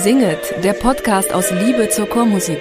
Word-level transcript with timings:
Singet, 0.00 0.38
der 0.62 0.74
Podcast 0.74 1.34
aus 1.34 1.50
Liebe 1.50 1.88
zur 1.88 2.08
Chormusik. 2.08 2.60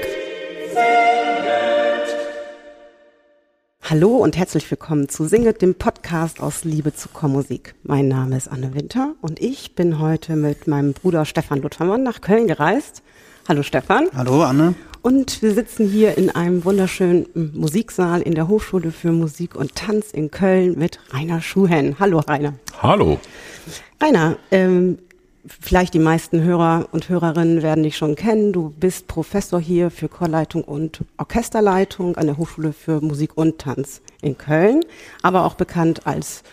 Hallo 3.84 4.18
und 4.18 4.36
herzlich 4.36 4.70
willkommen 4.72 5.08
zu 5.08 5.26
Singet, 5.26 5.62
dem 5.62 5.76
Podcast 5.76 6.42
aus 6.42 6.64
Liebe 6.64 6.96
zur 6.96 7.14
Chormusik. 7.14 7.76
Mein 7.84 8.08
Name 8.08 8.38
ist 8.38 8.48
Anne 8.48 8.74
Winter 8.74 9.14
und 9.22 9.40
ich 9.40 9.76
bin 9.76 10.00
heute 10.00 10.36
mit 10.36 10.68
meinem 10.68 10.94
Bruder 10.94 11.26
Stefan 11.26 11.62
Luthermann 11.62 12.02
nach 12.02 12.22
Köln 12.22 12.48
gereist. 12.48 13.04
Hallo 13.48 13.62
Stefan. 13.62 14.08
Hallo 14.16 14.42
Anne. 14.42 14.74
Und 15.04 15.44
wir 15.44 15.54
sitzen 15.54 15.88
hier 15.88 16.18
in 16.18 16.32
einem 16.32 16.66
wunderschönen 16.66 17.28
Musiksaal 17.54 18.22
in 18.22 18.34
der 18.34 18.48
Hochschule 18.48 18.92
für 18.92 19.12
Musik 19.12 19.56
und 19.56 19.76
Tanz 19.76 20.12
in 20.12 20.32
Köln 20.32 20.78
mit 20.78 21.00
Rainer 21.12 21.42
Schuhen. 21.42 21.98
Hallo 22.00 22.18
Rainer. 22.20 22.56
Hallo. 22.82 23.20
Rainer, 24.02 24.38
ähm, 24.52 24.98
vielleicht 25.48 25.94
die 25.94 26.00
meisten 26.00 26.42
Hörer 26.42 26.88
und 26.92 27.10
Hörerinnen 27.10 27.62
werden 27.62 27.84
dich 27.84 27.98
schon 27.98 28.16
kennen. 28.16 28.54
Du 28.54 28.70
bist 28.70 29.08
Professor 29.08 29.60
hier 29.60 29.92
für 29.92 30.10
Chorleitung 30.10 30.64
und 30.64 31.02
Orchesterleitung 31.18 32.18
an 32.18 32.28
der 32.28 32.38
Hochschule 32.38 32.74
für 32.74 33.02
Musik 33.02 33.32
und 33.36 33.60
Tanz 33.60 34.02
in 34.22 34.38
Köln, 34.38 34.82
aber 35.22 35.46
auch 35.46 35.56
bekannt 35.56 36.06
als 36.06 36.44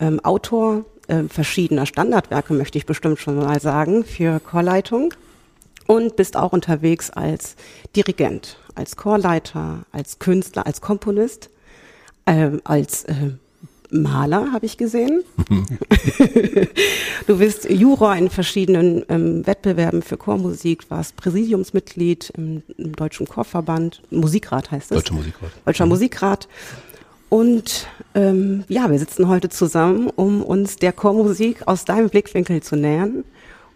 ähm, 0.00 0.20
Autor 0.20 0.84
äh, 1.08 1.24
verschiedener 1.24 1.86
Standardwerke, 1.86 2.54
möchte 2.54 2.78
ich 2.78 2.86
bestimmt 2.86 3.18
schon 3.18 3.36
mal 3.36 3.60
sagen, 3.60 4.04
für 4.04 4.40
Chorleitung 4.40 5.14
und 5.86 6.16
bist 6.16 6.36
auch 6.36 6.52
unterwegs 6.52 7.10
als 7.10 7.56
Dirigent, 7.96 8.58
als 8.74 8.96
Chorleiter, 8.96 9.80
als 9.92 10.18
Künstler, 10.18 10.66
als 10.66 10.80
Komponist, 10.80 11.50
äh, 12.26 12.50
als 12.64 13.04
äh, 13.04 13.32
Maler, 13.92 14.52
habe 14.52 14.66
ich 14.66 14.78
gesehen. 14.78 15.22
du 17.26 17.38
bist 17.38 17.68
Juror 17.68 18.16
in 18.16 18.30
verschiedenen 18.30 19.04
ähm, 19.08 19.46
Wettbewerben 19.46 20.02
für 20.02 20.16
Chormusik, 20.16 20.90
warst 20.90 21.16
Präsidiumsmitglied 21.16 22.32
im, 22.36 22.62
im 22.78 22.96
Deutschen 22.96 23.28
Chorverband, 23.28 24.02
Musikrat 24.10 24.70
heißt 24.70 24.92
es. 24.92 24.96
Deutscher 24.96 25.14
Musikrat. 25.14 25.50
Deutscher 25.64 25.84
mhm. 25.84 25.90
Musikrat. 25.90 26.48
Und 27.28 27.86
ähm, 28.14 28.64
ja, 28.68 28.90
wir 28.90 28.98
sitzen 28.98 29.28
heute 29.28 29.48
zusammen, 29.48 30.10
um 30.10 30.42
uns 30.42 30.76
der 30.76 30.92
Chormusik 30.92 31.66
aus 31.66 31.84
deinem 31.84 32.08
Blickwinkel 32.08 32.62
zu 32.62 32.76
nähern. 32.76 33.24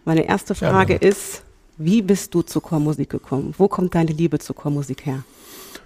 Meine 0.04 0.28
erste 0.28 0.54
Frage 0.54 0.94
ja, 0.94 1.00
ist, 1.00 1.42
wie 1.78 2.00
bist 2.02 2.34
du 2.34 2.42
zur 2.42 2.62
Chormusik 2.62 3.10
gekommen? 3.10 3.54
Wo 3.58 3.68
kommt 3.68 3.94
deine 3.94 4.12
Liebe 4.12 4.38
zur 4.38 4.56
Chormusik 4.56 5.04
her? 5.04 5.24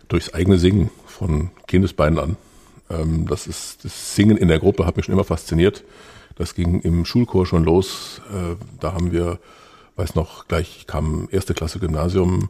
Durchs 0.09 0.35
eigene 0.35 0.59
Singen 0.59 0.91
von 1.07 1.51
Kindesbeinen 1.67 2.19
an. 2.19 2.37
Ähm, 2.91 3.27
das 3.29 3.47
ist 3.47 3.85
das 3.85 4.15
Singen 4.15 4.37
in 4.37 4.49
der 4.49 4.59
Gruppe 4.59 4.87
hat 4.87 4.97
mich 4.97 5.07
schon 5.07 5.15
immer 5.15 5.25
fasziniert. 5.25 5.85
Das 6.37 6.55
ging 6.55 6.81
im 6.81 7.05
Schulchor 7.05 7.47
schon 7.47 7.65
los. 7.65 8.21
Äh, 8.31 8.57
da 8.81 8.93
haben 8.93 9.13
wir, 9.13 9.39
weiß 9.97 10.15
noch, 10.15 10.49
gleich 10.49 10.87
kam 10.87 11.29
erste 11.31 11.55
Klasse 11.55 11.79
Gymnasium, 11.79 12.49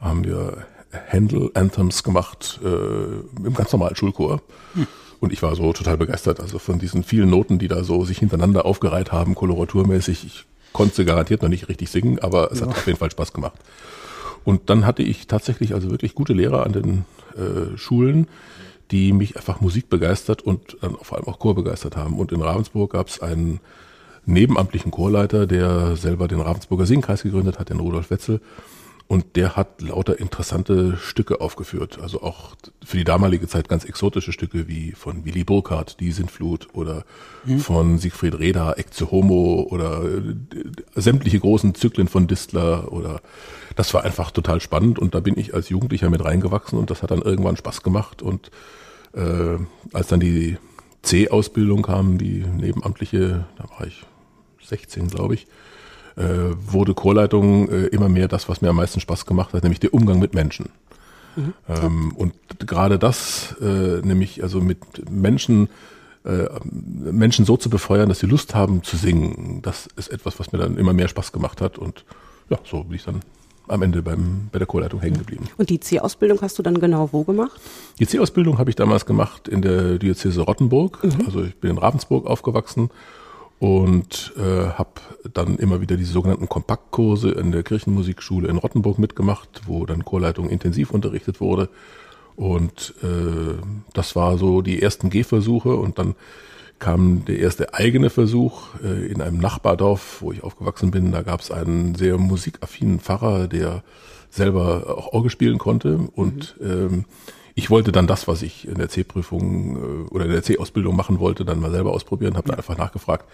haben 0.00 0.24
wir 0.24 0.66
Handel 1.12 1.50
Anthems 1.54 2.02
gemacht 2.02 2.60
äh, 2.64 3.46
im 3.46 3.54
ganz 3.54 3.72
normalen 3.72 3.96
Schulchor. 3.96 4.42
Hm. 4.74 4.86
Und 5.20 5.32
ich 5.32 5.42
war 5.42 5.54
so 5.56 5.72
total 5.72 5.96
begeistert, 5.96 6.40
also 6.40 6.58
von 6.58 6.78
diesen 6.78 7.02
vielen 7.02 7.30
Noten, 7.30 7.58
die 7.58 7.68
da 7.68 7.82
so 7.82 8.04
sich 8.04 8.18
hintereinander 8.18 8.64
aufgereiht 8.64 9.10
haben, 9.10 9.34
koloraturmäßig. 9.34 10.24
Ich 10.24 10.46
konnte 10.72 10.94
sie 10.94 11.04
garantiert 11.04 11.42
noch 11.42 11.48
nicht 11.48 11.68
richtig 11.68 11.90
singen, 11.90 12.20
aber 12.20 12.52
es 12.52 12.60
ja. 12.60 12.66
hat 12.66 12.76
auf 12.76 12.86
jeden 12.86 12.98
Fall 12.98 13.10
Spaß 13.10 13.32
gemacht. 13.32 13.58
Und 14.44 14.70
dann 14.70 14.86
hatte 14.86 15.02
ich 15.02 15.26
tatsächlich 15.26 15.74
also 15.74 15.90
wirklich 15.90 16.14
gute 16.14 16.32
Lehrer 16.32 16.64
an 16.64 16.72
den 16.72 17.04
äh, 17.36 17.76
Schulen, 17.76 18.28
die 18.90 19.12
mich 19.12 19.36
einfach 19.36 19.60
Musik 19.60 19.88
begeistert 19.88 20.42
und 20.42 20.78
dann 20.80 20.96
vor 21.02 21.18
allem 21.18 21.28
auch 21.28 21.38
Chor 21.38 21.54
begeistert 21.54 21.96
haben. 21.96 22.18
Und 22.18 22.32
in 22.32 22.42
Ravensburg 22.42 22.92
gab 22.92 23.08
es 23.08 23.20
einen 23.20 23.60
nebenamtlichen 24.26 24.90
Chorleiter, 24.90 25.46
der 25.46 25.96
selber 25.96 26.28
den 26.28 26.40
Ravensburger 26.40 26.86
Singkreis 26.86 27.22
gegründet 27.22 27.58
hat, 27.58 27.70
den 27.70 27.80
Rudolf 27.80 28.10
Wetzel. 28.10 28.40
Und 29.08 29.36
der 29.36 29.56
hat 29.56 29.80
lauter 29.80 30.20
interessante 30.20 30.98
Stücke 30.98 31.40
aufgeführt. 31.40 31.98
Also 31.98 32.22
auch 32.22 32.54
für 32.84 32.98
die 32.98 33.04
damalige 33.04 33.48
Zeit 33.48 33.66
ganz 33.66 33.86
exotische 33.86 34.32
Stücke 34.32 34.68
wie 34.68 34.92
von 34.92 35.24
Willy 35.24 35.44
Burkhardt, 35.44 35.98
Die 35.98 36.12
Sintflut 36.12 36.68
oder 36.74 37.06
mhm. 37.46 37.58
von 37.58 37.98
Siegfried 37.98 38.38
Reda, 38.38 38.74
Ecce 38.74 39.10
Homo 39.10 39.66
oder 39.70 40.04
äh, 40.04 40.34
sämtliche 40.94 41.40
großen 41.40 41.74
Zyklen 41.74 42.06
von 42.06 42.26
Distler 42.26 42.92
oder 42.92 43.22
das 43.76 43.94
war 43.94 44.04
einfach 44.04 44.30
total 44.30 44.60
spannend 44.60 44.98
und 44.98 45.14
da 45.14 45.20
bin 45.20 45.38
ich 45.38 45.54
als 45.54 45.70
Jugendlicher 45.70 46.10
mit 46.10 46.22
reingewachsen 46.22 46.78
und 46.78 46.90
das 46.90 47.02
hat 47.02 47.10
dann 47.10 47.22
irgendwann 47.22 47.56
Spaß 47.56 47.82
gemacht 47.82 48.20
und 48.20 48.50
äh, 49.14 49.56
als 49.94 50.08
dann 50.08 50.20
die 50.20 50.58
C-Ausbildung 51.00 51.80
kam, 51.80 52.18
die 52.18 52.44
nebenamtliche, 52.44 53.46
da 53.56 53.64
war 53.78 53.86
ich 53.86 54.04
16, 54.62 55.08
glaube 55.08 55.32
ich, 55.32 55.46
äh, 56.18 56.54
wurde 56.66 56.94
Chorleitung 56.94 57.68
äh, 57.68 57.86
immer 57.86 58.08
mehr 58.08 58.28
das, 58.28 58.48
was 58.48 58.60
mir 58.60 58.70
am 58.70 58.76
meisten 58.76 59.00
Spaß 59.00 59.24
gemacht 59.24 59.52
hat, 59.52 59.62
nämlich 59.62 59.80
der 59.80 59.94
Umgang 59.94 60.18
mit 60.18 60.34
Menschen. 60.34 60.70
Mhm. 61.36 61.54
Ähm, 61.68 62.12
und 62.16 62.34
gerade 62.58 62.98
das, 62.98 63.54
äh, 63.60 64.00
nämlich 64.02 64.42
also 64.42 64.60
mit 64.60 65.10
Menschen, 65.10 65.68
äh, 66.24 66.46
Menschen 66.64 67.44
so 67.44 67.56
zu 67.56 67.70
befeuern, 67.70 68.08
dass 68.08 68.18
sie 68.18 68.26
Lust 68.26 68.54
haben 68.54 68.82
zu 68.82 68.96
singen, 68.96 69.60
das 69.62 69.88
ist 69.96 70.08
etwas, 70.08 70.40
was 70.40 70.50
mir 70.50 70.58
dann 70.58 70.76
immer 70.76 70.92
mehr 70.92 71.08
Spaß 71.08 71.30
gemacht 71.30 71.60
hat 71.60 71.78
und 71.78 72.04
ja, 72.50 72.58
so 72.64 72.82
bin 72.82 72.96
ich 72.96 73.04
dann 73.04 73.22
am 73.68 73.82
Ende 73.82 74.02
beim, 74.02 74.48
bei 74.50 74.58
der 74.58 74.66
Chorleitung 74.66 75.00
hängen 75.00 75.18
geblieben. 75.18 75.44
Und 75.58 75.68
die 75.68 75.78
C-Ausbildung 75.78 76.40
hast 76.40 76.58
du 76.58 76.62
dann 76.62 76.80
genau 76.80 77.10
wo 77.12 77.22
gemacht? 77.22 77.60
Die 77.98 78.06
C-Ausbildung 78.06 78.58
habe 78.58 78.70
ich 78.70 78.76
damals 78.76 79.04
gemacht 79.04 79.46
in 79.46 79.60
der 79.60 79.98
Diözese 79.98 80.40
Rottenburg. 80.40 81.04
Mhm. 81.04 81.26
Also 81.26 81.44
ich 81.44 81.54
bin 81.56 81.72
in 81.72 81.78
Ravensburg 81.78 82.26
aufgewachsen 82.26 82.90
und 83.58 84.32
äh, 84.36 84.68
habe 84.70 85.00
dann 85.34 85.56
immer 85.56 85.80
wieder 85.80 85.96
diese 85.96 86.12
sogenannten 86.12 86.48
Kompaktkurse 86.48 87.30
in 87.30 87.50
der 87.50 87.62
Kirchenmusikschule 87.62 88.48
in 88.48 88.56
Rottenburg 88.56 88.98
mitgemacht, 88.98 89.62
wo 89.66 89.84
dann 89.84 90.04
Chorleitung 90.04 90.48
intensiv 90.48 90.90
unterrichtet 90.90 91.40
wurde. 91.40 91.68
Und 92.36 92.94
äh, 93.02 93.60
das 93.94 94.14
war 94.14 94.38
so 94.38 94.62
die 94.62 94.80
ersten 94.80 95.10
Gehversuche 95.10 95.74
und 95.74 95.98
dann 95.98 96.14
kam 96.78 97.24
der 97.24 97.40
erste 97.40 97.74
eigene 97.74 98.10
Versuch 98.10 98.74
äh, 98.84 99.06
in 99.06 99.20
einem 99.20 99.38
Nachbardorf, 99.38 100.18
wo 100.20 100.30
ich 100.30 100.44
aufgewachsen 100.44 100.92
bin. 100.92 101.10
Da 101.10 101.22
gab 101.22 101.40
es 101.40 101.50
einen 101.50 101.96
sehr 101.96 102.16
musikaffinen 102.16 103.00
Pfarrer, 103.00 103.48
der 103.48 103.82
selber 104.30 104.96
auch 104.96 105.12
Orgel 105.12 105.30
spielen 105.30 105.58
konnte 105.58 105.98
und 106.14 106.54
mhm. 106.60 106.70
ähm, 106.70 107.04
ich 107.58 107.70
wollte 107.70 107.90
dann 107.90 108.06
das, 108.06 108.28
was 108.28 108.42
ich 108.42 108.68
in 108.68 108.76
der 108.76 108.88
C-Prüfung 108.88 110.06
äh, 110.06 110.14
oder 110.14 110.26
in 110.26 110.30
der 110.30 110.44
C-Ausbildung 110.44 110.94
machen 110.94 111.18
wollte, 111.18 111.44
dann 111.44 111.58
mal 111.58 111.72
selber 111.72 111.92
ausprobieren, 111.92 112.36
habe 112.36 112.46
dann 112.48 112.56
einfach 112.56 112.78
nachgefragt, 112.78 113.24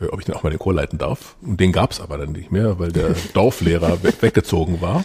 äh, 0.00 0.06
ob 0.06 0.18
ich 0.18 0.26
dann 0.26 0.34
auch 0.34 0.42
mal 0.42 0.50
den 0.50 0.58
Chor 0.58 0.74
leiten 0.74 0.98
darf. 0.98 1.36
Und 1.42 1.60
den 1.60 1.70
gab's 1.70 2.00
aber 2.00 2.18
dann 2.18 2.32
nicht 2.32 2.50
mehr, 2.50 2.80
weil 2.80 2.90
der 2.90 3.14
Dorflehrer 3.34 4.02
we 4.02 4.12
weggezogen 4.20 4.80
war. 4.80 5.04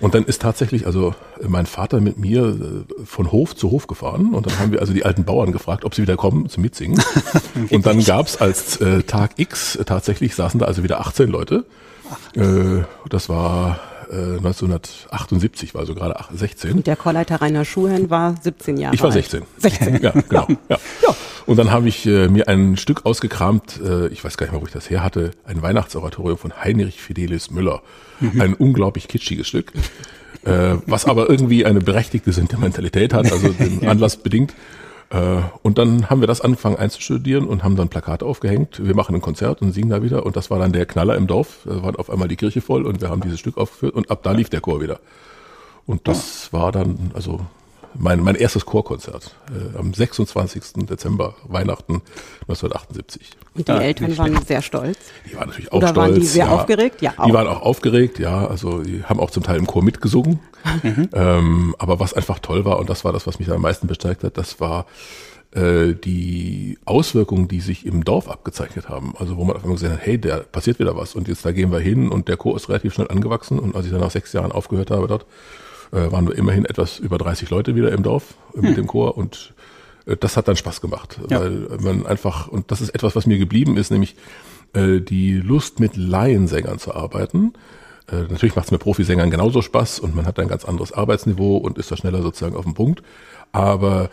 Und 0.00 0.16
dann 0.16 0.24
ist 0.24 0.42
tatsächlich 0.42 0.84
also 0.84 1.14
mein 1.46 1.66
Vater 1.66 2.00
mit 2.00 2.18
mir 2.18 2.42
äh, 2.42 3.04
von 3.04 3.30
Hof 3.30 3.54
zu 3.54 3.70
Hof 3.70 3.86
gefahren 3.86 4.34
und 4.34 4.46
dann 4.46 4.58
haben 4.58 4.72
wir 4.72 4.80
also 4.80 4.92
die 4.92 5.04
alten 5.04 5.22
Bauern 5.22 5.52
gefragt, 5.52 5.84
ob 5.84 5.94
sie 5.94 6.02
wieder 6.02 6.16
kommen 6.16 6.48
zum 6.48 6.64
Mitsingen. 6.64 7.00
Und 7.70 7.86
dann 7.86 8.02
gab's 8.02 8.36
als 8.36 8.80
äh, 8.80 9.04
Tag 9.04 9.34
X 9.36 9.78
tatsächlich 9.86 10.34
saßen 10.34 10.58
da 10.58 10.66
also 10.66 10.82
wieder 10.82 11.00
18 11.00 11.28
Leute. 11.28 11.64
Äh, 12.34 12.82
das 13.08 13.28
war 13.28 13.78
1978, 14.12 15.70
äh, 15.70 15.74
war 15.74 15.86
so 15.86 15.94
gerade 15.94 16.14
16. 16.34 16.72
Und 16.72 16.86
der 16.86 16.96
Chorleiter 16.96 17.40
Rainer 17.40 17.64
Schuhen 17.64 18.10
war 18.10 18.34
17 18.40 18.76
Jahre 18.76 18.90
alt. 18.90 18.94
Ich 18.94 19.02
war 19.02 19.12
16. 19.12 19.42
16. 19.58 19.92
Ja, 20.02 20.10
genau. 20.10 20.48
Ja. 20.68 20.78
ja. 21.02 21.16
Und 21.46 21.56
dann 21.56 21.70
habe 21.70 21.88
ich 21.88 22.06
äh, 22.06 22.28
mir 22.28 22.48
ein 22.48 22.76
Stück 22.76 23.04
ausgekramt, 23.04 23.80
äh, 23.84 24.08
ich 24.08 24.24
weiß 24.24 24.36
gar 24.36 24.46
nicht 24.46 24.52
mehr, 24.52 24.60
wo 24.60 24.66
ich 24.66 24.72
das 24.72 24.90
her 24.90 25.02
hatte, 25.02 25.32
ein 25.44 25.60
Weihnachtsoratorium 25.62 26.38
von 26.38 26.52
Heinrich 26.62 27.00
Fidelis 27.00 27.50
Müller. 27.50 27.82
Mhm. 28.20 28.40
Ein 28.40 28.54
unglaublich 28.54 29.08
kitschiges 29.08 29.48
Stück, 29.48 29.72
äh, 30.44 30.76
was 30.86 31.06
aber 31.06 31.28
irgendwie 31.28 31.64
eine 31.64 31.80
berechtigte 31.80 32.32
Sentimentalität 32.32 33.12
hat, 33.12 33.32
also 33.32 33.48
den 33.48 33.88
Anlass 33.88 34.16
bedingt. 34.16 34.54
Äh, 35.12 35.42
und 35.62 35.78
dann 35.78 36.08
haben 36.08 36.20
wir 36.20 36.26
das 36.26 36.40
angefangen 36.40 36.76
einzustudieren 36.76 37.46
und 37.46 37.62
haben 37.62 37.76
dann 37.76 37.88
Plakate 37.88 38.24
aufgehängt. 38.24 38.84
Wir 38.84 38.96
machen 38.96 39.14
ein 39.14 39.20
Konzert 39.20 39.60
und 39.60 39.72
singen 39.72 39.90
da 39.90 40.02
wieder. 40.02 40.24
Und 40.24 40.36
das 40.36 40.50
war 40.50 40.58
dann 40.58 40.72
der 40.72 40.86
Knaller 40.86 41.16
im 41.16 41.26
Dorf. 41.26 41.60
Da 41.64 41.82
war 41.82 41.98
auf 41.98 42.10
einmal 42.10 42.28
die 42.28 42.36
Kirche 42.36 42.60
voll 42.60 42.86
und 42.86 43.00
wir 43.00 43.10
haben 43.10 43.20
dieses 43.20 43.38
Stück 43.38 43.58
aufgeführt 43.58 43.94
und 43.94 44.10
ab 44.10 44.22
da 44.22 44.32
lief 44.32 44.48
der 44.48 44.60
Chor 44.60 44.80
wieder. 44.80 45.00
Und 45.86 46.08
das 46.08 46.52
war 46.52 46.72
dann, 46.72 47.10
also 47.14 47.40
mein, 47.94 48.20
mein 48.20 48.34
erstes 48.34 48.66
Chorkonzert 48.66 49.34
äh, 49.50 49.78
am 49.78 49.92
26. 49.92 50.86
Dezember, 50.86 51.34
Weihnachten 51.44 52.02
1978. 52.42 53.30
Und 53.54 53.68
die 53.68 53.72
ja, 53.72 53.78
Eltern 53.80 54.18
waren 54.18 54.44
sehr 54.44 54.62
stolz. 54.62 54.98
Die 55.30 55.36
waren 55.36 55.48
natürlich 55.48 55.72
auch 55.72 55.78
Oder 55.78 55.88
stolz. 55.88 56.08
Waren 56.08 56.20
die 56.20 56.26
sehr 56.26 56.46
ja. 56.46 56.52
aufgeregt? 56.52 57.02
Ja, 57.02 57.14
auch. 57.16 57.26
Die 57.26 57.32
waren 57.32 57.46
auch 57.46 57.62
aufgeregt, 57.62 58.18
ja. 58.18 58.46
Also 58.46 58.82
die 58.82 59.04
haben 59.04 59.20
auch 59.20 59.30
zum 59.30 59.42
Teil 59.42 59.58
im 59.58 59.66
Chor 59.66 59.82
mitgesungen. 59.82 60.40
Mhm. 60.84 61.08
Ähm, 61.12 61.74
aber 61.80 61.98
was 61.98 62.14
einfach 62.14 62.38
toll 62.38 62.64
war, 62.64 62.78
und 62.78 62.88
das 62.88 63.04
war 63.04 63.12
das, 63.12 63.26
was 63.26 63.40
mich 63.40 63.50
am 63.50 63.60
meisten 63.60 63.88
bestärkt 63.88 64.22
hat, 64.22 64.38
das 64.38 64.60
war 64.60 64.86
äh, 65.54 65.94
die 65.94 66.78
Auswirkungen, 66.84 67.46
die 67.46 67.60
sich 67.60 67.84
im 67.84 68.04
Dorf 68.04 68.28
abgezeichnet 68.28 68.88
haben. 68.88 69.14
Also 69.18 69.36
wo 69.36 69.44
man 69.44 69.56
auf 69.56 69.62
einmal 69.62 69.76
gesehen 69.76 69.92
hat, 69.92 70.00
hey, 70.02 70.18
da 70.18 70.38
passiert 70.38 70.78
wieder 70.78 70.96
was 70.96 71.14
und 71.14 71.28
jetzt 71.28 71.44
da 71.44 71.52
gehen 71.52 71.70
wir 71.72 71.80
hin 71.80 72.08
und 72.10 72.28
der 72.28 72.36
Chor 72.36 72.56
ist 72.56 72.68
relativ 72.68 72.94
schnell 72.94 73.08
angewachsen 73.08 73.58
und 73.58 73.76
als 73.76 73.84
ich 73.84 73.92
dann 73.92 74.00
nach 74.00 74.10
sechs 74.10 74.32
Jahren 74.32 74.52
aufgehört 74.52 74.90
habe 74.90 75.08
dort, 75.08 75.26
äh, 75.92 76.10
waren 76.10 76.26
wir 76.26 76.36
immerhin 76.36 76.64
etwas 76.64 76.98
über 76.98 77.18
30 77.18 77.50
Leute 77.50 77.76
wieder 77.76 77.92
im 77.92 78.02
Dorf 78.02 78.34
mit 78.54 78.70
hm. 78.70 78.74
dem 78.74 78.86
Chor 78.86 79.16
und 79.16 79.54
äh, 80.06 80.16
das 80.16 80.36
hat 80.36 80.48
dann 80.48 80.56
Spaß 80.56 80.80
gemacht, 80.80 81.20
ja. 81.28 81.40
weil 81.40 81.68
man 81.80 82.06
einfach, 82.06 82.48
und 82.48 82.70
das 82.70 82.80
ist 82.80 82.90
etwas, 82.90 83.14
was 83.14 83.26
mir 83.26 83.38
geblieben 83.38 83.76
ist, 83.76 83.90
nämlich 83.90 84.16
äh, 84.72 85.00
die 85.00 85.34
Lust 85.34 85.80
mit 85.80 85.96
Laiensängern 85.96 86.78
zu 86.78 86.94
arbeiten. 86.94 87.52
Äh, 88.10 88.22
natürlich 88.30 88.56
macht 88.56 88.66
es 88.66 88.72
mit 88.72 88.80
Profisängern 88.80 89.30
genauso 89.30 89.62
Spaß 89.62 90.00
und 90.00 90.16
man 90.16 90.26
hat 90.26 90.38
ein 90.38 90.48
ganz 90.48 90.64
anderes 90.64 90.92
Arbeitsniveau 90.92 91.56
und 91.58 91.78
ist 91.78 91.90
da 91.90 91.96
schneller 91.96 92.22
sozusagen 92.22 92.56
auf 92.56 92.64
dem 92.64 92.74
Punkt. 92.74 93.02
Aber 93.52 94.10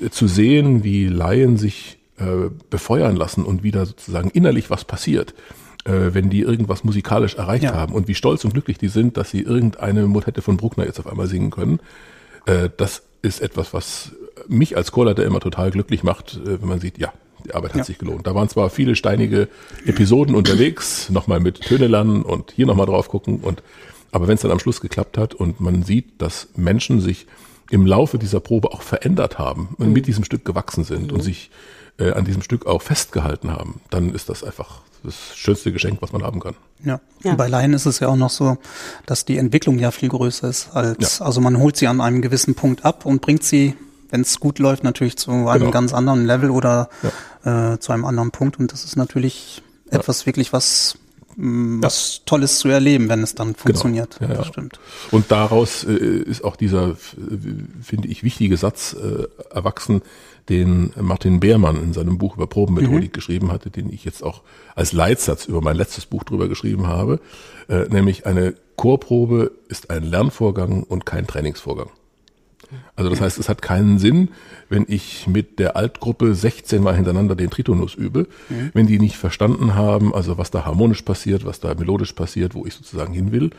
äh, 0.00 0.10
zu 0.10 0.26
sehen, 0.26 0.84
wie 0.84 1.06
Laien 1.06 1.56
sich 1.56 1.98
äh, 2.18 2.50
befeuern 2.70 3.16
lassen 3.16 3.44
und 3.44 3.62
wieder 3.62 3.86
sozusagen 3.86 4.30
innerlich 4.30 4.70
was 4.70 4.84
passiert, 4.84 5.30
äh, 5.30 5.63
wenn 5.84 6.30
die 6.30 6.40
irgendwas 6.40 6.82
musikalisch 6.82 7.34
erreicht 7.34 7.64
ja. 7.64 7.74
haben 7.74 7.92
und 7.94 8.08
wie 8.08 8.14
stolz 8.14 8.44
und 8.44 8.54
glücklich 8.54 8.78
die 8.78 8.88
sind, 8.88 9.16
dass 9.16 9.30
sie 9.30 9.42
irgendeine 9.42 10.06
Motette 10.06 10.40
von 10.40 10.56
Bruckner 10.56 10.86
jetzt 10.86 10.98
auf 10.98 11.06
einmal 11.06 11.26
singen 11.26 11.50
können, 11.50 11.78
äh, 12.46 12.70
das 12.76 13.02
ist 13.22 13.40
etwas, 13.40 13.72
was 13.72 14.12
mich 14.48 14.76
als 14.76 14.92
Chorleiter 14.92 15.24
immer 15.24 15.40
total 15.40 15.70
glücklich 15.70 16.02
macht, 16.02 16.36
äh, 16.36 16.60
wenn 16.60 16.68
man 16.68 16.80
sieht, 16.80 16.98
ja, 16.98 17.12
die 17.44 17.54
Arbeit 17.54 17.72
hat 17.72 17.78
ja. 17.78 17.84
sich 17.84 17.98
gelohnt. 17.98 18.26
Da 18.26 18.34
waren 18.34 18.48
zwar 18.48 18.70
viele 18.70 18.96
steinige 18.96 19.48
Episoden 19.84 20.34
unterwegs, 20.34 21.10
nochmal 21.10 21.40
mit 21.40 21.60
Töne 21.60 21.86
lernen 21.86 22.22
und 22.22 22.52
hier 22.52 22.66
nochmal 22.66 22.86
drauf 22.86 23.08
gucken 23.08 23.40
und 23.40 23.62
aber 24.12 24.28
wenn 24.28 24.36
es 24.36 24.42
dann 24.42 24.52
am 24.52 24.60
Schluss 24.60 24.80
geklappt 24.80 25.18
hat 25.18 25.34
und 25.34 25.60
man 25.60 25.82
sieht, 25.82 26.22
dass 26.22 26.48
Menschen 26.54 27.00
sich 27.00 27.26
im 27.70 27.84
Laufe 27.84 28.16
dieser 28.16 28.38
Probe 28.38 28.72
auch 28.72 28.82
verändert 28.82 29.40
haben 29.40 29.74
und 29.76 29.88
mhm. 29.88 29.92
mit 29.92 30.06
diesem 30.06 30.22
Stück 30.22 30.44
gewachsen 30.44 30.84
sind 30.84 31.08
mhm. 31.08 31.14
und 31.14 31.20
sich 31.22 31.50
äh, 31.98 32.12
an 32.12 32.24
diesem 32.24 32.42
Stück 32.42 32.66
auch 32.66 32.82
festgehalten 32.82 33.50
haben, 33.50 33.80
dann 33.90 34.14
ist 34.14 34.28
das 34.28 34.44
einfach 34.44 34.80
das 35.02 35.14
schönste 35.34 35.70
Geschenk, 35.70 36.00
was 36.00 36.12
man 36.12 36.22
haben 36.22 36.40
kann. 36.40 36.54
Ja. 36.82 37.00
ja. 37.22 37.32
Und 37.32 37.36
bei 37.36 37.46
Laien 37.46 37.74
ist 37.74 37.86
es 37.86 38.00
ja 38.00 38.08
auch 38.08 38.16
noch 38.16 38.30
so, 38.30 38.56
dass 39.06 39.24
die 39.24 39.36
Entwicklung 39.36 39.78
ja 39.78 39.90
viel 39.90 40.08
größer 40.08 40.48
ist 40.48 40.74
als, 40.74 41.18
ja. 41.18 41.26
also 41.26 41.40
man 41.40 41.58
holt 41.58 41.76
sie 41.76 41.86
an 41.86 42.00
einem 42.00 42.22
gewissen 42.22 42.54
Punkt 42.54 42.84
ab 42.84 43.04
und 43.04 43.20
bringt 43.20 43.44
sie 43.44 43.74
wenn 44.14 44.20
es 44.20 44.38
gut 44.38 44.60
läuft, 44.60 44.84
natürlich 44.84 45.16
zu 45.16 45.32
einem 45.32 45.58
genau. 45.58 45.70
ganz 45.72 45.92
anderen 45.92 46.24
Level 46.24 46.50
oder 46.50 46.88
ja. 47.44 47.74
äh, 47.74 47.80
zu 47.80 47.90
einem 47.90 48.04
anderen 48.04 48.30
Punkt. 48.30 48.60
Und 48.60 48.72
das 48.72 48.84
ist 48.84 48.94
natürlich 48.94 49.60
ja. 49.90 49.98
etwas 49.98 50.24
wirklich, 50.24 50.52
was 50.52 50.98
mm, 51.34 51.82
was 51.82 52.20
Tolles 52.24 52.60
zu 52.60 52.68
erleben, 52.68 53.08
wenn 53.08 53.24
es 53.24 53.34
dann 53.34 53.48
genau. 53.48 53.58
funktioniert. 53.58 54.18
Genau. 54.20 54.34
Ja, 54.34 54.38
ja. 54.38 54.44
stimmt. 54.44 54.78
Und 55.10 55.32
daraus 55.32 55.82
äh, 55.82 55.92
ist 55.92 56.44
auch 56.44 56.54
dieser, 56.54 56.94
finde 56.94 58.06
ich, 58.06 58.22
wichtige 58.22 58.56
Satz 58.56 58.94
äh, 58.94 59.26
erwachsen, 59.52 60.02
den 60.48 60.92
Martin 61.00 61.40
Beermann 61.40 61.82
in 61.82 61.92
seinem 61.92 62.18
Buch 62.18 62.36
über 62.36 62.46
Probenmethodik 62.46 63.10
mhm. 63.10 63.14
geschrieben 63.14 63.52
hatte, 63.52 63.70
den 63.70 63.90
ich 63.92 64.04
jetzt 64.04 64.22
auch 64.22 64.42
als 64.74 64.92
Leitsatz 64.92 65.46
über 65.46 65.60
mein 65.60 65.76
letztes 65.76 66.06
Buch 66.06 66.24
drüber 66.24 66.48
geschrieben 66.48 66.86
habe, 66.86 67.20
äh, 67.68 67.84
nämlich 67.88 68.26
eine 68.26 68.54
Chorprobe 68.76 69.52
ist 69.68 69.90
ein 69.90 70.02
Lernvorgang 70.02 70.82
und 70.82 71.06
kein 71.06 71.26
Trainingsvorgang. 71.26 71.88
Also 72.96 73.10
das 73.10 73.20
heißt, 73.20 73.38
es 73.38 73.48
hat 73.48 73.62
keinen 73.62 73.98
Sinn, 73.98 74.30
wenn 74.68 74.84
ich 74.88 75.26
mit 75.26 75.58
der 75.58 75.76
Altgruppe 75.76 76.34
16 76.34 76.82
Mal 76.82 76.96
hintereinander 76.96 77.36
den 77.36 77.50
Tritonus 77.50 77.94
übe, 77.94 78.26
mhm. 78.48 78.70
wenn 78.74 78.86
die 78.86 78.98
nicht 78.98 79.16
verstanden 79.16 79.74
haben, 79.74 80.14
also 80.14 80.38
was 80.38 80.50
da 80.50 80.64
harmonisch 80.64 81.02
passiert, 81.02 81.44
was 81.44 81.60
da 81.60 81.74
melodisch 81.74 82.12
passiert, 82.12 82.54
wo 82.54 82.66
ich 82.66 82.74
sozusagen 82.74 83.12
hin 83.12 83.32
will 83.32 83.50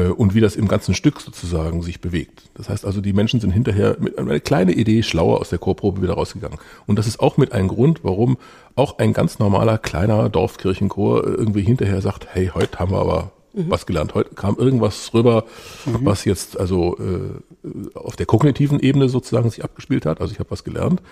und 0.00 0.34
wie 0.34 0.40
das 0.40 0.56
im 0.56 0.68
ganzen 0.68 0.94
Stück 0.94 1.20
sozusagen 1.20 1.82
sich 1.82 2.00
bewegt. 2.00 2.42
Das 2.54 2.68
heißt 2.68 2.84
also, 2.84 3.00
die 3.00 3.12
Menschen 3.12 3.40
sind 3.40 3.52
hinterher 3.52 3.96
mit 4.00 4.18
einer 4.18 4.40
kleinen 4.40 4.70
Idee 4.70 5.02
schlauer 5.02 5.40
aus 5.40 5.50
der 5.50 5.58
Chorprobe 5.58 6.02
wieder 6.02 6.14
rausgegangen. 6.14 6.58
Und 6.86 6.98
das 6.98 7.06
ist 7.06 7.20
auch 7.20 7.36
mit 7.36 7.52
ein 7.52 7.68
Grund, 7.68 8.00
warum 8.02 8.36
auch 8.74 8.98
ein 8.98 9.12
ganz 9.12 9.38
normaler 9.38 9.78
kleiner 9.78 10.28
Dorfkirchenchor 10.28 11.24
irgendwie 11.24 11.62
hinterher 11.62 12.00
sagt, 12.00 12.26
hey, 12.32 12.50
heute 12.54 12.78
haben 12.78 12.90
wir 12.90 12.98
aber 12.98 13.32
mhm. 13.52 13.70
was 13.70 13.86
gelernt. 13.86 14.14
Heute 14.14 14.34
kam 14.34 14.56
irgendwas 14.56 15.12
rüber, 15.14 15.44
mhm. 15.86 15.98
was 16.02 16.24
jetzt 16.24 16.58
also 16.58 16.98
äh, 16.98 17.96
auf 17.96 18.16
der 18.16 18.26
kognitiven 18.26 18.80
Ebene 18.80 19.08
sozusagen 19.08 19.48
sich 19.50 19.64
abgespielt 19.64 20.06
hat. 20.06 20.20
Also 20.20 20.32
ich 20.32 20.40
habe 20.40 20.50
was 20.50 20.64
gelernt. 20.64 21.02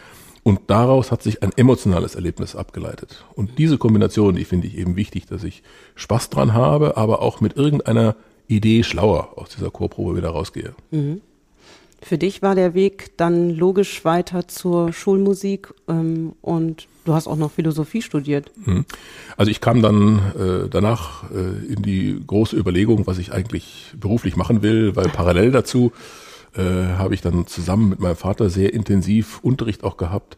Und 0.44 0.58
daraus 0.66 1.12
hat 1.12 1.22
sich 1.22 1.42
ein 1.44 1.52
emotionales 1.56 2.16
Erlebnis 2.16 2.56
abgeleitet. 2.56 3.24
Und 3.36 3.58
diese 3.58 3.78
Kombination, 3.78 4.34
die 4.34 4.44
finde 4.44 4.66
ich 4.66 4.76
eben 4.76 4.96
wichtig, 4.96 5.26
dass 5.26 5.44
ich 5.44 5.62
Spaß 5.94 6.30
dran 6.30 6.52
habe, 6.52 6.96
aber 6.96 7.22
auch 7.22 7.40
mit 7.40 7.56
irgendeiner 7.56 8.16
Idee 8.56 8.82
schlauer 8.82 9.36
aus 9.36 9.50
dieser 9.50 9.70
Chorprobe 9.70 10.16
wieder 10.16 10.30
rausgehe. 10.30 10.74
Mhm. 10.90 11.20
Für 12.02 12.18
dich 12.18 12.42
war 12.42 12.56
der 12.56 12.74
Weg 12.74 13.16
dann 13.16 13.50
logisch 13.50 14.04
weiter 14.04 14.48
zur 14.48 14.92
Schulmusik 14.92 15.72
ähm, 15.88 16.32
und 16.42 16.88
du 17.04 17.14
hast 17.14 17.28
auch 17.28 17.36
noch 17.36 17.52
Philosophie 17.52 18.02
studiert. 18.02 18.50
Mhm. 18.64 18.84
Also 19.36 19.52
ich 19.52 19.60
kam 19.60 19.82
dann 19.82 20.18
äh, 20.36 20.68
danach 20.68 21.30
äh, 21.30 21.72
in 21.72 21.82
die 21.82 22.20
große 22.26 22.56
Überlegung, 22.56 23.06
was 23.06 23.18
ich 23.18 23.32
eigentlich 23.32 23.92
beruflich 23.96 24.34
machen 24.34 24.62
will, 24.62 24.96
weil 24.96 25.08
parallel 25.10 25.52
dazu 25.52 25.92
äh, 26.56 26.62
habe 26.98 27.14
ich 27.14 27.20
dann 27.20 27.46
zusammen 27.46 27.88
mit 27.88 28.00
meinem 28.00 28.16
Vater 28.16 28.50
sehr 28.50 28.74
intensiv 28.74 29.38
Unterricht 29.42 29.84
auch 29.84 29.96
gehabt 29.96 30.36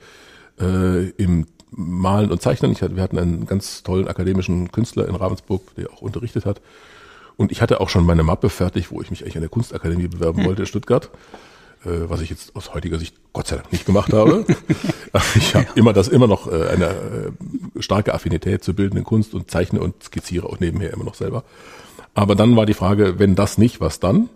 äh, 0.60 1.08
im 1.10 1.46
Malen 1.70 2.30
und 2.30 2.42
Zeichnen. 2.42 2.72
Ich 2.72 2.82
hatte, 2.82 2.94
wir 2.94 3.02
hatten 3.02 3.18
einen 3.18 3.46
ganz 3.46 3.82
tollen 3.82 4.06
akademischen 4.06 4.70
Künstler 4.70 5.08
in 5.08 5.14
Ravensburg, 5.14 5.74
der 5.76 5.90
auch 5.92 6.02
unterrichtet 6.02 6.46
hat. 6.46 6.60
Und 7.36 7.52
ich 7.52 7.62
hatte 7.62 7.80
auch 7.80 7.88
schon 7.88 8.04
meine 8.04 8.22
Mappe 8.22 8.48
fertig, 8.48 8.90
wo 8.90 9.00
ich 9.00 9.10
mich 9.10 9.22
eigentlich 9.22 9.36
an 9.36 9.42
der 9.42 9.50
Kunstakademie 9.50 10.08
bewerben 10.08 10.38
hm. 10.38 10.46
wollte 10.46 10.62
in 10.62 10.66
Stuttgart 10.66 11.10
äh, 11.86 12.08
was 12.08 12.20
ich 12.20 12.30
jetzt 12.30 12.54
aus 12.56 12.74
heutiger 12.74 12.98
Sicht 12.98 13.14
Gott 13.32 13.46
sei 13.46 13.56
Dank 13.56 13.72
nicht 13.72 13.86
gemacht 13.86 14.12
habe. 14.12 14.44
ich 15.34 15.54
habe 15.54 15.66
ja. 15.66 15.72
immer 15.74 15.92
das 15.92 16.08
immer 16.08 16.26
noch 16.26 16.50
äh, 16.50 16.68
eine 16.68 16.86
äh, 16.86 17.82
starke 17.82 18.14
Affinität 18.14 18.64
zur 18.64 18.74
bildenden 18.74 19.04
Kunst 19.04 19.34
und 19.34 19.50
zeichne 19.50 19.80
und 19.80 20.02
skizziere 20.02 20.46
auch 20.46 20.60
nebenher 20.60 20.92
immer 20.92 21.04
noch 21.04 21.14
selber. 21.14 21.44
Aber 22.14 22.34
dann 22.34 22.56
war 22.56 22.66
die 22.66 22.74
Frage, 22.74 23.18
wenn 23.18 23.34
das 23.34 23.58
nicht, 23.58 23.80
was 23.80 24.00
dann? 24.00 24.28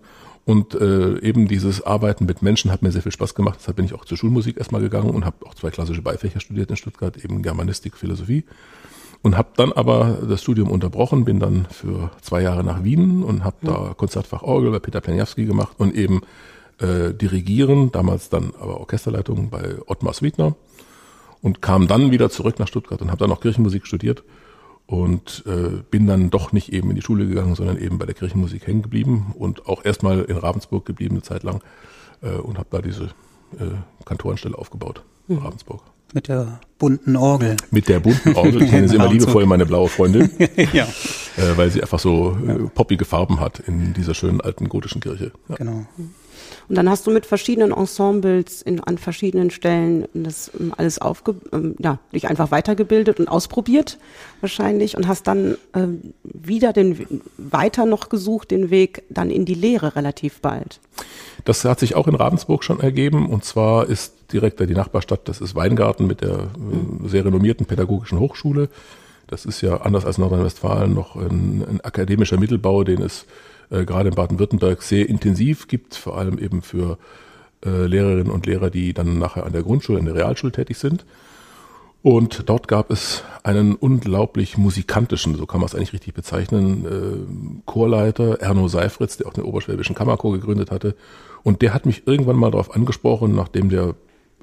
Und 0.45 0.75
äh, 0.75 1.19
eben 1.21 1.47
dieses 1.47 1.83
Arbeiten 1.83 2.25
mit 2.25 2.43
Menschen 2.43 2.73
hat 2.73 2.83
mir 2.83 2.91
sehr 2.91 3.03
viel 3.03 3.13
Spaß 3.13 3.35
gemacht. 3.35 3.59
Deshalb 3.61 3.77
bin 3.77 3.85
ich 3.85 3.93
auch 3.93 4.07
zur 4.07 4.17
Schulmusik 4.17 4.57
erstmal 4.57 4.81
gegangen 4.81 5.11
und 5.11 5.25
habe 5.27 5.45
auch 5.47 5.55
zwei 5.55 5.71
klassische 5.71 6.01
Beifächer 6.01 6.41
studiert 6.41 6.71
in 6.71 6.77
Stuttgart, 6.77 7.17
eben 7.23 7.43
Germanistik, 7.43 7.97
Philosophie. 7.97 8.45
Und 9.21 9.37
habe 9.37 9.49
dann 9.57 9.73
aber 9.73 10.19
das 10.29 10.43
Studium 10.43 10.71
unterbrochen, 10.71 11.25
bin 11.25 11.41
dann 11.41 11.67
für 11.71 12.11
zwei 12.23 12.41
Jahre 12.41 12.63
nach 12.63 12.85
Wien 12.85 13.23
und 13.25 13.45
habe 13.45 13.57
da 13.63 13.95
Konzertfach 13.97 14.43
Orgel 14.43 14.71
bei 14.71 14.79
Peter 14.79 15.01
Pleniawski 15.01 15.45
gemacht 15.45 15.75
und 15.79 15.95
eben 15.95 16.23
äh, 16.79 17.13
dirigieren, 17.13 17.91
damals 17.91 18.29
dann 18.29 18.53
aber 18.61 18.79
Orchesterleitung 18.79 19.51
bei 19.51 19.75
Ottmar 19.87 20.15
Sweetner 20.15 20.55
und 21.43 21.63
kam 21.63 21.89
dann 21.89 22.11
wieder 22.11 22.31
zurück 22.31 22.59
nach 22.59 22.69
Stuttgart 22.69 23.03
und 23.03 23.09
habe 23.09 23.19
dann 23.19 23.31
noch 23.31 23.41
Kirchenmusik 23.41 23.87
studiert 23.87 24.23
und 24.87 25.45
äh, 25.47 25.83
bin 25.91 26.07
dann 26.07 26.31
doch 26.31 26.53
nicht 26.53 26.73
eben 26.73 26.91
in 26.91 26.97
die 26.97 27.03
Schule 27.03 27.27
gegangen, 27.27 27.55
sondern 27.55 27.79
eben 27.79 27.99
bei 27.99 28.07
der 28.07 28.15
Kirchenmusik 28.15 28.67
hängen 28.67 28.83
geblieben 28.83 29.35
und 29.37 29.67
auch 29.67 29.85
erstmal 29.85 30.23
in 30.23 30.37
Ravensburg 30.37 30.87
geblieben 30.87 31.17
eine 31.17 31.23
Zeit 31.23 31.43
lang 31.43 31.63
äh, 32.23 32.31
und 32.31 32.59
habe 32.59 32.69
da 32.71 32.81
diese 32.81 33.05
äh, 33.59 34.05
Kantorenstelle 34.05 34.57
aufgebaut 34.57 35.03
in 35.29 35.37
mhm. 35.37 35.43
Ravensburg. 35.43 35.83
Mit 36.15 36.29
der 36.29 36.61
bunten 36.79 37.17
Orgel. 37.17 37.57
Mit 37.71 37.89
der 37.89 38.01
bunten 38.01 38.35
Orgel. 38.35 38.63
Ich 38.63 38.73
nenne 38.73 38.89
sie 38.89 38.95
immer 38.95 39.09
liebevoll 39.09 39.45
meine 39.47 39.67
blaue 39.67 39.89
Freundin. 39.89 40.31
ja. 40.73 40.85
Äh, 41.37 41.57
weil 41.57 41.71
sie 41.71 41.83
einfach 41.83 41.99
so 41.99 42.37
äh, 42.47 42.69
poppige 42.75 43.05
Farben 43.05 43.41
hat 43.41 43.61
in 43.61 43.93
dieser 43.93 44.15
schönen 44.15 44.41
alten 44.41 44.69
gotischen 44.69 45.01
Kirche. 45.01 45.33
Ja. 45.49 45.57
Genau. 45.57 45.87
Und 46.69 46.77
dann 46.77 46.89
hast 46.89 47.07
du 47.07 47.11
mit 47.11 47.27
verschiedenen 47.27 47.73
Ensembles 47.73 48.63
in, 48.63 48.81
an 48.81 48.99
verschiedenen 48.99 49.51
Stellen 49.51 50.07
das 50.13 50.51
ähm, 50.59 50.75
alles 50.77 51.01
aufge, 51.01 51.35
ähm, 51.53 51.75
ja, 51.79 51.99
dich 52.13 52.29
einfach 52.29 52.51
weitergebildet 52.51 53.21
und 53.21 53.29
ausprobiert 53.29 53.99
wahrscheinlich 54.41 54.97
und 54.97 55.09
hast 55.09 55.27
dann 55.27 55.57
ähm, 55.75 56.15
wieder 56.23 56.73
den 56.73 57.23
weiter 57.37 57.87
noch 57.87 58.09
gesucht, 58.09 58.51
den 58.51 58.71
Weg 58.71 59.03
dann 59.09 59.31
in 59.31 59.45
die 59.45 59.55
Lehre 59.55 59.97
relativ 59.97 60.41
bald. 60.41 60.81
Das 61.45 61.65
hat 61.65 61.81
sich 61.81 61.95
auch 61.95 62.07
in 62.07 62.15
Ravensburg 62.15 62.65
schon 62.65 62.81
ergeben 62.81 63.29
und 63.29 63.45
zwar 63.45 63.87
ist 63.87 64.18
direkt 64.33 64.61
die 64.61 64.75
Nachbarstadt, 64.75 65.29
das 65.29 65.41
ist 65.41 65.55
Weingarten 65.55 66.07
mit 66.07 66.21
der 66.21 66.35
äh, 66.35 67.09
sehr 67.09 67.25
renommierten 67.25 67.67
pädagogischen 67.67 68.19
Hochschule. 68.19 68.69
Das 69.27 69.45
ist 69.45 69.61
ja 69.61 69.79
anders 69.83 70.05
als 70.07 70.19
Nordrhein-Westfalen 70.19 70.95
noch 70.95 71.17
ein, 71.17 71.65
ein 71.69 71.81
akademischer 71.83 72.39
Mittelbau, 72.39 72.85
den 72.85 73.03
es 73.03 73.27
äh, 73.71 73.85
gerade 73.85 74.09
in 74.09 74.15
Baden-Württemberg 74.15 74.83
sehr 74.83 75.09
intensiv 75.09 75.69
gibt, 75.69 75.95
vor 75.95 76.17
allem 76.17 76.39
eben 76.39 76.63
für 76.63 76.99
äh, 77.65 77.87
Lehrerinnen 77.87 78.31
und 78.31 78.47
Lehrer, 78.47 78.71
die 78.71 78.95
dann 78.95 79.19
nachher 79.19 79.45
an 79.45 79.53
der 79.53 79.63
Grundschule, 79.63 79.99
in 79.99 80.07
der 80.07 80.15
Realschule 80.15 80.53
tätig 80.53 80.79
sind. 80.79 81.05
Und 82.03 82.49
dort 82.49 82.69
gab 82.69 82.91
es 82.91 83.25
einen 83.43 83.75
unglaublich 83.75 84.57
musikantischen, 84.57 85.35
so 85.35 85.47
kann 85.47 85.61
man 85.61 85.67
es 85.67 85.75
eigentlich 85.75 85.93
richtig 85.93 86.15
bezeichnen, 86.15 86.87
äh, 86.87 87.61
Chorleiter, 87.67 88.41
Erno 88.41 88.69
Seifritz, 88.69 89.17
der 89.17 89.27
auch 89.27 89.33
den 89.33 89.45
Oberschwäbischen 89.45 89.97
Kammerchor 89.97 90.33
gegründet 90.33 90.71
hatte. 90.71 90.95
Und 91.43 91.61
der 91.61 91.75
hat 91.75 91.87
mich 91.87 92.07
irgendwann 92.07 92.37
mal 92.37 92.51
darauf 92.51 92.75
angesprochen, 92.75 93.35
nachdem 93.35 93.69
der 93.69 93.95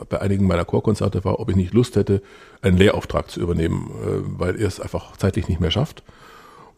bei 0.09 0.21
einigen 0.21 0.47
meiner 0.47 0.65
Chorkonzerte 0.65 1.23
war, 1.23 1.39
ob 1.39 1.49
ich 1.49 1.55
nicht 1.55 1.73
Lust 1.73 1.95
hätte, 1.95 2.21
einen 2.61 2.77
Lehrauftrag 2.77 3.29
zu 3.29 3.39
übernehmen, 3.39 3.91
äh, 4.03 4.39
weil 4.39 4.59
er 4.59 4.67
es 4.67 4.79
einfach 4.79 5.17
zeitlich 5.17 5.47
nicht 5.47 5.61
mehr 5.61 5.71
schafft. 5.71 6.03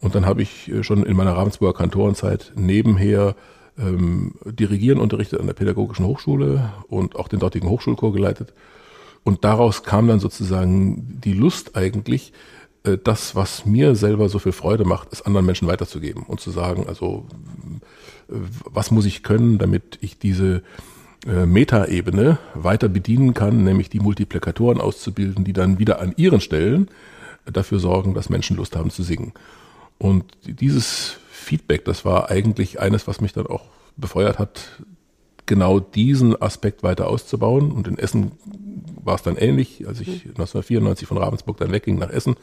Und 0.00 0.14
dann 0.14 0.26
habe 0.26 0.42
ich 0.42 0.70
äh, 0.70 0.82
schon 0.84 1.04
in 1.04 1.16
meiner 1.16 1.36
Ravensburger 1.36 1.76
Kantorenzeit 1.76 2.52
nebenher 2.54 3.34
ähm, 3.78 4.34
Dirigieren 4.44 5.00
unterrichtet 5.00 5.40
an 5.40 5.46
der 5.46 5.54
Pädagogischen 5.54 6.06
Hochschule 6.06 6.72
und 6.88 7.16
auch 7.16 7.28
den 7.28 7.40
dortigen 7.40 7.68
Hochschulchor 7.68 8.12
geleitet. 8.12 8.52
Und 9.24 9.44
daraus 9.44 9.82
kam 9.82 10.08
dann 10.08 10.20
sozusagen 10.20 11.20
die 11.22 11.34
Lust 11.34 11.76
eigentlich, 11.76 12.32
äh, 12.84 12.98
das, 13.02 13.34
was 13.34 13.66
mir 13.66 13.94
selber 13.94 14.28
so 14.28 14.38
viel 14.38 14.52
Freude 14.52 14.84
macht, 14.84 15.12
es 15.12 15.22
anderen 15.22 15.46
Menschen 15.46 15.68
weiterzugeben 15.68 16.22
und 16.22 16.40
zu 16.40 16.50
sagen, 16.50 16.86
also 16.88 17.26
äh, 18.28 18.34
was 18.64 18.90
muss 18.90 19.06
ich 19.06 19.22
können, 19.22 19.58
damit 19.58 19.98
ich 20.00 20.18
diese 20.18 20.62
äh, 21.26 21.46
Metaebene 21.46 22.38
weiter 22.54 22.88
bedienen 22.88 23.34
kann, 23.34 23.64
nämlich 23.64 23.90
die 23.90 24.00
Multiplikatoren 24.00 24.80
auszubilden, 24.80 25.44
die 25.44 25.52
dann 25.52 25.78
wieder 25.78 26.00
an 26.00 26.14
ihren 26.16 26.40
Stellen 26.40 26.88
dafür 27.44 27.80
sorgen, 27.80 28.14
dass 28.14 28.28
Menschen 28.28 28.56
Lust 28.56 28.76
haben 28.76 28.90
zu 28.90 29.02
singen. 29.02 29.32
Und 29.98 30.24
dieses 30.44 31.16
Feedback, 31.30 31.84
das 31.84 32.04
war 32.04 32.30
eigentlich 32.30 32.80
eines, 32.80 33.08
was 33.08 33.20
mich 33.20 33.32
dann 33.32 33.46
auch 33.46 33.64
befeuert 33.96 34.38
hat, 34.38 34.80
genau 35.46 35.80
diesen 35.80 36.40
Aspekt 36.40 36.82
weiter 36.82 37.08
auszubauen. 37.08 37.72
Und 37.72 37.88
in 37.88 37.98
Essen 37.98 38.32
war 39.02 39.16
es 39.16 39.22
dann 39.22 39.36
ähnlich. 39.36 39.88
Als 39.88 40.00
ich 40.00 40.26
1994 40.26 41.08
von 41.08 41.18
Ravensburg 41.18 41.56
dann 41.56 41.72
wegging 41.72 41.98
nach 41.98 42.10
Essen, 42.10 42.36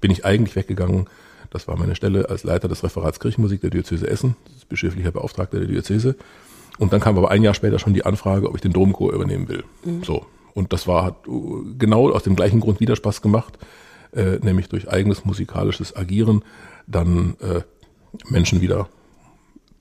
bin 0.00 0.10
ich 0.10 0.24
eigentlich 0.24 0.56
weggegangen. 0.56 1.08
Das 1.50 1.68
war 1.68 1.76
meine 1.76 1.94
Stelle 1.94 2.30
als 2.30 2.44
Leiter 2.44 2.68
des 2.68 2.82
Referats 2.82 3.20
Kirchenmusik 3.20 3.60
der 3.60 3.70
Diözese 3.70 4.08
Essen, 4.08 4.36
bischöflicher 4.68 5.12
Beauftragter 5.12 5.58
der 5.58 5.68
Diözese. 5.68 6.16
Und 6.78 6.92
dann 6.92 7.00
kam 7.00 7.16
aber 7.16 7.30
ein 7.30 7.42
Jahr 7.42 7.54
später 7.54 7.78
schon 7.78 7.94
die 7.94 8.04
Anfrage, 8.04 8.48
ob 8.48 8.54
ich 8.56 8.60
den 8.60 8.72
Domchor 8.72 9.12
übernehmen 9.12 9.48
will. 9.48 9.64
Mhm. 9.84 10.02
So. 10.02 10.26
Und 10.54 10.72
das 10.72 10.86
war, 10.86 11.04
hat 11.04 11.16
genau 11.78 12.10
aus 12.10 12.22
dem 12.22 12.36
gleichen 12.36 12.60
Grund 12.60 12.80
wieder 12.80 12.96
Spaß 12.96 13.22
gemacht, 13.22 13.58
äh, 14.12 14.38
nämlich 14.40 14.68
durch 14.68 14.88
eigenes 14.88 15.24
musikalisches 15.24 15.96
Agieren 15.96 16.44
dann 16.86 17.34
äh, 17.40 17.62
Menschen 18.28 18.60
wieder 18.60 18.88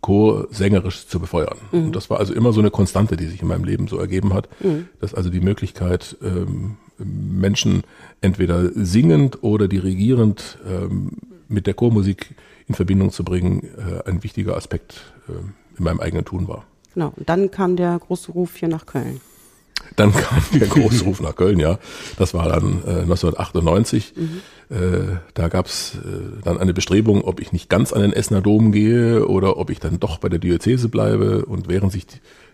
chorsängerisch 0.02 1.08
zu 1.08 1.20
befeuern. 1.20 1.58
Mhm. 1.72 1.86
Und 1.86 1.96
das 1.96 2.10
war 2.10 2.20
also 2.20 2.34
immer 2.34 2.54
so 2.54 2.60
eine 2.60 2.72
Konstante, 2.72 3.18
die 3.18 3.28
sich 3.28 3.42
in 3.42 3.48
meinem 3.48 3.64
Leben 3.64 3.88
so 3.88 3.98
ergeben 3.98 4.34
hat, 4.34 4.50
mhm. 4.62 4.88
dass 5.00 5.14
also 5.14 5.30
die 5.30 5.40
Möglichkeit, 5.40 6.18
ähm, 6.22 6.78
Menschen 6.98 7.84
entweder 8.22 8.70
singend 8.74 9.44
oder 9.44 9.68
dirigierend 9.68 10.58
ähm, 10.68 11.12
mit 11.48 11.68
der 11.68 11.74
Chormusik 11.74 12.36
in 12.68 12.76
Verbindung 12.76 13.12
zu 13.12 13.24
bringen, 13.24 13.64
äh, 13.78 14.10
ein 14.10 14.24
wichtiger 14.24 14.56
Aspekt 14.58 15.14
äh, 15.28 15.32
in 15.78 15.84
meinem 15.84 16.00
eigenen 16.00 16.26
Tun 16.26 16.48
war. 16.48 16.66
Genau, 16.94 17.14
und 17.16 17.28
dann 17.30 17.52
kam 17.52 17.76
der 17.76 17.98
große 18.00 18.32
Ruf 18.32 18.56
hier 18.58 18.68
nach 18.68 18.86
Köln. 18.86 19.22
Dann 19.96 20.14
kam 20.14 20.42
der 20.54 20.68
große 20.68 21.04
Ruf 21.04 21.22
nach 21.22 21.36
Köln, 21.36 21.60
ja. 21.60 21.78
Das 22.18 22.34
war 22.34 22.50
dann 22.50 22.84
äh, 22.86 23.02
1998. 23.02 24.14
Mhm. 24.16 24.42
Äh, 24.70 25.18
da 25.34 25.50
gab's 25.50 25.96
äh, 25.96 26.42
dann 26.44 26.58
eine 26.58 26.74
Bestrebung, 26.74 27.24
ob 27.24 27.40
ich 27.42 27.52
nicht 27.52 27.70
ganz 27.70 27.94
an 27.94 28.02
den 28.02 28.14
Essener 28.14 28.42
Dom 28.42 28.72
gehe 28.72 29.28
oder 29.28 29.58
ob 29.58 29.70
ich 29.70 29.80
dann 29.80 30.00
doch 30.00 30.18
bei 30.20 30.30
der 30.30 30.40
Diözese 30.40 30.90
bleibe. 30.90 31.46
Und 31.46 31.68
während 31.68 31.92
sich 31.92 32.06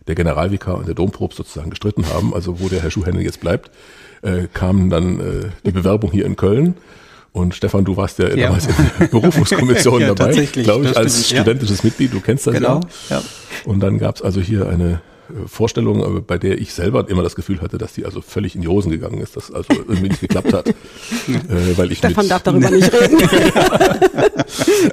der 0.08 0.16
Generalvikar 0.16 0.78
und 0.78 0.88
der 0.88 0.96
Domprobst 0.96 1.38
sozusagen 1.38 1.70
gestritten 1.70 2.08
haben, 2.08 2.34
also 2.34 2.60
wo 2.60 2.68
der 2.68 2.82
Herr 2.82 2.92
Schuhhenne 2.92 3.22
jetzt 3.22 3.40
bleibt, 3.40 3.72
äh, 4.22 4.48
kam 4.54 4.90
dann 4.90 5.20
äh, 5.20 5.50
die 5.66 5.72
Bewerbung 5.72 6.12
hier 6.12 6.26
in 6.26 6.36
Köln. 6.36 6.76
Und 7.32 7.56
Stefan, 7.56 7.86
du 7.86 7.96
warst 7.96 8.20
ja, 8.20 8.30
ja. 8.30 8.48
damals 8.48 8.68
in 8.68 8.74
der 9.00 9.08
Berufungskommission 9.08 10.02
ja, 10.02 10.14
dabei, 10.14 10.46
glaube 10.46 10.86
ich, 10.86 10.98
als 10.98 11.26
stimmt, 11.26 11.42
studentisches 11.42 11.80
ja. 11.80 11.86
Mitglied. 11.86 12.14
Du 12.14 12.22
kennst 12.22 12.48
das 12.48 12.56
genau, 12.56 12.82
ja. 13.10 13.18
ja. 13.18 13.24
Und 13.66 13.82
dann 13.82 14.00
gab's 14.00 14.22
also 14.22 14.42
hier 14.42 14.68
eine 14.68 15.02
Vorstellung, 15.46 16.18
äh, 16.18 16.22
bei 16.22 16.38
der 16.38 16.60
ich 16.60 16.74
selber 16.74 17.08
immer 17.08 17.24
das 17.24 17.36
Gefühl 17.36 17.62
hatte, 17.62 17.78
dass 17.78 17.94
die 17.94 18.06
also 18.06 18.22
völlig 18.22 18.56
in 18.56 18.62
die 18.62 18.68
Hosen 18.68 18.92
gegangen 18.92 19.22
ist, 19.22 19.36
dass 19.36 19.52
also 19.52 19.74
irgendwie 19.74 20.10
nicht 20.10 20.22
geklappt 20.22 20.54
hat. 20.54 20.68
äh, 20.70 20.74
weil 21.76 21.92
ich 21.92 22.00
Stefan 22.00 22.28
darf 22.28 22.44
darüber 22.44 22.72
nicht 22.72 22.92
reden. 22.94 23.20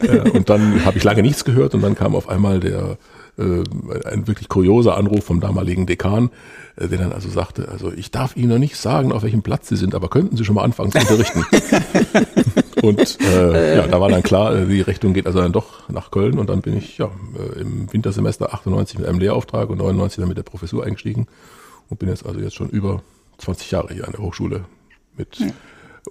äh, 0.02 0.31
und 0.31 0.50
dann 0.50 0.85
habe 0.85 0.99
ich 0.99 1.05
lange 1.05 1.23
nichts 1.23 1.45
gehört 1.45 1.75
und 1.75 1.83
dann 1.83 1.95
kam 1.95 2.14
auf 2.14 2.28
einmal 2.28 2.61
der 2.61 2.81
äh, 2.81 2.97
ein 3.38 4.26
wirklich 4.26 4.49
kurioser 4.49 4.97
Anruf 4.97 5.25
vom 5.25 5.40
damaligen 5.40 5.87
Dekan, 5.87 6.31
äh, 6.76 6.88
der 6.88 6.99
dann 6.99 7.12
also 7.12 7.28
sagte, 7.28 7.69
also 7.69 7.93
ich 7.93 8.11
darf 8.11 8.37
Ihnen 8.37 8.49
noch 8.49 8.59
nicht 8.59 8.76
sagen, 8.76 9.12
auf 9.12 9.23
welchem 9.23 9.43
Platz 9.43 9.69
Sie 9.69 9.76
sind, 9.76 9.95
aber 9.95 10.09
könnten 10.09 10.37
Sie 10.37 10.45
schon 10.45 10.55
mal 10.55 10.64
anfangen 10.64 10.90
zu 10.90 10.99
unterrichten? 10.99 11.45
und 12.83 13.21
äh, 13.21 13.76
ja, 13.76 13.87
da 13.87 14.00
war 14.00 14.09
dann 14.09 14.23
klar, 14.23 14.55
äh, 14.55 14.66
die 14.66 14.81
Richtung 14.81 15.12
geht 15.12 15.26
also 15.26 15.40
dann 15.40 15.52
doch 15.52 15.88
nach 15.88 16.11
Köln 16.11 16.38
und 16.38 16.49
dann 16.49 16.62
bin 16.62 16.76
ich 16.76 16.99
ja 16.99 17.11
äh, 17.38 17.61
im 17.61 17.93
Wintersemester 17.93 18.55
98 18.55 18.99
mit 18.99 19.09
einem 19.09 19.19
Lehrauftrag 19.19 19.69
und 19.71 19.78
99 19.78 20.19
dann 20.19 20.28
mit 20.28 20.38
der 20.38 20.43
Professur 20.43 20.85
eingestiegen 20.85 21.26
und 21.88 21.99
bin 21.99 22.09
jetzt 22.09 22.25
also 22.26 22.40
jetzt 22.40 22.55
schon 22.55 22.71
über 22.71 23.02
20 23.38 23.71
Jahre 23.71 23.93
hier 23.93 24.07
an 24.07 24.12
der 24.12 24.21
Hochschule 24.21 24.64
mit 25.16 25.38
ja. 25.38 25.49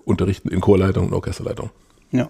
Unterrichten 0.04 0.50
in 0.50 0.62
Chorleitung 0.62 1.08
und 1.08 1.14
Orchesterleitung. 1.14 1.70
Ja. 2.12 2.30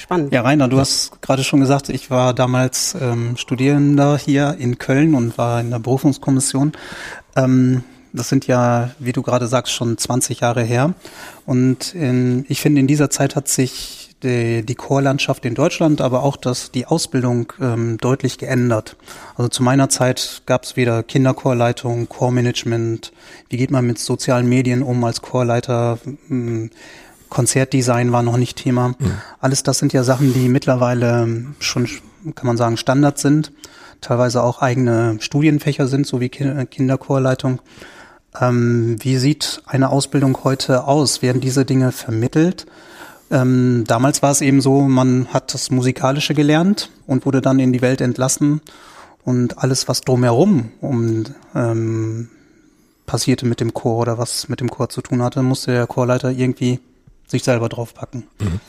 Spannend. 0.00 0.32
Ja, 0.32 0.40
Rainer, 0.40 0.66
du 0.66 0.78
hast 0.78 1.20
gerade 1.20 1.44
schon 1.44 1.60
gesagt, 1.60 1.90
ich 1.90 2.10
war 2.10 2.32
damals 2.32 2.96
ähm, 2.98 3.36
Studierender 3.36 4.16
hier 4.16 4.56
in 4.58 4.78
Köln 4.78 5.14
und 5.14 5.36
war 5.36 5.60
in 5.60 5.70
der 5.70 5.78
Berufungskommission. 5.78 6.72
Ähm, 7.36 7.84
das 8.14 8.30
sind 8.30 8.46
ja, 8.46 8.92
wie 8.98 9.12
du 9.12 9.20
gerade 9.20 9.46
sagst, 9.46 9.74
schon 9.74 9.98
20 9.98 10.40
Jahre 10.40 10.62
her. 10.62 10.94
Und 11.44 11.94
in, 11.94 12.46
ich 12.48 12.62
finde, 12.62 12.80
in 12.80 12.86
dieser 12.86 13.10
Zeit 13.10 13.36
hat 13.36 13.48
sich 13.48 14.16
die, 14.22 14.64
die 14.64 14.74
Chorlandschaft 14.74 15.44
in 15.44 15.54
Deutschland, 15.54 16.00
aber 16.00 16.22
auch 16.22 16.38
das, 16.38 16.70
die 16.70 16.86
Ausbildung 16.86 17.52
ähm, 17.60 17.98
deutlich 17.98 18.38
geändert. 18.38 18.96
Also 19.36 19.50
zu 19.50 19.62
meiner 19.62 19.90
Zeit 19.90 20.42
gab 20.46 20.64
es 20.64 20.76
wieder 20.76 21.02
Kinderchorleitung, 21.02 22.08
Chormanagement. 22.08 23.12
Wie 23.50 23.58
geht 23.58 23.70
man 23.70 23.86
mit 23.86 23.98
sozialen 23.98 24.48
Medien 24.48 24.82
um 24.82 25.04
als 25.04 25.20
Chorleiter? 25.20 25.98
Konzertdesign 27.30 28.12
war 28.12 28.22
noch 28.22 28.36
nicht 28.36 28.58
Thema. 28.58 28.88
Mhm. 28.88 29.12
Alles 29.40 29.62
das 29.62 29.78
sind 29.78 29.92
ja 29.92 30.02
Sachen, 30.04 30.34
die 30.34 30.48
mittlerweile 30.48 31.46
schon, 31.60 31.86
kann 32.34 32.46
man 32.46 32.56
sagen, 32.56 32.76
Standard 32.76 33.18
sind. 33.18 33.52
Teilweise 34.00 34.42
auch 34.42 34.60
eigene 34.60 35.16
Studienfächer 35.20 35.86
sind, 35.86 36.06
so 36.06 36.20
wie 36.20 36.28
Kinderchorleitung. 36.28 37.60
Ähm, 38.38 38.96
wie 39.00 39.16
sieht 39.16 39.62
eine 39.66 39.90
Ausbildung 39.90 40.38
heute 40.44 40.84
aus? 40.84 41.22
Werden 41.22 41.40
diese 41.40 41.64
Dinge 41.64 41.92
vermittelt? 41.92 42.66
Ähm, 43.30 43.84
damals 43.86 44.22
war 44.22 44.32
es 44.32 44.40
eben 44.40 44.60
so, 44.60 44.82
man 44.82 45.28
hat 45.28 45.54
das 45.54 45.70
Musikalische 45.70 46.34
gelernt 46.34 46.90
und 47.06 47.26
wurde 47.26 47.40
dann 47.40 47.58
in 47.58 47.72
die 47.72 47.82
Welt 47.82 48.00
entlassen 48.00 48.60
und 49.24 49.58
alles, 49.58 49.86
was 49.86 50.00
drumherum 50.00 50.70
um, 50.80 51.24
ähm, 51.54 52.28
passierte 53.06 53.46
mit 53.46 53.60
dem 53.60 53.74
Chor 53.74 53.98
oder 53.98 54.18
was 54.18 54.48
mit 54.48 54.60
dem 54.60 54.70
Chor 54.70 54.88
zu 54.88 55.00
tun 55.00 55.22
hatte, 55.22 55.42
musste 55.42 55.72
der 55.72 55.86
Chorleiter 55.86 56.30
irgendwie 56.30 56.80
sich 57.30 57.44
selber 57.44 57.68
draufpacken. 57.68 58.24
Mhm. 58.40 58.60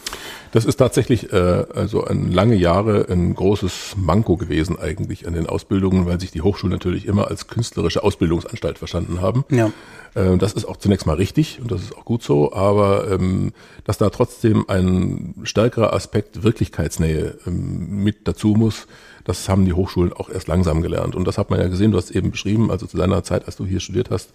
Das 0.51 0.65
ist 0.65 0.75
tatsächlich 0.77 1.31
äh, 1.31 1.65
also 1.73 2.03
ein 2.03 2.31
lange 2.31 2.55
Jahre 2.55 3.07
ein 3.09 3.33
großes 3.33 3.95
Manko 3.95 4.35
gewesen 4.35 4.77
eigentlich 4.77 5.25
an 5.25 5.33
den 5.33 5.47
Ausbildungen, 5.47 6.05
weil 6.05 6.19
sich 6.19 6.31
die 6.31 6.41
Hochschulen 6.41 6.73
natürlich 6.73 7.05
immer 7.05 7.29
als 7.29 7.47
künstlerische 7.47 8.03
Ausbildungsanstalt 8.03 8.77
verstanden 8.77 9.21
haben. 9.21 9.45
Ja. 9.49 9.71
Äh, 10.13 10.37
das 10.37 10.53
ist 10.53 10.65
auch 10.65 10.77
zunächst 10.77 11.07
mal 11.07 11.15
richtig 11.15 11.59
und 11.61 11.71
das 11.71 11.81
ist 11.81 11.95
auch 11.95 12.03
gut 12.03 12.21
so, 12.21 12.53
aber 12.53 13.09
ähm, 13.09 13.53
dass 13.85 13.97
da 13.97 14.09
trotzdem 14.09 14.65
ein 14.67 15.35
stärkerer 15.43 15.93
Aspekt 15.93 16.43
Wirklichkeitsnähe 16.43 17.37
ähm, 17.47 18.03
mit 18.03 18.27
dazu 18.27 18.49
muss, 18.49 18.87
das 19.23 19.47
haben 19.47 19.65
die 19.65 19.73
Hochschulen 19.73 20.11
auch 20.11 20.29
erst 20.29 20.47
langsam 20.47 20.81
gelernt. 20.81 21.15
Und 21.15 21.25
das 21.25 21.37
hat 21.37 21.49
man 21.49 21.59
ja 21.59 21.67
gesehen, 21.67 21.91
du 21.91 21.97
hast 21.97 22.11
eben 22.11 22.31
beschrieben, 22.31 22.71
also 22.71 22.87
zu 22.87 22.97
deiner 22.97 23.23
Zeit, 23.23 23.45
als 23.45 23.55
du 23.55 23.65
hier 23.65 23.79
studiert 23.79 24.09
hast, 24.09 24.31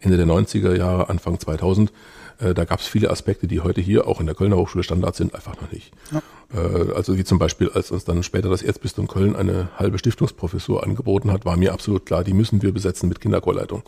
Ende 0.00 0.16
der 0.16 0.26
90er 0.26 0.74
Jahre, 0.76 1.10
Anfang 1.10 1.38
2000, 1.38 1.92
äh, 2.40 2.54
da 2.54 2.64
gab 2.64 2.80
es 2.80 2.86
viele 2.86 3.10
Aspekte, 3.10 3.46
die 3.46 3.60
heute 3.60 3.80
hier 3.80 4.06
auch 4.06 4.20
in 4.20 4.26
der 4.26 4.34
Kölner 4.34 4.56
Hochschule 4.56 4.84
Standard 4.84 5.14
sind, 5.14 5.34
einfach 5.34 5.60
noch 5.60 5.70
nicht. 5.70 5.92
Ja. 6.10 6.22
Äh, 6.54 6.92
also 6.92 7.16
wie 7.16 7.24
zum 7.24 7.38
Beispiel, 7.38 7.70
als 7.70 7.90
uns 7.90 8.04
dann 8.04 8.22
später 8.22 8.48
das 8.48 8.62
Erzbistum 8.62 9.08
Köln 9.08 9.36
eine 9.36 9.68
halbe 9.78 9.98
Stiftungsprofessur 9.98 10.82
angeboten 10.82 11.30
hat, 11.30 11.44
war 11.44 11.56
mir 11.56 11.72
absolut 11.72 12.06
klar, 12.06 12.24
die 12.24 12.34
müssen 12.34 12.62
wir 12.62 12.72
besetzen 12.72 13.08
mit 13.08 13.20
Kinderchorleitung. 13.20 13.82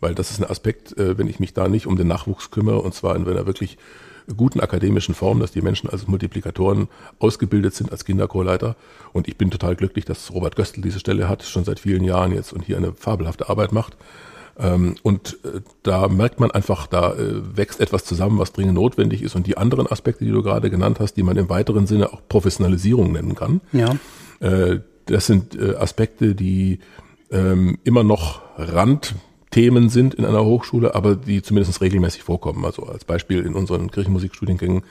Weil 0.00 0.14
das 0.14 0.30
ist 0.30 0.40
ein 0.40 0.50
Aspekt, 0.50 0.96
äh, 0.98 1.16
wenn 1.16 1.28
ich 1.28 1.40
mich 1.40 1.54
da 1.54 1.68
nicht 1.68 1.86
um 1.86 1.96
den 1.96 2.08
Nachwuchs 2.08 2.50
kümmere, 2.50 2.80
und 2.80 2.94
zwar 2.94 3.16
in 3.16 3.26
einer 3.28 3.46
wirklich 3.46 3.78
guten 4.36 4.60
akademischen 4.60 5.14
Form, 5.14 5.40
dass 5.40 5.52
die 5.52 5.62
Menschen 5.62 5.90
als 5.90 6.06
Multiplikatoren 6.06 6.88
ausgebildet 7.18 7.74
sind 7.74 7.90
als 7.90 8.04
Kinderchorleiter. 8.04 8.76
Und 9.12 9.28
ich 9.28 9.36
bin 9.36 9.50
total 9.50 9.76
glücklich, 9.76 10.04
dass 10.04 10.32
Robert 10.32 10.56
Göstl 10.56 10.80
diese 10.80 11.00
Stelle 11.00 11.28
hat, 11.28 11.42
schon 11.42 11.64
seit 11.64 11.80
vielen 11.80 12.04
Jahren 12.04 12.32
jetzt 12.32 12.52
und 12.52 12.64
hier 12.64 12.76
eine 12.76 12.92
fabelhafte 12.92 13.48
Arbeit 13.48 13.72
macht. 13.72 13.96
Ähm, 14.58 14.96
und 15.02 15.38
äh, 15.44 15.60
da 15.82 16.08
merkt 16.08 16.40
man 16.40 16.50
einfach, 16.50 16.86
da 16.86 17.14
äh, 17.14 17.56
wächst 17.56 17.80
etwas 17.80 18.04
zusammen, 18.04 18.38
was 18.38 18.52
dringend 18.52 18.74
notwendig 18.74 19.22
ist. 19.22 19.34
Und 19.34 19.46
die 19.46 19.56
anderen 19.56 19.86
Aspekte, 19.86 20.24
die 20.24 20.30
du 20.30 20.42
gerade 20.42 20.70
genannt 20.70 21.00
hast, 21.00 21.14
die 21.14 21.22
man 21.22 21.36
im 21.36 21.48
weiteren 21.48 21.86
Sinne 21.86 22.12
auch 22.12 22.20
Professionalisierung 22.28 23.12
nennen 23.12 23.34
kann, 23.34 23.60
ja. 23.72 23.96
Äh, 24.40 24.80
das 25.06 25.26
sind 25.26 25.60
Aspekte, 25.60 26.36
die 26.36 26.78
ähm, 27.32 27.76
immer 27.82 28.04
noch 28.04 28.40
Randthemen 28.56 29.88
sind 29.88 30.14
in 30.14 30.24
einer 30.24 30.44
Hochschule, 30.44 30.94
aber 30.94 31.16
die 31.16 31.42
zumindest 31.42 31.80
regelmäßig 31.80 32.22
vorkommen. 32.22 32.64
Also 32.64 32.84
als 32.84 33.04
Beispiel 33.04 33.40
in 33.40 33.54
unseren 33.54 33.90
Kirchenmusikstudiengängen 33.90 34.84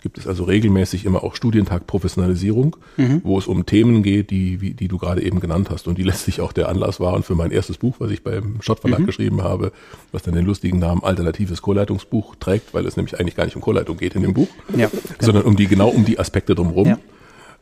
gibt 0.00 0.18
es 0.18 0.26
also 0.26 0.44
regelmäßig 0.44 1.04
immer 1.04 1.24
auch 1.24 1.34
Studientag 1.34 1.86
Professionalisierung, 1.86 2.76
mhm. 2.96 3.20
wo 3.24 3.38
es 3.38 3.46
um 3.46 3.66
Themen 3.66 4.02
geht, 4.02 4.30
die, 4.30 4.60
wie, 4.60 4.74
die 4.74 4.88
du 4.88 4.98
gerade 4.98 5.22
eben 5.22 5.40
genannt 5.40 5.68
hast 5.70 5.88
und 5.88 5.98
die 5.98 6.02
letztlich 6.04 6.40
auch 6.40 6.52
der 6.52 6.68
Anlass 6.68 7.00
waren 7.00 7.22
für 7.22 7.34
mein 7.34 7.50
erstes 7.50 7.78
Buch, 7.78 7.96
was 7.98 8.10
ich 8.10 8.22
beim 8.22 8.60
Schott 8.60 8.80
Verlag 8.80 9.00
mhm. 9.00 9.06
geschrieben 9.06 9.42
habe, 9.42 9.72
was 10.12 10.22
dann 10.22 10.34
den 10.34 10.46
lustigen 10.46 10.78
Namen 10.78 11.02
Alternatives 11.02 11.62
Chorleitungsbuch 11.62 12.36
trägt, 12.36 12.74
weil 12.74 12.86
es 12.86 12.96
nämlich 12.96 13.18
eigentlich 13.18 13.36
gar 13.36 13.44
nicht 13.44 13.56
um 13.56 13.62
Chorleitung 13.62 13.96
geht 13.96 14.14
in 14.14 14.22
dem 14.22 14.34
Buch, 14.34 14.48
ja, 14.76 14.90
sondern 15.20 15.44
um 15.44 15.56
die, 15.56 15.66
genau 15.66 15.88
um 15.88 16.04
die 16.04 16.18
Aspekte 16.18 16.54
drumherum. 16.54 16.88
Ja 16.88 16.98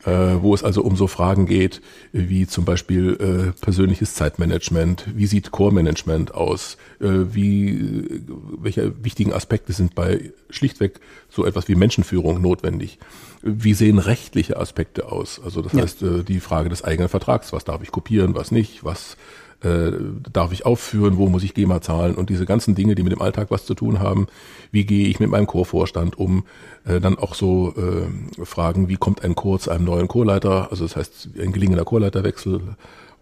wo 0.04 0.54
es 0.54 0.62
also 0.62 0.82
um 0.82 0.94
so 0.94 1.08
Fragen 1.08 1.46
geht, 1.46 1.80
wie 2.12 2.46
zum 2.46 2.64
Beispiel 2.64 3.16
äh, 3.18 3.60
persönliches 3.60 4.14
Zeitmanagement, 4.14 5.04
wie 5.14 5.26
sieht 5.26 5.50
Core-Management 5.50 6.32
aus, 6.34 6.76
äh, 7.00 7.08
wie, 7.08 8.22
welche 8.58 9.02
wichtigen 9.04 9.32
Aspekte 9.32 9.72
sind 9.72 9.94
bei 9.94 10.32
schlichtweg 10.48 11.00
so 11.28 11.44
etwas 11.44 11.66
wie 11.68 11.74
Menschenführung 11.74 12.40
notwendig. 12.40 12.98
Wie 13.42 13.74
sehen 13.74 13.98
rechtliche 13.98 14.58
Aspekte 14.58 15.10
aus? 15.10 15.40
Also 15.42 15.60
das 15.60 15.72
ja. 15.72 15.82
heißt, 15.82 16.02
äh, 16.02 16.22
die 16.22 16.40
Frage 16.40 16.68
des 16.68 16.84
eigenen 16.84 17.08
Vertrags, 17.08 17.52
was 17.52 17.64
darf 17.64 17.82
ich 17.82 17.90
kopieren, 17.90 18.34
was 18.34 18.52
nicht, 18.52 18.84
was 18.84 19.16
äh, 19.66 19.92
darf 20.32 20.52
ich 20.52 20.64
aufführen, 20.64 21.16
wo 21.16 21.28
muss 21.28 21.42
ich 21.42 21.54
GEMA 21.54 21.80
zahlen 21.80 22.14
und 22.14 22.30
diese 22.30 22.46
ganzen 22.46 22.74
Dinge, 22.74 22.94
die 22.94 23.02
mit 23.02 23.12
dem 23.12 23.20
Alltag 23.20 23.48
was 23.50 23.66
zu 23.66 23.74
tun 23.74 23.98
haben. 23.98 24.28
Wie 24.70 24.84
gehe 24.84 25.08
ich 25.08 25.18
mit 25.18 25.30
meinem 25.30 25.46
Chorvorstand 25.46 26.18
um? 26.18 26.44
Äh, 26.84 27.00
dann 27.00 27.18
auch 27.18 27.34
so 27.34 27.74
äh, 27.76 28.44
Fragen, 28.44 28.88
wie 28.88 28.96
kommt 28.96 29.24
ein 29.24 29.34
Chor 29.34 29.58
zu 29.58 29.70
einem 29.70 29.84
neuen 29.84 30.08
Chorleiter? 30.08 30.68
Also 30.70 30.84
das 30.84 30.96
heißt, 30.96 31.30
ein 31.40 31.52
gelingender 31.52 31.84
Chorleiterwechsel 31.84 32.60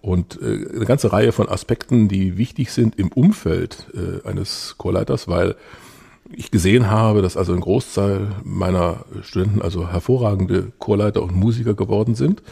und 0.03 0.41
äh, 0.43 0.67
eine 0.75 0.85
ganze 0.85 1.13
Reihe 1.13 1.33
von 1.33 1.49
Aspekten, 1.49 2.09
die 2.09 2.37
wichtig 2.37 2.71
sind 2.73 2.99
im 2.99 3.09
Umfeld 3.09 3.87
äh, 3.95 4.29
eines 4.29 4.75
Chorleiters, 4.77 5.29
weil 5.29 5.57
ich 6.31 6.51
gesehen 6.51 6.91
habe, 6.91 7.23
dass 7.23 7.37
also 7.37 7.53
ein 7.53 7.61
Großteil 7.61 8.29
meiner 8.45 9.05
Studenten 9.23 9.63
also 9.63 9.89
hervorragende 9.89 10.73
Chorleiter 10.79 11.23
und 11.23 11.35
Musiker 11.35 11.75
geworden 11.75 12.15
sind 12.15 12.43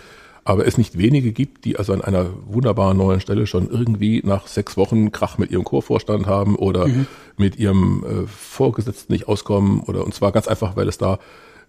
aber 0.45 0.67
es 0.67 0.77
nicht 0.77 0.99
wenige 0.99 1.33
gibt, 1.33 1.65
die 1.65 1.77
also 1.77 1.93
an 1.93 2.01
einer 2.01 2.31
wunderbaren 2.47 2.97
neuen 2.97 3.21
Stelle 3.21 3.47
schon 3.47 3.71
irgendwie 3.71 4.23
nach 4.25 4.47
sechs 4.47 4.77
Wochen 4.77 5.13
Krach 5.13 5.39
mit 5.39 5.51
ihrem 5.51 5.65
Chorvorstand 5.65 6.27
haben 6.27 6.57
oder 6.57 6.89
mhm. 6.89 7.07
mit 7.37 7.57
ihrem 7.59 8.05
äh, 8.05 8.27
Vorgesetzten 8.27 9.13
nicht 9.13 9.29
auskommen 9.29 9.81
oder 9.81 10.05
und 10.05 10.15
zwar 10.15 10.33
ganz 10.33 10.49
einfach, 10.49 10.75
weil 10.77 10.89
es 10.89 10.99
da, 10.99 11.21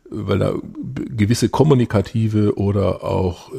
weil 0.09 0.39
da 0.39 0.53
gewisse 0.83 1.49
kommunikative 1.49 2.57
oder 2.57 3.03
auch 3.03 3.53
äh, 3.53 3.57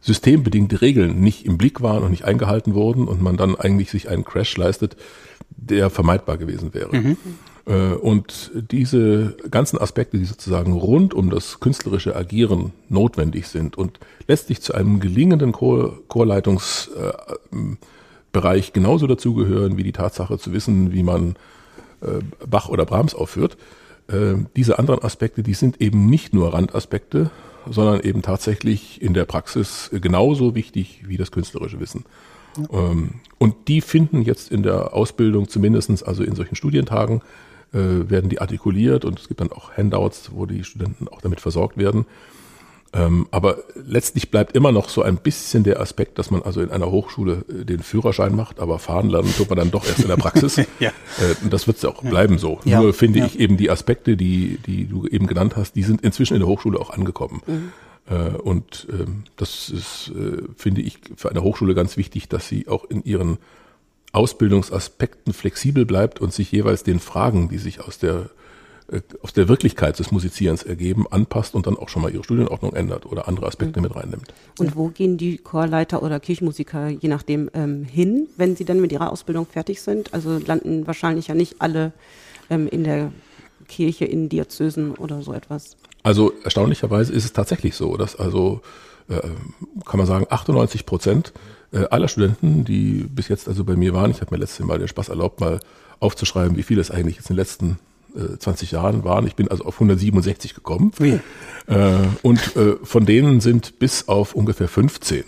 systembedingte 0.00 0.80
Regeln 0.80 1.20
nicht 1.20 1.44
im 1.44 1.58
Blick 1.58 1.82
waren 1.82 2.04
und 2.04 2.12
nicht 2.12 2.24
eingehalten 2.24 2.74
wurden 2.74 3.08
und 3.08 3.20
man 3.20 3.36
dann 3.36 3.56
eigentlich 3.56 3.90
sich 3.90 4.08
einen 4.08 4.24
Crash 4.24 4.56
leistet, 4.56 4.96
der 5.50 5.90
vermeidbar 5.90 6.38
gewesen 6.38 6.72
wäre. 6.72 6.96
Mhm. 6.96 7.16
Äh, 7.66 7.94
und 7.94 8.50
diese 8.70 9.36
ganzen 9.50 9.78
Aspekte, 9.78 10.18
die 10.18 10.24
sozusagen 10.24 10.72
rund 10.72 11.14
um 11.14 11.30
das 11.30 11.60
künstlerische 11.60 12.16
Agieren 12.16 12.72
notwendig 12.88 13.46
sind 13.48 13.78
und 13.78 14.00
letztlich 14.26 14.60
zu 14.60 14.74
einem 14.74 14.98
gelingenden 15.00 15.52
Chor 15.52 15.98
Chorleitungsbereich 16.08 18.72
genauso 18.72 19.06
dazugehören 19.06 19.76
wie 19.76 19.84
die 19.84 19.92
Tatsache 19.92 20.38
zu 20.38 20.52
wissen, 20.52 20.92
wie 20.92 21.02
man 21.02 21.36
äh, 22.00 22.20
Bach 22.48 22.68
oder 22.68 22.86
Brahms 22.86 23.14
aufführt. 23.14 23.56
Äh, 24.08 24.34
diese 24.56 24.78
anderen 24.78 25.02
Aspekte, 25.02 25.42
die 25.42 25.54
sind 25.54 25.80
eben 25.80 26.06
nicht 26.06 26.34
nur 26.34 26.54
Randaspekte, 26.54 27.30
sondern 27.68 28.00
eben 28.00 28.22
tatsächlich 28.22 29.02
in 29.02 29.14
der 29.14 29.26
Praxis 29.26 29.90
genauso 29.92 30.54
wichtig 30.54 31.02
wie 31.06 31.16
das 31.16 31.30
künstlerische 31.30 31.78
Wissen. 31.78 32.04
Ja. 32.56 32.90
Ähm, 32.90 33.20
und 33.38 33.68
die 33.68 33.80
finden 33.80 34.22
jetzt 34.22 34.50
in 34.50 34.62
der 34.62 34.94
Ausbildung, 34.94 35.48
zumindestens 35.48 36.02
also 36.02 36.24
in 36.24 36.34
solchen 36.34 36.56
Studientagen, 36.56 37.22
werden 37.72 38.28
die 38.28 38.40
artikuliert 38.40 39.04
und 39.04 39.20
es 39.20 39.28
gibt 39.28 39.40
dann 39.40 39.52
auch 39.52 39.76
Handouts, 39.76 40.30
wo 40.32 40.44
die 40.44 40.64
Studenten 40.64 41.06
auch 41.06 41.20
damit 41.20 41.40
versorgt 41.40 41.76
werden. 41.76 42.06
Ähm, 42.92 43.28
aber 43.30 43.58
letztlich 43.74 44.32
bleibt 44.32 44.56
immer 44.56 44.72
noch 44.72 44.88
so 44.88 45.02
ein 45.02 45.16
bisschen 45.16 45.62
der 45.62 45.80
Aspekt, 45.80 46.18
dass 46.18 46.32
man 46.32 46.42
also 46.42 46.60
in 46.60 46.70
einer 46.70 46.90
Hochschule 46.90 47.44
äh, 47.48 47.64
den 47.64 47.80
Führerschein 47.80 48.34
macht, 48.34 48.58
aber 48.58 48.80
fahren 48.80 49.08
lernen 49.08 49.32
tut 49.36 49.48
man 49.48 49.58
dann 49.58 49.70
doch 49.70 49.86
erst 49.86 50.00
in 50.00 50.08
der 50.08 50.16
Praxis. 50.16 50.56
ja. 50.80 50.88
äh, 50.88 51.44
und 51.44 51.52
das 51.52 51.68
wird 51.68 51.80
ja 51.82 51.90
auch 51.90 52.02
bleiben 52.02 52.38
so. 52.38 52.58
Ja. 52.64 52.80
Nur 52.80 52.92
finde 52.92 53.20
ja. 53.20 53.26
ich 53.26 53.38
eben 53.38 53.56
die 53.56 53.70
Aspekte, 53.70 54.16
die, 54.16 54.58
die 54.66 54.86
du 54.86 55.06
eben 55.06 55.28
genannt 55.28 55.54
hast, 55.54 55.76
die 55.76 55.84
sind 55.84 56.00
inzwischen 56.00 56.34
in 56.34 56.40
der 56.40 56.48
Hochschule 56.48 56.80
auch 56.80 56.90
angekommen. 56.90 57.42
Mhm. 57.46 57.72
Äh, 58.10 58.36
und 58.38 58.88
ähm, 58.90 59.22
das 59.36 59.70
ist, 59.70 60.10
äh, 60.16 60.42
finde 60.56 60.80
ich, 60.80 60.98
für 61.14 61.30
eine 61.30 61.42
Hochschule 61.42 61.74
ganz 61.74 61.96
wichtig, 61.96 62.28
dass 62.28 62.48
sie 62.48 62.66
auch 62.66 62.84
in 62.90 63.04
ihren 63.04 63.38
Ausbildungsaspekten 64.12 65.32
flexibel 65.32 65.86
bleibt 65.86 66.20
und 66.20 66.32
sich 66.32 66.50
jeweils 66.50 66.82
den 66.82 67.00
Fragen, 67.00 67.48
die 67.48 67.58
sich 67.58 67.80
aus 67.80 67.98
der 67.98 68.30
äh, 68.90 69.02
aus 69.22 69.32
der 69.32 69.48
Wirklichkeit 69.48 69.98
des 69.98 70.10
Musizierens 70.10 70.64
ergeben, 70.64 71.06
anpasst 71.08 71.54
und 71.54 71.66
dann 71.66 71.76
auch 71.76 71.88
schon 71.88 72.02
mal 72.02 72.12
ihre 72.12 72.24
Studienordnung 72.24 72.74
ändert 72.74 73.06
oder 73.06 73.28
andere 73.28 73.46
Aspekte 73.46 73.78
mhm. 73.78 73.84
mit 73.84 73.96
reinnimmt. 73.96 74.34
Und 74.58 74.74
wo 74.74 74.88
gehen 74.88 75.16
die 75.16 75.38
Chorleiter 75.38 76.02
oder 76.02 76.18
Kirchenmusiker 76.18 76.88
je 76.88 77.08
nachdem 77.08 77.50
ähm, 77.54 77.84
hin, 77.84 78.26
wenn 78.36 78.56
sie 78.56 78.64
dann 78.64 78.80
mit 78.80 78.90
ihrer 78.90 79.12
Ausbildung 79.12 79.46
fertig 79.46 79.80
sind? 79.80 80.12
Also 80.12 80.38
landen 80.38 80.88
wahrscheinlich 80.88 81.28
ja 81.28 81.34
nicht 81.34 81.56
alle 81.60 81.92
ähm, 82.48 82.66
in 82.66 82.82
der 82.82 83.12
Kirche, 83.68 84.06
in 84.06 84.28
Diözesen 84.28 84.96
oder 84.96 85.22
so 85.22 85.32
etwas. 85.32 85.76
Also 86.02 86.32
erstaunlicherweise 86.42 87.12
ist 87.12 87.24
es 87.24 87.32
tatsächlich 87.32 87.76
so, 87.76 87.96
dass 87.96 88.16
also 88.16 88.60
äh, 89.08 89.20
kann 89.86 89.98
man 89.98 90.06
sagen 90.06 90.26
98 90.28 90.84
Prozent 90.84 91.32
äh, 91.72 91.84
aller 91.90 92.08
Studenten, 92.08 92.64
die 92.64 93.06
bis 93.08 93.28
jetzt 93.28 93.48
also 93.48 93.64
bei 93.64 93.76
mir 93.76 93.94
waren, 93.94 94.10
ich 94.10 94.20
habe 94.20 94.34
mir 94.34 94.38
letztes 94.38 94.64
Mal 94.66 94.78
den 94.78 94.88
Spaß 94.88 95.08
erlaubt, 95.08 95.40
mal 95.40 95.60
aufzuschreiben, 96.00 96.56
wie 96.56 96.62
viele 96.62 96.80
es 96.80 96.90
eigentlich 96.90 97.16
jetzt 97.16 97.30
in 97.30 97.36
den 97.36 97.40
letzten 97.40 97.78
äh, 98.16 98.38
20 98.38 98.70
Jahren 98.72 99.04
waren. 99.04 99.26
Ich 99.26 99.36
bin 99.36 99.48
also 99.48 99.64
auf 99.64 99.74
167 99.74 100.54
gekommen. 100.54 100.92
Wie? 100.98 101.20
Äh, 101.66 101.96
und 102.22 102.56
äh, 102.56 102.76
von 102.82 103.06
denen 103.06 103.40
sind 103.40 103.78
bis 103.78 104.08
auf 104.08 104.34
ungefähr 104.34 104.68
15 104.68 105.24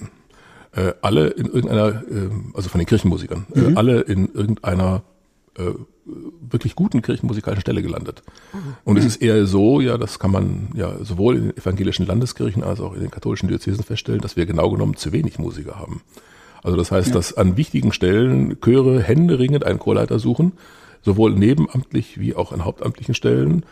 äh, 0.72 0.94
alle 1.02 1.28
in 1.28 1.46
irgendeiner, 1.46 2.02
äh, 2.10 2.30
also 2.54 2.68
von 2.68 2.78
den 2.78 2.86
Kirchenmusikern, 2.86 3.46
äh, 3.54 3.60
mhm. 3.60 3.74
äh, 3.74 3.76
alle 3.76 4.00
in 4.00 4.32
irgendeiner 4.32 5.02
äh, 5.58 5.72
wirklich 6.04 6.74
guten 6.74 7.02
kirchenmusikalischen 7.02 7.60
Stelle 7.60 7.82
gelandet. 7.82 8.22
Mhm. 8.52 8.58
Und 8.84 8.98
es 8.98 9.04
ist 9.04 9.22
eher 9.22 9.46
so, 9.46 9.80
ja, 9.80 9.98
das 9.98 10.18
kann 10.18 10.30
man 10.30 10.70
ja 10.74 11.04
sowohl 11.04 11.36
in 11.36 11.42
den 11.48 11.56
evangelischen 11.56 12.06
Landeskirchen 12.06 12.64
als 12.64 12.80
auch 12.80 12.94
in 12.94 13.00
den 13.00 13.10
katholischen 13.10 13.48
Diözesen 13.48 13.84
feststellen, 13.84 14.20
dass 14.20 14.36
wir 14.36 14.46
genau 14.46 14.70
genommen 14.70 14.96
zu 14.96 15.12
wenig 15.12 15.38
Musiker 15.38 15.78
haben. 15.78 16.02
Also 16.62 16.76
das 16.76 16.90
heißt, 16.90 17.08
ja. 17.08 17.14
dass 17.14 17.36
an 17.36 17.56
wichtigen 17.56 17.92
Stellen 17.92 18.60
Chöre 18.60 19.02
händeringend 19.02 19.64
einen 19.64 19.78
Chorleiter 19.78 20.18
suchen, 20.18 20.52
sowohl 21.02 21.32
nebenamtlich 21.32 22.20
wie 22.20 22.34
auch 22.34 22.52
an 22.52 22.64
hauptamtlichen 22.64 23.14
Stellen. 23.14 23.64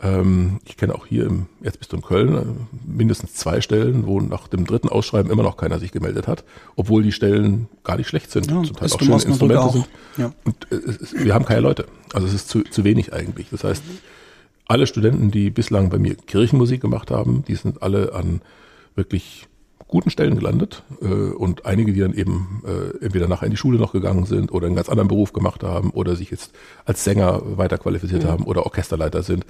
Ähm, 0.00 0.60
ich 0.64 0.76
kenne 0.76 0.94
auch 0.94 1.06
hier 1.06 1.26
im 1.26 1.46
Erzbistum 1.62 2.02
Köln 2.02 2.36
äh, 2.36 2.42
mindestens 2.86 3.34
zwei 3.34 3.60
Stellen, 3.60 4.06
wo 4.06 4.20
nach 4.20 4.46
dem 4.46 4.66
dritten 4.66 4.88
Ausschreiben 4.88 5.30
immer 5.30 5.42
noch 5.42 5.56
keiner 5.56 5.78
sich 5.78 5.90
gemeldet 5.90 6.28
hat, 6.28 6.44
obwohl 6.76 7.02
die 7.02 7.12
Stellen 7.12 7.68
gar 7.82 7.96
nicht 7.96 8.08
schlecht 8.08 8.30
sind, 8.30 8.50
ja, 8.50 8.62
zum 8.62 8.76
Teil 8.76 8.92
auch 8.92 9.00
schöne 9.00 9.14
Instrumente 9.14 9.60
auch. 9.60 9.72
sind. 9.72 9.88
Ja. 10.18 10.32
Und 10.44 10.70
äh, 10.70 11.24
wir 11.24 11.34
haben 11.34 11.46
keine 11.46 11.60
Leute. 11.62 11.86
Also 12.12 12.26
es 12.26 12.34
ist 12.34 12.48
zu, 12.48 12.62
zu 12.62 12.84
wenig 12.84 13.12
eigentlich. 13.12 13.48
Das 13.50 13.64
heißt, 13.64 13.82
alle 14.66 14.86
Studenten, 14.86 15.30
die 15.30 15.50
bislang 15.50 15.88
bei 15.88 15.98
mir 15.98 16.14
Kirchenmusik 16.14 16.82
gemacht 16.82 17.10
haben, 17.10 17.42
die 17.48 17.54
sind 17.56 17.82
alle 17.82 18.12
an 18.12 18.42
wirklich 18.94 19.47
guten 19.88 20.10
Stellen 20.10 20.36
gelandet 20.36 20.82
äh, 21.00 21.06
und 21.06 21.66
einige, 21.66 21.92
die 21.92 22.00
dann 22.00 22.14
eben 22.14 22.62
äh, 22.66 23.04
entweder 23.04 23.26
nachher 23.26 23.46
in 23.46 23.50
die 23.50 23.56
Schule 23.56 23.78
noch 23.78 23.92
gegangen 23.92 24.26
sind 24.26 24.52
oder 24.52 24.66
einen 24.66 24.76
ganz 24.76 24.88
anderen 24.88 25.08
Beruf 25.08 25.32
gemacht 25.32 25.64
haben 25.64 25.90
oder 25.90 26.14
sich 26.14 26.30
jetzt 26.30 26.52
als 26.84 27.02
Sänger 27.02 27.42
weiter 27.56 27.78
qualifiziert 27.78 28.24
mhm. 28.24 28.28
haben 28.28 28.44
oder 28.44 28.66
Orchesterleiter 28.66 29.22
sind, 29.22 29.46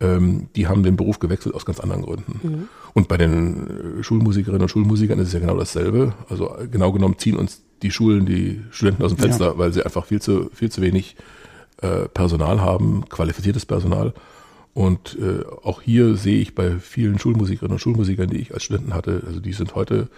ähm, 0.00 0.48
die 0.56 0.68
haben 0.68 0.82
den 0.82 0.96
Beruf 0.96 1.18
gewechselt 1.18 1.54
aus 1.54 1.66
ganz 1.66 1.80
anderen 1.80 2.02
Gründen. 2.02 2.40
Mhm. 2.42 2.68
Und 2.94 3.08
bei 3.08 3.16
den 3.16 3.98
äh, 3.98 4.02
Schulmusikerinnen 4.02 4.62
und 4.62 4.68
Schulmusikern 4.68 5.18
ist 5.18 5.28
es 5.28 5.34
ja 5.34 5.40
genau 5.40 5.56
dasselbe. 5.56 6.14
Also 6.28 6.54
genau 6.70 6.92
genommen 6.92 7.18
ziehen 7.18 7.36
uns 7.36 7.62
die 7.82 7.90
Schulen 7.90 8.24
die 8.24 8.62
Studenten 8.70 9.02
aus 9.02 9.14
dem 9.14 9.18
Fenster, 9.18 9.46
ja. 9.46 9.58
weil 9.58 9.72
sie 9.72 9.84
einfach 9.84 10.04
viel 10.06 10.22
zu, 10.22 10.48
viel 10.54 10.70
zu 10.70 10.80
wenig 10.80 11.16
äh, 11.82 12.08
Personal 12.08 12.60
haben, 12.60 13.04
qualifiziertes 13.08 13.66
Personal. 13.66 14.14
Und 14.74 15.18
äh, 15.20 15.44
auch 15.62 15.82
hier 15.82 16.16
sehe 16.16 16.40
ich 16.40 16.54
bei 16.54 16.78
vielen 16.78 17.18
Schulmusikerinnen 17.18 17.74
und 17.74 17.80
Schulmusikern, 17.80 18.30
die 18.30 18.38
ich 18.38 18.54
als 18.54 18.62
Studenten 18.64 18.94
hatte, 18.94 19.22
also 19.26 19.40
die 19.40 19.52
sind 19.52 19.74
heute 19.74 20.08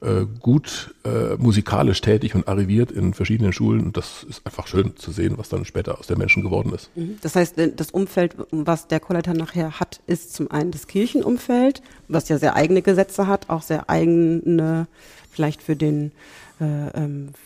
äh, 0.00 0.26
gut 0.40 0.94
äh, 1.04 1.36
musikalisch 1.38 2.00
tätig 2.00 2.34
und 2.34 2.46
arriviert 2.46 2.92
in 2.92 3.14
verschiedenen 3.14 3.52
Schulen. 3.52 3.80
Und 3.80 3.96
das 3.96 4.24
ist 4.28 4.46
einfach 4.46 4.68
schön 4.68 4.96
zu 4.96 5.10
sehen, 5.10 5.36
was 5.36 5.48
dann 5.48 5.64
später 5.64 5.98
aus 5.98 6.06
den 6.06 6.18
Menschen 6.18 6.42
geworden 6.42 6.72
ist. 6.72 6.88
Mhm. 6.96 7.18
Das 7.20 7.34
heißt, 7.34 7.58
äh, 7.58 7.72
das 7.74 7.90
Umfeld, 7.90 8.36
was 8.52 8.86
der 8.86 9.00
Chorleiter 9.00 9.34
nachher 9.34 9.80
hat, 9.80 10.00
ist 10.06 10.34
zum 10.34 10.50
einen 10.50 10.70
das 10.70 10.86
Kirchenumfeld, 10.86 11.82
was 12.06 12.28
ja 12.28 12.38
sehr 12.38 12.54
eigene 12.54 12.80
Gesetze 12.80 13.26
hat, 13.26 13.50
auch 13.50 13.62
sehr 13.62 13.90
eigene, 13.90 14.86
vielleicht 15.32 15.62
für 15.62 15.74
den 15.74 16.12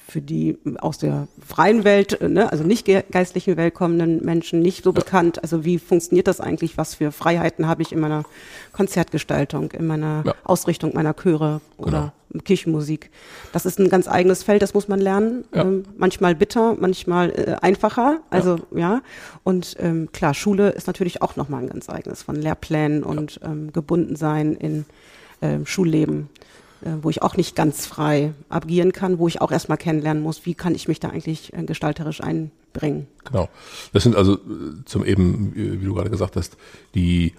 für 0.09 0.21
die 0.23 0.59
aus 0.79 0.97
der 0.97 1.29
freien 1.47 1.85
Welt, 1.85 2.21
äh, 2.21 2.29
ne, 2.29 2.51
also 2.51 2.65
nicht 2.65 2.87
geistlichen 2.87 3.57
Welt 3.57 3.75
kommenden 3.75 4.25
Menschen 4.25 4.61
nicht 4.61 4.85
so 4.85 4.91
ja. 4.91 4.95
bekannt. 4.95 5.43
Also 5.43 5.65
wie 5.65 5.79
funktioniert 5.79 6.27
das 6.27 6.41
eigentlich? 6.41 6.79
Was 6.79 6.95
für 6.95 7.13
Freiheiten 7.13 7.67
habe 7.67 7.83
ich 7.83 7.93
in 7.93 8.01
meiner 8.01 8.25
Konzertgestaltung, 8.73 9.73
in 9.73 9.87
meiner 9.87 10.23
ja. 10.25 10.35
Ausrichtung 10.45 10.95
meiner 10.95 11.15
Chöre 11.15 11.61
oder 11.77 12.13
genau. 12.31 12.45
Kirchenmusik? 12.45 13.11
Das 13.53 13.67
ist 13.67 13.79
ein 13.79 13.91
ganz 13.91 14.09
eigenes 14.09 14.43
Feld, 14.43 14.63
das 14.63 14.73
muss 14.73 14.89
man 14.89 15.01
lernen. 15.01 15.45
Ja. 15.55 15.63
Ähm, 15.63 15.85
manchmal 15.99 16.35
bitter, 16.35 16.75
manchmal 16.81 17.31
äh, 17.31 17.57
einfacher. 17.61 18.21
Also 18.31 18.61
ja. 18.75 19.03
Und 19.45 19.77
ähm, 19.79 20.09
klar, 20.13 20.33
Schule 20.33 20.71
ist 20.71 20.87
natürlich 20.87 21.21
auch 21.21 21.37
nochmal 21.37 21.63
ein 21.63 21.69
ganz 21.69 21.91
eigenes 21.91 22.23
von 22.23 22.37
Lehrplänen 22.37 23.03
und 23.03 23.41
ähm, 23.45 23.73
gebunden 23.73 24.17
sein 24.17 24.55
in 24.55 24.87
ähm, 25.43 25.67
Schulleben. 25.67 26.31
Äh, 26.85 27.03
wo 27.03 27.11
ich 27.11 27.23
auch 27.23 27.37
nicht 27.37 27.55
ganz 27.55 27.87
frei 27.87 28.33
agieren 28.49 28.93
kann, 28.93 29.19
wo 29.19 29.29
ich 29.29 29.41
auch 29.41 29.53
erstmal 29.53 29.79
kennenlernen 29.79 30.23
muss, 30.23 30.47
wie 30.47 30.55
kann 30.55 30.75
ich 30.75 30.89
mich 30.89 30.99
da 30.99 31.11
eigentlich 31.11 31.53
äh, 31.53 31.63
gestalterisch 31.63 32.21
einbringen. 32.21 33.07
Genau. 33.25 33.49
Das 33.93 34.03
sind 34.03 34.17
also 34.17 34.35
äh, 34.35 34.85
zum 34.85 35.05
eben, 35.05 35.53
wie 35.55 35.85
du 35.85 35.95
gerade 35.95 36.11
gesagt 36.11 36.35
hast, 36.35 36.57
die 36.97 37.35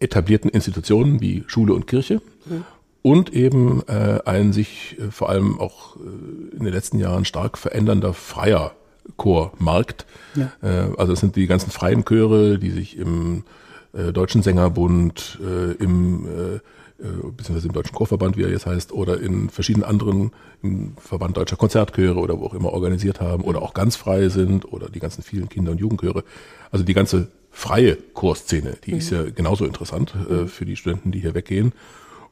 etablierten 0.00 0.50
Institutionen 0.50 1.20
wie 1.20 1.44
Schule 1.46 1.74
und 1.74 1.86
Kirche 1.86 2.20
mhm. 2.46 2.64
und 3.02 3.32
eben 3.32 3.82
äh, 3.86 4.18
ein 4.24 4.52
sich 4.52 4.96
vor 5.10 5.28
allem 5.28 5.60
auch 5.60 5.96
in 5.96 6.64
den 6.64 6.72
letzten 6.72 6.98
Jahren 6.98 7.24
stark 7.24 7.56
verändernder 7.56 8.12
freier 8.14 8.74
Chormarkt. 9.16 10.06
Ja. 10.34 10.50
Äh, 10.60 10.92
also 10.98 11.12
es 11.12 11.20
sind 11.20 11.36
die 11.36 11.46
ganzen 11.46 11.70
freien 11.70 12.04
Chöre, 12.04 12.58
die 12.58 12.70
sich 12.70 12.96
im 12.98 13.44
äh, 13.92 14.12
Deutschen 14.12 14.42
Sängerbund, 14.42 15.38
äh, 15.40 15.72
im 15.74 16.26
äh, 16.26 16.58
äh, 16.58 16.60
beziehungsweise 16.98 17.66
im 17.66 17.72
Deutschen 17.72 17.94
Chorverband, 17.94 18.36
wie 18.36 18.44
er 18.44 18.50
jetzt 18.50 18.66
heißt, 18.66 18.92
oder 18.92 19.20
in 19.20 19.50
verschiedenen 19.50 19.84
anderen, 19.84 20.30
im 20.62 20.96
Verband 20.96 21.36
Deutscher 21.36 21.56
Konzertchöre 21.56 22.18
oder 22.18 22.38
wo 22.38 22.46
auch 22.46 22.54
immer 22.54 22.72
organisiert 22.72 23.20
haben 23.20 23.42
oder 23.42 23.62
auch 23.62 23.74
ganz 23.74 23.96
frei 23.96 24.28
sind 24.28 24.72
oder 24.72 24.88
die 24.88 25.00
ganzen 25.00 25.22
vielen 25.22 25.48
Kinder- 25.48 25.72
und 25.72 25.80
Jugendchöre. 25.80 26.22
Also 26.70 26.84
die 26.84 26.94
ganze 26.94 27.28
freie 27.50 27.96
Chorszene, 27.96 28.76
die 28.84 28.92
mhm. 28.92 28.98
ist 28.98 29.10
ja 29.10 29.24
genauso 29.24 29.64
interessant 29.64 30.14
äh, 30.28 30.46
für 30.46 30.64
die 30.64 30.76
Studenten, 30.76 31.12
die 31.12 31.20
hier 31.20 31.34
weggehen. 31.34 31.72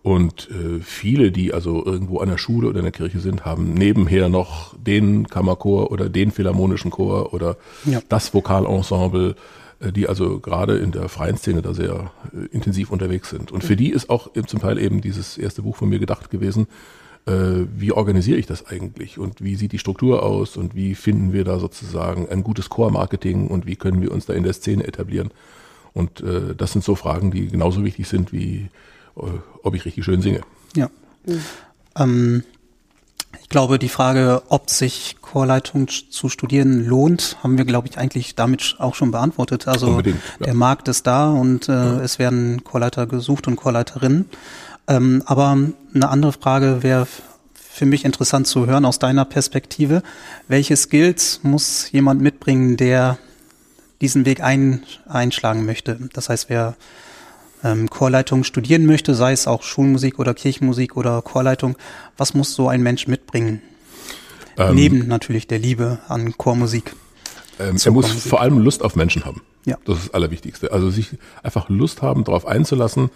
Und 0.03 0.49
äh, 0.51 0.81
viele, 0.81 1.31
die 1.31 1.55
also 1.55 1.85
irgendwo 1.85 2.19
an 2.19 2.29
der 2.29 2.39
Schule 2.39 2.69
oder 2.69 2.79
in 2.79 2.85
der 2.85 2.93
Kirche 2.93 3.21
sind, 3.21 3.45
haben 3.45 3.73
nebenher 3.75 4.29
noch 4.29 4.75
den 4.77 5.29
Kammerchor 5.29 5.93
oder 5.93 6.09
den 6.09 6.33
Philharmonischen 6.33 6.91
Chor 6.91 7.33
oder 7.33 7.57
ja. 7.85 8.01
das 8.09 8.35
Vokalensemble 8.35 9.31
äh, 9.31 9.35
die 9.91 10.09
also 10.09 10.39
gerade 10.39 10.77
in 10.77 10.93
der 10.93 11.09
freien 11.09 11.37
Szene 11.37 11.63
da 11.63 11.75
sehr 11.75 12.13
äh, 12.33 12.47
intensiv 12.55 12.91
unterwegs 12.91 13.31
sind. 13.31 13.51
Und 13.51 13.65
für 13.65 13.77
die 13.77 13.91
ist 13.91 14.11
auch 14.11 14.31
zum 14.47 14.61
Teil 14.61 14.79
eben 14.79 15.01
dieses 15.01 15.39
erste 15.39 15.63
Buch 15.63 15.77
von 15.77 15.89
mir 15.89 15.99
gedacht 15.99 16.31
gewesen, 16.31 16.69
äh, 17.27 17.33
wie 17.77 17.93
organisiere 17.93 18.39
ich 18.39 18.47
das 18.47 18.67
eigentlich 18.67 19.19
und 19.19 19.43
wie 19.43 19.57
sieht 19.57 19.73
die 19.73 19.79
Struktur 19.79 20.23
aus 20.23 20.57
und 20.57 20.75
wie 20.75 20.95
finden 20.95 21.33
wir 21.33 21.45
da 21.45 21.59
sozusagen 21.59 22.29
ein 22.29 22.43
gutes 22.43 22.69
Core-Marketing 22.69 23.49
und 23.49 23.67
wie 23.67 23.77
können 23.77 24.01
wir 24.01 24.13
uns 24.13 24.27
da 24.27 24.35
in 24.35 24.45
der 24.45 24.53
Szene 24.53 24.87
etablieren. 24.87 25.31
Und 25.95 26.21
äh, 26.21 26.55
das 26.57 26.73
sind 26.73 26.85
so 26.85 26.95
Fragen, 26.95 27.31
die 27.31 27.49
genauso 27.49 27.85
wichtig 27.85 28.09
sind 28.09 28.33
wie 28.33 28.69
äh, 29.17 29.21
ob 29.63 29.75
ich 29.75 29.85
richtig 29.85 30.05
schön 30.05 30.23
singe. 30.23 30.41
Ja. 30.77 30.91
Mhm. 31.27 31.41
Ähm, 31.99 32.45
glaube, 33.53 33.79
die 33.79 33.89
Frage, 33.89 34.43
ob 34.49 34.69
sich 34.69 35.17
Chorleitung 35.23 35.87
zu 35.89 36.29
studieren 36.29 36.85
lohnt, 36.85 37.37
haben 37.43 37.57
wir, 37.57 37.65
glaube 37.65 37.87
ich, 37.89 37.97
eigentlich 37.97 38.35
damit 38.35 38.77
auch 38.79 38.97
schon 38.97 39.13
beantwortet. 39.13 39.69
Also 39.69 40.01
ja. 40.01 40.13
der 40.41 40.55
Markt 40.55 40.89
ist 40.89 41.07
da 41.07 41.31
und 41.31 41.69
äh, 41.69 41.73
ja. 41.73 42.01
es 42.01 42.19
werden 42.19 42.65
Chorleiter 42.65 43.07
gesucht 43.07 43.47
und 43.47 43.57
Chorleiterinnen. 43.57 44.29
Ähm, 44.89 45.23
aber 45.27 45.57
eine 45.95 46.09
andere 46.09 46.33
Frage 46.33 46.83
wäre 46.83 47.07
für 47.55 47.87
mich 47.87 48.05
interessant 48.05 48.47
zu 48.47 48.67
hören 48.67 48.85
aus 48.85 48.99
deiner 48.99 49.25
Perspektive. 49.25 50.03
Welche 50.49 50.77
Skills 50.77 51.41
muss 51.43 51.91
jemand 51.93 52.21
mitbringen, 52.21 52.77
der 52.77 53.19
diesen 54.01 54.27
Weg 54.27 54.43
ein, 54.43 54.83
einschlagen 55.07 55.65
möchte? 55.65 55.99
Das 56.13 56.29
heißt, 56.29 56.51
wer 56.51 56.75
ähm, 57.65 57.89
Chorleitung 57.91 58.45
studieren 58.45 58.87
möchte, 58.87 59.15
sei 59.15 59.33
es 59.33 59.47
auch 59.47 59.63
Schulmusik 59.63 60.19
oder 60.19 60.35
Kirchenmusik 60.35 60.97
oder 60.97 61.23
Chorleitung, 61.23 61.77
was 62.17 62.35
muss 62.35 62.55
so 62.55 62.69
ein 62.69 62.83
Mensch 62.83 63.07
mitbringen? 63.07 63.63
Ähm, 64.57 64.75
Neben 64.75 65.09
natürlich 65.09 65.47
der 65.47 65.59
Liebe 65.59 66.01
an 66.09 66.37
Chormusik. 66.37 66.95
Ähm, 67.59 67.77
er 67.83 67.91
muss 67.93 68.11
vor 68.11 68.41
allem 68.41 68.59
Lust 68.59 68.83
auf 68.83 68.97
Menschen 68.97 69.25
haben. 69.25 69.43
Ja. 69.65 69.79
Das 69.85 69.99
ist 69.99 70.07
das 70.09 70.15
Allerwichtigste. 70.15 70.73
Also 70.73 70.91
sich 70.91 71.11
einfach 71.43 71.69
Lust 71.69 72.03
haben, 72.03 72.25
darauf 72.25 72.47
einzulassen, 72.47 73.11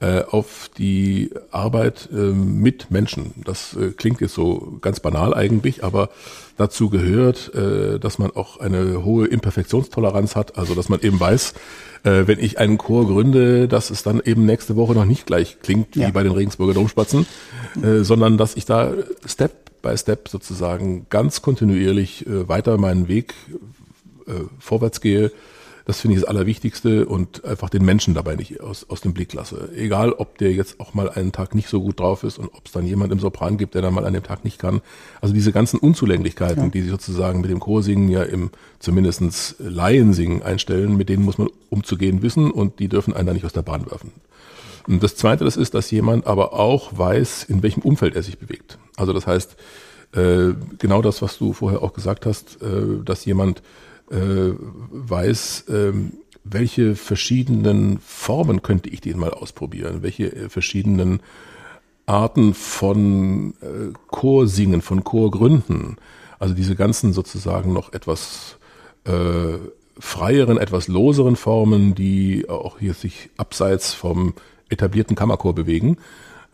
äh, 0.00 0.22
auf 0.22 0.70
die 0.78 1.30
Arbeit 1.50 2.08
äh, 2.12 2.16
mit 2.16 2.90
Menschen. 2.90 3.32
Das 3.44 3.74
äh, 3.74 3.90
klingt 3.90 4.20
jetzt 4.20 4.34
so 4.34 4.78
ganz 4.80 5.00
banal 5.00 5.34
eigentlich, 5.34 5.82
aber 5.82 6.10
dazu 6.56 6.88
gehört, 6.88 7.52
äh, 7.54 7.98
dass 7.98 8.18
man 8.18 8.30
auch 8.30 8.60
eine 8.60 9.04
hohe 9.04 9.26
Imperfektionstoleranz 9.26 10.36
hat, 10.36 10.56
also 10.56 10.76
dass 10.76 10.88
man 10.88 11.00
eben 11.00 11.18
weiß, 11.18 11.54
äh, 12.04 12.26
wenn 12.26 12.38
ich 12.38 12.60
einen 12.60 12.78
Chor 12.78 13.08
gründe, 13.08 13.66
dass 13.66 13.90
es 13.90 14.04
dann 14.04 14.20
eben 14.24 14.46
nächste 14.46 14.76
Woche 14.76 14.94
noch 14.94 15.04
nicht 15.04 15.26
gleich 15.26 15.58
klingt 15.62 15.96
wie 15.96 16.02
ja. 16.02 16.10
bei 16.10 16.22
den 16.22 16.32
Regensburger 16.32 16.74
Domspatzen, 16.74 17.26
äh, 17.82 18.04
sondern 18.04 18.38
dass 18.38 18.54
ich 18.54 18.66
da 18.66 18.92
Step 19.26 19.82
by 19.82 19.96
Step 19.98 20.28
sozusagen 20.28 21.06
ganz 21.10 21.42
kontinuierlich 21.42 22.24
weiter 22.26 22.78
meinen 22.78 23.06
Weg 23.06 23.34
vorwärts 24.58 25.00
gehe. 25.00 25.30
Das 25.88 26.02
finde 26.02 26.16
ich 26.16 26.20
das 26.20 26.28
Allerwichtigste 26.28 27.06
und 27.06 27.46
einfach 27.46 27.70
den 27.70 27.82
Menschen 27.82 28.12
dabei 28.12 28.36
nicht 28.36 28.60
aus, 28.60 28.84
aus 28.90 29.00
dem 29.00 29.14
Blick 29.14 29.32
lasse. 29.32 29.70
Egal, 29.74 30.12
ob 30.12 30.36
der 30.36 30.52
jetzt 30.52 30.80
auch 30.80 30.92
mal 30.92 31.08
einen 31.08 31.32
Tag 31.32 31.54
nicht 31.54 31.70
so 31.70 31.80
gut 31.80 31.98
drauf 31.98 32.24
ist 32.24 32.38
und 32.38 32.50
ob 32.52 32.66
es 32.66 32.72
dann 32.72 32.84
jemand 32.84 33.10
im 33.10 33.20
Sopran 33.20 33.56
gibt, 33.56 33.74
der 33.74 33.80
dann 33.80 33.94
mal 33.94 34.04
an 34.04 34.12
dem 34.12 34.22
Tag 34.22 34.44
nicht 34.44 34.58
kann. 34.58 34.82
Also 35.22 35.32
diese 35.32 35.50
ganzen 35.50 35.78
Unzulänglichkeiten, 35.78 36.64
ja. 36.64 36.68
die 36.68 36.82
sich 36.82 36.90
sozusagen 36.90 37.40
mit 37.40 37.48
dem 37.48 37.58
Chorsingen 37.58 38.10
ja 38.10 38.22
im 38.22 38.50
zumindestens 38.80 39.56
Laiensingen 39.60 40.42
einstellen, 40.42 40.94
mit 40.98 41.08
denen 41.08 41.24
muss 41.24 41.38
man 41.38 41.48
umzugehen 41.70 42.20
wissen 42.20 42.50
und 42.50 42.80
die 42.80 42.88
dürfen 42.88 43.14
einen 43.14 43.26
da 43.26 43.32
nicht 43.32 43.46
aus 43.46 43.54
der 43.54 43.62
Bahn 43.62 43.90
werfen. 43.90 44.12
Und 44.86 45.02
das 45.02 45.16
Zweite, 45.16 45.46
das 45.46 45.56
ist, 45.56 45.72
dass 45.72 45.90
jemand 45.90 46.26
aber 46.26 46.52
auch 46.52 46.98
weiß, 46.98 47.44
in 47.44 47.62
welchem 47.62 47.80
Umfeld 47.80 48.14
er 48.14 48.22
sich 48.22 48.36
bewegt. 48.36 48.76
Also 48.96 49.14
das 49.14 49.26
heißt, 49.26 49.56
äh, 50.12 50.52
genau 50.76 51.00
das, 51.00 51.22
was 51.22 51.38
du 51.38 51.54
vorher 51.54 51.80
auch 51.80 51.94
gesagt 51.94 52.26
hast, 52.26 52.60
äh, 52.60 53.02
dass 53.06 53.24
jemand 53.24 53.62
äh, 54.10 54.52
weiß, 54.90 55.64
ähm, 55.68 56.12
welche 56.44 56.96
verschiedenen 56.96 57.98
Formen 57.98 58.62
könnte 58.62 58.88
ich 58.88 59.00
den 59.00 59.18
mal 59.18 59.30
ausprobieren, 59.30 60.02
welche 60.02 60.34
äh, 60.34 60.48
verschiedenen 60.48 61.20
Arten 62.06 62.54
von 62.54 63.54
äh, 63.60 63.92
Chorsingen, 64.08 64.80
von 64.80 65.04
Chorgründen, 65.04 65.96
also 66.38 66.54
diese 66.54 66.74
ganzen 66.74 67.12
sozusagen 67.12 67.72
noch 67.72 67.92
etwas 67.92 68.56
äh, 69.04 69.58
freieren, 69.98 70.58
etwas 70.58 70.88
loseren 70.88 71.36
Formen, 71.36 71.94
die 71.94 72.48
auch 72.48 72.78
hier 72.78 72.94
sich 72.94 73.30
abseits 73.36 73.92
vom 73.92 74.34
etablierten 74.68 75.16
Kammerchor 75.16 75.54
bewegen, 75.54 75.98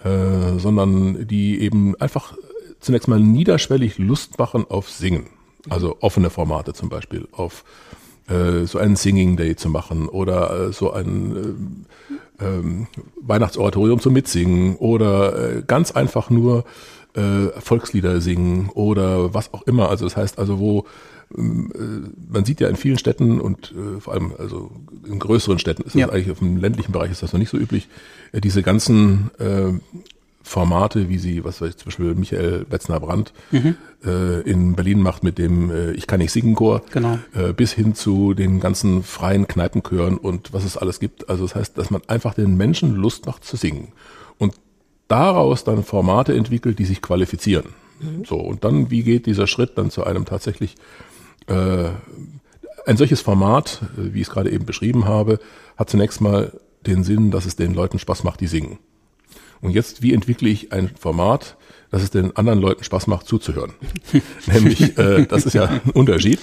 äh, 0.03 0.59
sondern 0.59 1.27
die 1.27 1.61
eben 1.61 1.95
einfach 2.01 2.35
zunächst 2.81 3.09
mal 3.09 3.21
niederschwellig 3.21 3.99
Lust 3.99 4.39
machen 4.39 4.65
auf 4.69 4.91
Singen. 4.91 5.27
Also 5.69 5.97
offene 6.01 6.31
Formate 6.31 6.75
zum 6.75 6.89
Beispiel, 6.89 7.27
auf 7.33 7.65
äh, 8.29 8.65
so 8.67 8.79
einen 8.79 8.97
Singing 8.97 9.37
Day 9.37 9.57
zu 9.57 9.69
machen 9.69 10.09
oder 10.09 10.69
äh, 10.69 10.73
so 10.73 10.93
ein 10.93 11.67
äh, 12.39 12.45
äh, 12.45 12.87
Weihnachtsoratorium 13.21 14.01
zum 14.01 14.13
Mitsingen 14.13 14.77
oder 14.77 15.57
äh, 15.57 15.63
ganz 15.67 15.93
einfach 15.93 16.31
nur 16.31 16.65
äh, 17.15 17.49
Volkslieder 17.61 18.21
singen 18.21 18.71
oder 18.75 19.35
was 19.35 19.53
auch 19.53 19.63
immer. 19.63 19.89
Also 19.89 20.05
das 20.05 20.17
heißt 20.17 20.39
also, 20.39 20.59
wo 20.59 20.87
ähm, 21.37 21.71
äh, 21.75 22.33
man 22.33 22.45
sieht 22.45 22.61
ja 22.61 22.69
in 22.69 22.77
vielen 22.77 22.99
Städten 22.99 23.41
und 23.41 23.73
äh, 23.73 24.01
vor 24.01 24.15
allem 24.15 24.33
also 24.39 24.71
in 25.07 25.19
größeren 25.19 25.59
Städten 25.59 25.83
ist 25.83 25.95
das 25.95 26.01
ja. 26.01 26.09
eigentlich 26.09 26.31
auf 26.31 26.39
dem 26.39 26.57
ländlichen 26.57 26.93
Bereich 26.93 27.11
ist 27.11 27.23
das 27.23 27.33
noch 27.33 27.41
nicht 27.41 27.51
so 27.51 27.57
üblich. 27.57 27.89
Äh, 28.33 28.41
diese 28.41 28.63
ganzen 28.63 29.31
äh, 29.39 29.73
Formate, 30.45 31.09
wie 31.09 31.19
sie, 31.19 31.43
was 31.43 31.61
weiß 31.61 31.71
ich, 31.71 31.77
zum 31.79 31.87
Beispiel 31.87 32.15
Michael 32.15 32.67
Wetzner-Brandt 32.69 33.33
mhm. 33.51 33.77
äh, 34.05 34.41
in 34.43 34.75
Berlin 34.75 35.01
macht 35.01 35.25
mit 35.25 35.39
dem 35.39 35.71
äh, 35.71 35.93
Ich 35.93 36.07
kann 36.07 36.21
nicht 36.21 36.33
singen 36.33 36.55
Chor, 36.55 36.83
genau. 36.93 37.19
äh, 37.35 37.55
bis 37.55 37.73
hin 37.73 37.95
zu 37.95 38.35
den 38.35 38.61
ganzen 38.61 39.03
freien 39.03 39.49
Kneipenchören 39.49 40.19
und 40.19 40.53
was 40.53 40.65
es 40.65 40.77
alles 40.77 41.01
gibt. 41.01 41.31
Also 41.31 41.45
das 41.45 41.55
heißt, 41.55 41.79
dass 41.79 41.91
man 41.91 42.03
einfach 42.09 42.35
den 42.35 42.57
Menschen 42.57 42.95
Lust 42.95 43.25
macht 43.25 43.45
zu 43.45 43.57
singen 43.57 43.89
und 44.39 44.55
daraus 45.09 45.65
dann 45.65 45.83
Formate 45.83 46.35
entwickelt, 46.35 46.79
die 46.79 46.85
sich 46.85 47.01
qualifizieren. 47.01 47.71
Mhm. 48.01 48.25
So 48.27 48.37
und 48.37 48.65
dann, 48.65 48.91
wie 48.91 49.03
geht 49.03 49.25
dieser 49.25 49.47
Schritt 49.47 49.79
dann 49.79 49.91
zu 49.91 50.05
einem 50.05 50.27
tatsächlich 50.27 50.75
äh, 51.47 51.89
ein 52.87 52.97
solches 52.99 53.23
Format, 53.23 53.81
äh, 53.97 54.13
wie 54.13 54.21
ich 54.21 54.29
es 54.29 54.33
gerade 54.33 54.51
eben 54.51 54.67
beschrieben 54.67 55.07
habe, 55.07 55.39
hat 55.77 55.89
zunächst 55.89 56.21
mal 56.21 56.53
den 56.87 57.03
Sinn, 57.03 57.31
dass 57.31 57.47
es 57.47 57.57
den 57.57 57.73
Leuten 57.73 57.99
Spaß 57.99 58.25
macht, 58.25 58.41
die 58.41 58.47
singen. 58.47 58.79
Und 59.65 59.71
jetzt, 59.71 60.03
wie 60.03 60.13
entwickle 60.13 60.51
ich 60.51 60.73
ein 60.73 60.91
Format, 60.99 61.57
dass 61.91 62.03
es 62.03 62.11
den 62.11 62.37
anderen 62.37 62.61
Leuten 62.61 62.85
Spaß 62.85 63.07
macht, 63.07 63.27
zuzuhören? 63.27 63.73
Nämlich, 64.47 64.99
äh, 64.99 65.25
das 65.25 65.47
ist 65.47 65.55
ja 65.55 65.65
ein 65.65 65.91
Unterschied. 65.95 66.39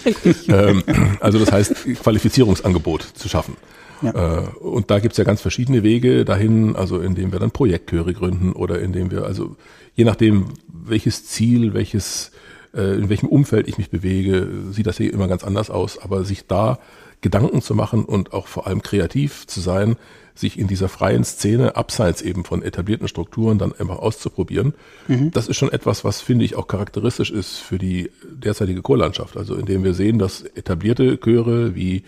Ähm, 0.47 0.83
also 1.19 1.37
das 1.37 1.51
heißt, 1.51 1.85
Qualifizierungsangebot 2.01 3.03
zu 3.03 3.29
schaffen. 3.29 3.57
Ja. 4.01 4.39
Äh, 4.39 4.47
und 4.57 4.89
da 4.89 4.97
gibt's 4.97 5.17
ja 5.17 5.23
ganz 5.23 5.39
verschiedene 5.39 5.83
Wege 5.83 6.25
dahin, 6.25 6.75
also 6.75 6.99
indem 6.99 7.31
wir 7.31 7.37
dann 7.37 7.51
Projektchöre 7.51 8.13
gründen 8.13 8.53
oder 8.53 8.81
indem 8.81 9.11
wir, 9.11 9.23
also 9.23 9.55
je 9.93 10.03
nachdem, 10.03 10.47
welches 10.67 11.27
Ziel, 11.27 11.75
welches, 11.75 12.31
äh, 12.73 12.95
in 12.95 13.09
welchem 13.09 13.29
Umfeld 13.29 13.67
ich 13.67 13.77
mich 13.77 13.91
bewege, 13.91 14.47
sieht 14.71 14.87
das 14.87 14.97
hier 14.97 15.13
immer 15.13 15.27
ganz 15.27 15.43
anders 15.43 15.69
aus. 15.69 15.99
Aber 15.99 16.23
sich 16.23 16.47
da 16.47 16.79
Gedanken 17.21 17.61
zu 17.61 17.75
machen 17.75 18.03
und 18.03 18.33
auch 18.33 18.47
vor 18.47 18.65
allem 18.65 18.81
kreativ 18.81 19.45
zu 19.45 19.61
sein, 19.61 19.95
sich 20.35 20.57
in 20.57 20.67
dieser 20.67 20.89
freien 20.89 21.23
Szene 21.23 21.75
abseits 21.75 22.21
eben 22.21 22.43
von 22.43 22.63
etablierten 22.63 23.07
Strukturen 23.07 23.57
dann 23.57 23.73
einfach 23.73 23.99
auszuprobieren. 23.99 24.73
Mhm. 25.07 25.31
Das 25.31 25.47
ist 25.47 25.57
schon 25.57 25.71
etwas, 25.71 26.03
was 26.03 26.21
finde 26.21 26.45
ich 26.45 26.55
auch 26.55 26.67
charakteristisch 26.67 27.31
ist 27.31 27.57
für 27.57 27.77
die 27.77 28.11
derzeitige 28.23 28.81
Chorlandschaft. 28.81 29.37
Also 29.37 29.55
indem 29.55 29.83
wir 29.83 29.93
sehen, 29.93 30.19
dass 30.19 30.41
etablierte 30.41 31.17
Chöre 31.17 31.75
wie 31.75 32.03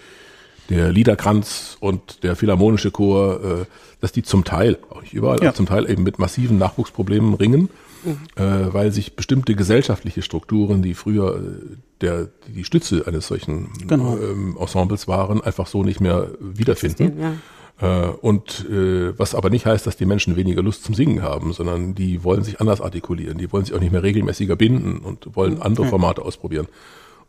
der 0.69 0.91
Liederkranz 0.91 1.77
und 1.79 2.23
der 2.23 2.35
Philharmonische 2.35 2.91
Chor, 2.91 3.43
äh, 3.43 3.65
dass 3.99 4.11
die 4.11 4.23
zum 4.23 4.43
Teil, 4.43 4.77
auch 4.89 5.01
nicht 5.01 5.13
überall, 5.13 5.39
ja. 5.39 5.49
aber 5.49 5.55
zum 5.55 5.65
Teil 5.65 5.89
eben 5.89 6.03
mit 6.03 6.19
massiven 6.19 6.57
Nachwuchsproblemen 6.57 7.33
ringen, 7.33 7.69
mhm. 8.03 8.17
äh, 8.35 8.73
weil 8.73 8.91
sich 8.91 9.15
bestimmte 9.15 9.55
gesellschaftliche 9.55 10.21
Strukturen, 10.21 10.81
die 10.81 10.93
früher 10.93 11.35
äh, 11.35 11.75
der, 12.01 12.29
die 12.47 12.63
Stütze 12.63 13.05
eines 13.07 13.27
solchen 13.27 13.69
genau. 13.87 14.17
ähm, 14.17 14.57
Ensembles 14.59 15.07
waren, 15.07 15.41
einfach 15.41 15.67
so 15.67 15.83
nicht 15.83 15.99
mehr 15.99 16.29
wiederfinden. 16.39 17.19
Ja. 17.19 17.33
Äh, 17.79 18.07
und 18.07 18.65
äh, 18.69 19.17
was 19.17 19.35
aber 19.35 19.49
nicht 19.49 19.65
heißt, 19.65 19.85
dass 19.87 19.97
die 19.97 20.05
Menschen 20.05 20.35
weniger 20.35 20.61
Lust 20.61 20.83
zum 20.83 20.95
Singen 20.95 21.21
haben, 21.21 21.53
sondern 21.53 21.95
die 21.95 22.23
wollen 22.23 22.43
sich 22.43 22.59
anders 22.61 22.81
artikulieren, 22.81 23.37
die 23.37 23.51
wollen 23.51 23.65
sich 23.65 23.73
auch 23.73 23.79
nicht 23.79 23.91
mehr 23.91 24.03
regelmäßiger 24.03 24.55
binden 24.55 24.99
und 24.99 25.35
wollen 25.35 25.61
andere 25.61 25.87
Formate 25.87 26.21
ausprobieren. 26.21 26.67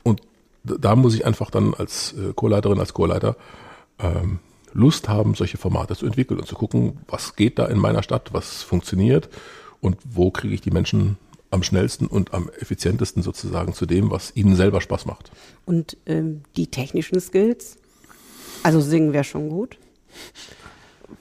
Und 0.02 0.20
da 0.64 0.96
muss 0.96 1.14
ich 1.14 1.26
einfach 1.26 1.50
dann 1.50 1.74
als 1.74 2.14
äh, 2.14 2.33
Chorleiterin, 2.35 2.80
als 2.80 2.94
Chorleiter 2.94 3.37
ähm, 3.98 4.38
Lust 4.72 5.09
haben, 5.09 5.35
solche 5.35 5.57
Formate 5.57 5.94
zu 5.94 6.07
entwickeln 6.07 6.40
und 6.40 6.46
zu 6.46 6.57
gucken, 6.57 6.98
was 7.07 7.37
geht 7.37 7.59
da 7.59 7.66
in 7.66 7.78
meiner 7.78 8.02
Stadt, 8.02 8.33
was 8.33 8.62
funktioniert 8.62 9.28
und 9.80 9.96
wo 10.04 10.30
kriege 10.30 10.54
ich 10.54 10.61
die 10.61 10.72
Menschen 10.72 11.16
am 11.50 11.62
schnellsten 11.62 12.07
und 12.07 12.35
am 12.35 12.50
effizientesten 12.61 13.22
sozusagen 13.22 13.72
zu 13.72 13.87
dem, 13.87 14.11
was 14.11 14.33
ihnen 14.35 14.57
selber 14.57 14.80
Spaß 14.80 15.07
macht. 15.07 15.30
Und 15.64 15.96
ähm, 16.07 16.42
die 16.57 16.66
technischen 16.66 17.20
Skills? 17.20 17.76
Also 18.64 18.80
singen 18.80 19.12
wäre 19.12 19.24
schon 19.24 19.48
gut. 19.48 19.78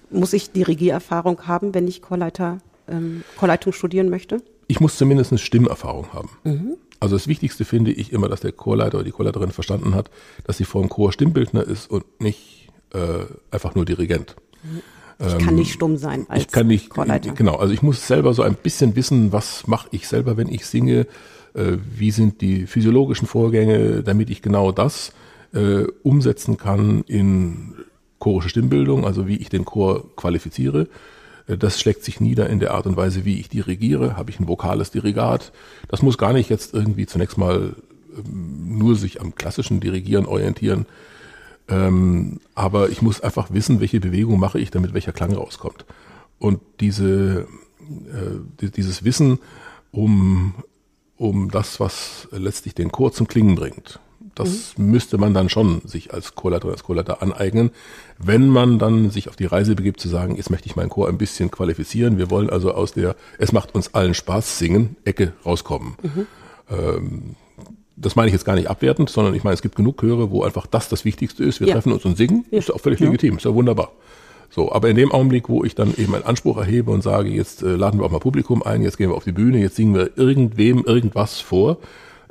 Muss 0.09 0.33
ich 0.33 0.51
Dirigiererfahrung 0.51 1.47
haben, 1.47 1.73
wenn 1.73 1.87
ich 1.87 2.01
Chorleiter, 2.01 2.59
ähm, 2.87 3.23
Chorleitung 3.37 3.73
studieren 3.73 4.09
möchte? 4.09 4.41
Ich 4.67 4.79
muss 4.79 4.97
zumindest 4.97 5.31
eine 5.31 5.39
Stimmerfahrung 5.39 6.13
haben. 6.13 6.29
Mhm. 6.43 6.77
Also 6.99 7.15
das 7.15 7.27
Wichtigste 7.27 7.65
finde 7.65 7.91
ich 7.91 8.13
immer, 8.13 8.29
dass 8.29 8.41
der 8.41 8.53
Chorleiter 8.53 8.95
oder 8.95 9.03
die 9.03 9.11
Chorleiterin 9.11 9.51
verstanden 9.51 9.93
hat, 9.93 10.09
dass 10.45 10.57
sie 10.57 10.63
vor 10.63 10.81
dem 10.81 10.89
Chor 10.89 11.11
Stimmbildner 11.11 11.63
ist 11.63 11.89
und 11.89 12.05
nicht 12.21 12.69
äh, 12.93 13.25
einfach 13.51 13.75
nur 13.75 13.85
Dirigent. 13.85 14.35
Ich 15.19 15.37
kann 15.45 15.55
nicht 15.55 15.73
stumm 15.73 15.97
sein 15.97 16.25
als 16.27 16.43
ich 16.43 16.47
kann 16.49 16.67
nicht, 16.67 16.89
Chorleiter. 16.89 17.33
Genau, 17.33 17.55
also 17.55 17.73
ich 17.73 17.81
muss 17.81 18.07
selber 18.07 18.33
so 18.33 18.41
ein 18.41 18.55
bisschen 18.55 18.95
wissen, 18.95 19.31
was 19.31 19.67
mache 19.67 19.89
ich 19.91 20.07
selber, 20.07 20.37
wenn 20.37 20.47
ich 20.47 20.65
singe, 20.65 21.07
äh, 21.53 21.77
wie 21.95 22.11
sind 22.11 22.41
die 22.41 22.67
physiologischen 22.67 23.27
Vorgänge, 23.27 24.03
damit 24.03 24.29
ich 24.29 24.41
genau 24.41 24.71
das 24.71 25.13
äh, 25.53 25.83
umsetzen 26.03 26.57
kann 26.57 27.03
in 27.07 27.75
chorische 28.23 28.47
Stimmbildung, 28.47 29.05
also 29.05 29.27
wie 29.27 29.35
ich 29.35 29.49
den 29.49 29.65
Chor 29.65 30.15
qualifiziere. 30.15 30.87
Äh, 31.45 31.57
das 31.57 31.77
schlägt 31.77 32.05
sich 32.05 32.21
nieder 32.21 32.49
in 32.49 32.61
der 32.61 32.73
Art 32.73 32.85
und 32.85 32.95
Weise, 32.95 33.25
wie 33.25 33.37
ich 33.37 33.49
dirigiere. 33.49 34.15
Habe 34.15 34.31
ich 34.31 34.39
ein 34.39 34.47
vokales 34.47 34.91
Dirigat? 34.91 35.51
Das 35.89 36.01
muss 36.01 36.17
gar 36.17 36.31
nicht 36.31 36.49
jetzt 36.49 36.73
irgendwie 36.73 37.05
zunächst 37.05 37.37
mal 37.37 37.75
ähm, 38.17 38.77
nur 38.77 38.95
sich 38.95 39.19
am 39.19 39.35
klassischen 39.35 39.81
Dirigieren 39.81 40.25
orientieren. 40.25 40.85
Ähm, 41.67 42.39
aber 42.55 42.89
ich 42.89 43.01
muss 43.01 43.19
einfach 43.19 43.51
wissen, 43.51 43.81
welche 43.81 43.99
Bewegung 43.99 44.39
mache 44.39 44.57
ich, 44.57 44.71
damit 44.71 44.93
welcher 44.93 45.11
Klang 45.11 45.33
rauskommt. 45.33 45.83
Und 46.39 46.61
diese, 46.79 47.45
äh, 47.81 48.69
dieses 48.69 49.03
Wissen 49.03 49.39
um, 49.91 50.55
um 51.17 51.51
das, 51.51 51.81
was 51.81 52.29
letztlich 52.31 52.73
den 52.73 52.89
Chor 52.89 53.11
zum 53.11 53.27
Klingen 53.27 53.55
bringt, 53.55 53.99
das 54.35 54.77
mhm. 54.77 54.91
müsste 54.91 55.17
man 55.17 55.33
dann 55.33 55.49
schon 55.49 55.81
sich 55.85 56.13
als 56.13 56.35
Chorleiter 56.35 56.65
oder 56.65 56.73
als 56.73 56.83
Chorleiter 56.83 57.21
aneignen, 57.21 57.71
wenn 58.17 58.49
man 58.49 58.79
dann 58.79 59.09
sich 59.09 59.29
auf 59.29 59.35
die 59.35 59.45
Reise 59.45 59.75
begibt, 59.75 59.99
zu 59.99 60.09
sagen, 60.09 60.35
jetzt 60.35 60.49
möchte 60.49 60.67
ich 60.67 60.75
meinen 60.75 60.89
Chor 60.89 61.09
ein 61.09 61.17
bisschen 61.17 61.51
qualifizieren. 61.51 62.17
Wir 62.17 62.29
wollen 62.29 62.49
also 62.49 62.73
aus 62.73 62.93
der 62.93 63.15
Es 63.37 63.51
macht 63.51 63.75
uns 63.75 63.93
allen 63.93 64.13
Spaß 64.13 64.57
singen, 64.57 64.95
Ecke 65.05 65.33
rauskommen. 65.45 65.95
Mhm. 66.01 66.27
Ähm, 66.69 67.35
das 67.95 68.15
meine 68.15 68.27
ich 68.27 68.33
jetzt 68.33 68.45
gar 68.45 68.55
nicht 68.55 68.69
abwertend, 68.69 69.09
sondern 69.09 69.35
ich 69.35 69.43
meine, 69.43 69.53
es 69.53 69.61
gibt 69.61 69.75
genug 69.75 70.01
Chöre, 70.01 70.31
wo 70.31 70.43
einfach 70.43 70.65
das 70.65 70.89
das 70.89 71.05
Wichtigste 71.05 71.43
ist. 71.43 71.59
Wir 71.59 71.67
ja. 71.67 71.73
treffen 71.75 71.91
uns 71.91 72.05
und 72.05 72.17
singen, 72.17 72.45
ja. 72.51 72.59
ist 72.59 72.73
auch 72.73 72.79
völlig 72.79 72.99
ja. 72.99 73.05
legitim, 73.05 73.37
ist 73.37 73.45
ja 73.45 73.53
wunderbar. 73.53 73.91
So, 74.49 74.71
aber 74.71 74.89
in 74.89 74.95
dem 74.95 75.11
Augenblick, 75.11 75.49
wo 75.49 75.63
ich 75.63 75.73
dann 75.73 75.95
eben 75.97 76.13
einen 76.13 76.25
Anspruch 76.25 76.57
erhebe 76.57 76.91
und 76.91 77.01
sage, 77.01 77.29
jetzt 77.29 77.63
äh, 77.63 77.75
laden 77.75 77.99
wir 77.99 78.05
auch 78.05 78.11
mal 78.11 78.19
Publikum 78.19 78.61
ein, 78.61 78.83
jetzt 78.83 78.97
gehen 78.97 79.09
wir 79.09 79.15
auf 79.15 79.23
die 79.23 79.31
Bühne, 79.31 79.59
jetzt 79.59 79.75
singen 79.75 79.95
wir 79.95 80.11
irgendwem 80.15 80.83
irgendwas 80.85 81.39
vor, 81.39 81.77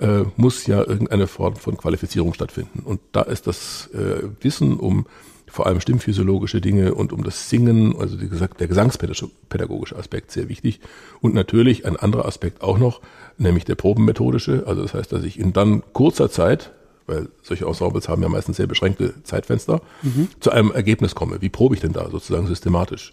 äh, 0.02 0.24
muss 0.36 0.66
ja 0.66 0.80
irgendeine 0.80 1.26
Form 1.26 1.56
von 1.56 1.76
Qualifizierung 1.76 2.34
stattfinden. 2.34 2.80
Und 2.84 3.00
da 3.12 3.22
ist 3.22 3.46
das 3.46 3.88
äh, 3.94 4.22
Wissen 4.40 4.76
um 4.76 5.06
vor 5.46 5.66
allem 5.66 5.80
stimmphysiologische 5.80 6.62
Dinge 6.62 6.94
und 6.94 7.12
um 7.12 7.22
das 7.24 7.50
Singen, 7.50 7.94
also 7.98 8.16
die, 8.16 8.28
der 8.28 8.68
gesangspädagogische 8.68 9.96
Aspekt 9.96 10.30
sehr 10.32 10.48
wichtig. 10.48 10.80
Und 11.20 11.34
natürlich 11.34 11.84
ein 11.84 11.96
anderer 11.96 12.24
Aspekt 12.24 12.62
auch 12.62 12.78
noch, 12.78 13.02
nämlich 13.36 13.66
der 13.66 13.74
probenmethodische. 13.74 14.64
Also 14.66 14.82
das 14.82 14.94
heißt, 14.94 15.12
dass 15.12 15.24
ich 15.24 15.38
in 15.38 15.52
dann 15.52 15.82
kurzer 15.92 16.30
Zeit, 16.30 16.72
weil 17.06 17.28
solche 17.42 17.66
Ensembles 17.66 18.08
haben 18.08 18.22
ja 18.22 18.30
meistens 18.30 18.56
sehr 18.56 18.66
beschränkte 18.66 19.22
Zeitfenster, 19.24 19.82
mhm. 20.02 20.28
zu 20.40 20.50
einem 20.50 20.72
Ergebnis 20.72 21.14
komme. 21.14 21.42
Wie 21.42 21.50
probe 21.50 21.74
ich 21.74 21.82
denn 21.82 21.92
da 21.92 22.08
sozusagen 22.10 22.46
systematisch? 22.46 23.12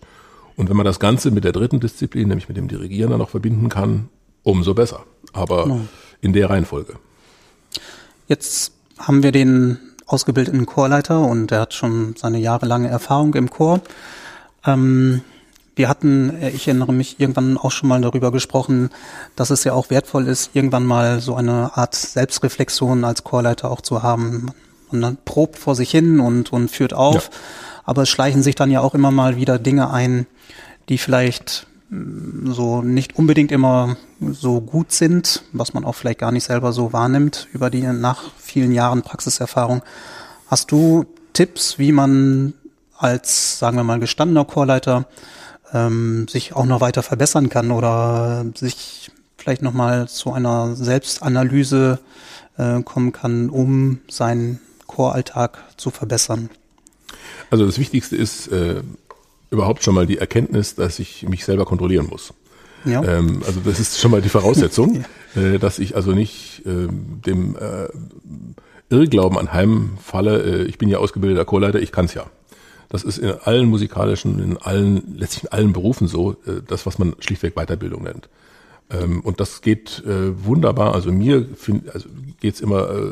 Und 0.55 0.69
wenn 0.69 0.77
man 0.77 0.85
das 0.85 0.99
Ganze 0.99 1.31
mit 1.31 1.43
der 1.43 1.51
dritten 1.51 1.81
Disziplin, 1.81 2.29
nämlich 2.29 2.47
mit 2.47 2.57
dem 2.57 2.69
Dirigieren 2.69 3.09
dann 3.09 3.19
noch 3.19 3.29
verbinden 3.29 3.67
kann, 3.67 4.07
umso 4.43 4.73
besser. 4.73 5.03
Aber 5.33 5.63
genau. 5.63 5.81
In 6.21 6.33
der 6.33 6.49
Reihenfolge. 6.49 6.95
Jetzt 8.27 8.73
haben 8.97 9.23
wir 9.23 9.31
den 9.31 9.79
ausgebildeten 10.05 10.65
Chorleiter 10.65 11.19
und 11.19 11.51
er 11.51 11.61
hat 11.61 11.73
schon 11.73 12.15
seine 12.17 12.39
jahrelange 12.39 12.89
Erfahrung 12.89 13.33
im 13.35 13.49
Chor. 13.49 13.81
Ähm, 14.65 15.21
wir 15.75 15.87
hatten, 15.87 16.41
äh, 16.41 16.49
ich 16.49 16.67
erinnere 16.67 16.91
mich, 16.91 17.19
irgendwann 17.19 17.57
auch 17.57 17.71
schon 17.71 17.87
mal 17.87 18.01
darüber 18.01 18.31
gesprochen, 18.31 18.89
dass 19.37 19.49
es 19.49 19.63
ja 19.63 19.73
auch 19.73 19.89
wertvoll 19.89 20.27
ist, 20.27 20.51
irgendwann 20.53 20.85
mal 20.85 21.21
so 21.21 21.35
eine 21.35 21.77
Art 21.77 21.95
Selbstreflexion 21.95 23.05
als 23.05 23.23
Chorleiter 23.23 23.71
auch 23.71 23.81
zu 23.81 24.03
haben. 24.03 24.51
Und 24.91 25.01
dann 25.01 25.17
probt 25.23 25.57
vor 25.57 25.75
sich 25.75 25.89
hin 25.91 26.19
und, 26.19 26.51
und 26.51 26.69
führt 26.69 26.93
auf. 26.93 27.25
Ja. 27.25 27.37
Aber 27.85 28.01
es 28.01 28.09
schleichen 28.09 28.43
sich 28.43 28.55
dann 28.55 28.71
ja 28.71 28.81
auch 28.81 28.93
immer 28.93 29.11
mal 29.11 29.37
wieder 29.37 29.57
Dinge 29.57 29.91
ein, 29.91 30.27
die 30.89 30.97
vielleicht 30.97 31.65
so 31.91 32.81
nicht 32.81 33.17
unbedingt 33.17 33.51
immer 33.51 33.97
so 34.19 34.61
gut 34.61 34.91
sind, 34.91 35.43
was 35.53 35.73
man 35.73 35.85
auch 35.85 35.93
vielleicht 35.93 36.19
gar 36.19 36.31
nicht 36.31 36.43
selber 36.43 36.71
so 36.71 36.93
wahrnimmt 36.93 37.47
über 37.51 37.69
die 37.69 37.81
nach 37.81 38.31
vielen 38.37 38.71
Jahren 38.71 39.01
Praxiserfahrung. 39.01 39.81
Hast 40.47 40.71
du 40.71 41.05
Tipps, 41.33 41.79
wie 41.79 41.91
man 41.91 42.53
als, 42.97 43.57
sagen 43.57 43.77
wir 43.77 43.83
mal, 43.83 43.99
gestandener 43.99 44.45
Chorleiter 44.45 45.07
ähm, 45.73 46.27
sich 46.27 46.53
auch 46.53 46.65
noch 46.65 46.81
weiter 46.81 47.01
verbessern 47.01 47.49
kann 47.49 47.71
oder 47.71 48.45
sich 48.55 49.11
vielleicht 49.37 49.61
nochmal 49.61 50.07
zu 50.07 50.33
einer 50.33 50.75
Selbstanalyse 50.75 51.99
äh, 52.57 52.83
kommen 52.83 53.13
kann, 53.13 53.49
um 53.49 53.99
seinen 54.09 54.59
Choralltag 54.85 55.63
zu 55.77 55.91
verbessern? 55.91 56.49
Also 57.49 57.65
das 57.65 57.79
Wichtigste 57.79 58.15
ist 58.15 58.47
äh, 58.47 58.81
überhaupt 59.51 59.83
schon 59.83 59.95
mal 59.95 60.05
die 60.05 60.17
Erkenntnis, 60.17 60.75
dass 60.75 60.99
ich 60.99 61.27
mich 61.27 61.45
selber 61.45 61.65
kontrollieren 61.65 62.07
muss. 62.07 62.33
Ja. 62.85 63.03
Ähm, 63.03 63.41
also 63.45 63.59
das 63.63 63.79
ist 63.79 63.99
schon 63.99 64.11
mal 64.11 64.21
die 64.21 64.29
Voraussetzung, 64.29 65.05
ja. 65.35 65.41
äh, 65.41 65.59
dass 65.59 65.79
ich 65.79 65.95
also 65.95 66.11
nicht 66.11 66.61
äh, 66.65 66.87
dem 66.89 67.55
äh, 67.55 67.87
Irrglauben 68.89 69.37
anheimfalle, 69.37 70.41
äh, 70.41 70.63
ich 70.63 70.77
bin 70.77 70.89
ja 70.89 70.97
ausgebildeter 70.99 71.45
Chorleiter, 71.45 71.79
ich 71.79 71.91
kann's 71.91 72.13
ja. 72.13 72.25
Das 72.89 73.03
ist 73.03 73.19
in 73.19 73.31
allen 73.43 73.67
musikalischen, 73.67 74.39
in 74.39 74.57
allen, 74.57 75.15
letztlich 75.15 75.43
in 75.43 75.49
allen 75.49 75.73
Berufen 75.73 76.07
so, 76.07 76.31
äh, 76.47 76.61
das, 76.65 76.85
was 76.85 76.97
man 76.97 77.15
schlichtweg 77.19 77.55
Weiterbildung 77.55 78.03
nennt. 78.03 78.29
Ähm, 78.91 79.21
und 79.21 79.39
das 79.39 79.61
geht 79.61 80.03
äh, 80.05 80.45
wunderbar. 80.45 80.95
Also 80.95 81.11
mir 81.11 81.45
find, 81.55 81.93
also 81.93 82.09
geht's 82.39 82.59
immer, 82.59 82.89
äh, 82.89 83.11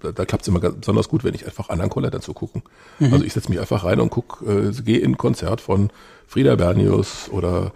da, 0.00 0.12
da 0.12 0.24
klappt 0.24 0.42
es 0.42 0.48
immer 0.48 0.60
ganz 0.60 0.76
besonders 0.76 1.08
gut, 1.08 1.24
wenn 1.24 1.34
ich 1.34 1.46
einfach 1.46 1.68
anderen 1.70 1.90
Chorleitern 1.90 2.20
zugucken. 2.20 2.62
Mhm. 2.98 3.12
Also 3.12 3.24
ich 3.24 3.32
setze 3.32 3.48
mich 3.48 3.60
einfach 3.60 3.84
rein 3.84 4.00
und 4.00 4.10
guck, 4.10 4.44
äh, 4.46 4.70
gehe 4.82 4.98
in 4.98 5.12
ein 5.12 5.18
Konzert 5.18 5.60
von 5.60 5.90
Frieda 6.26 6.56
Bernius 6.56 7.30
oder 7.30 7.72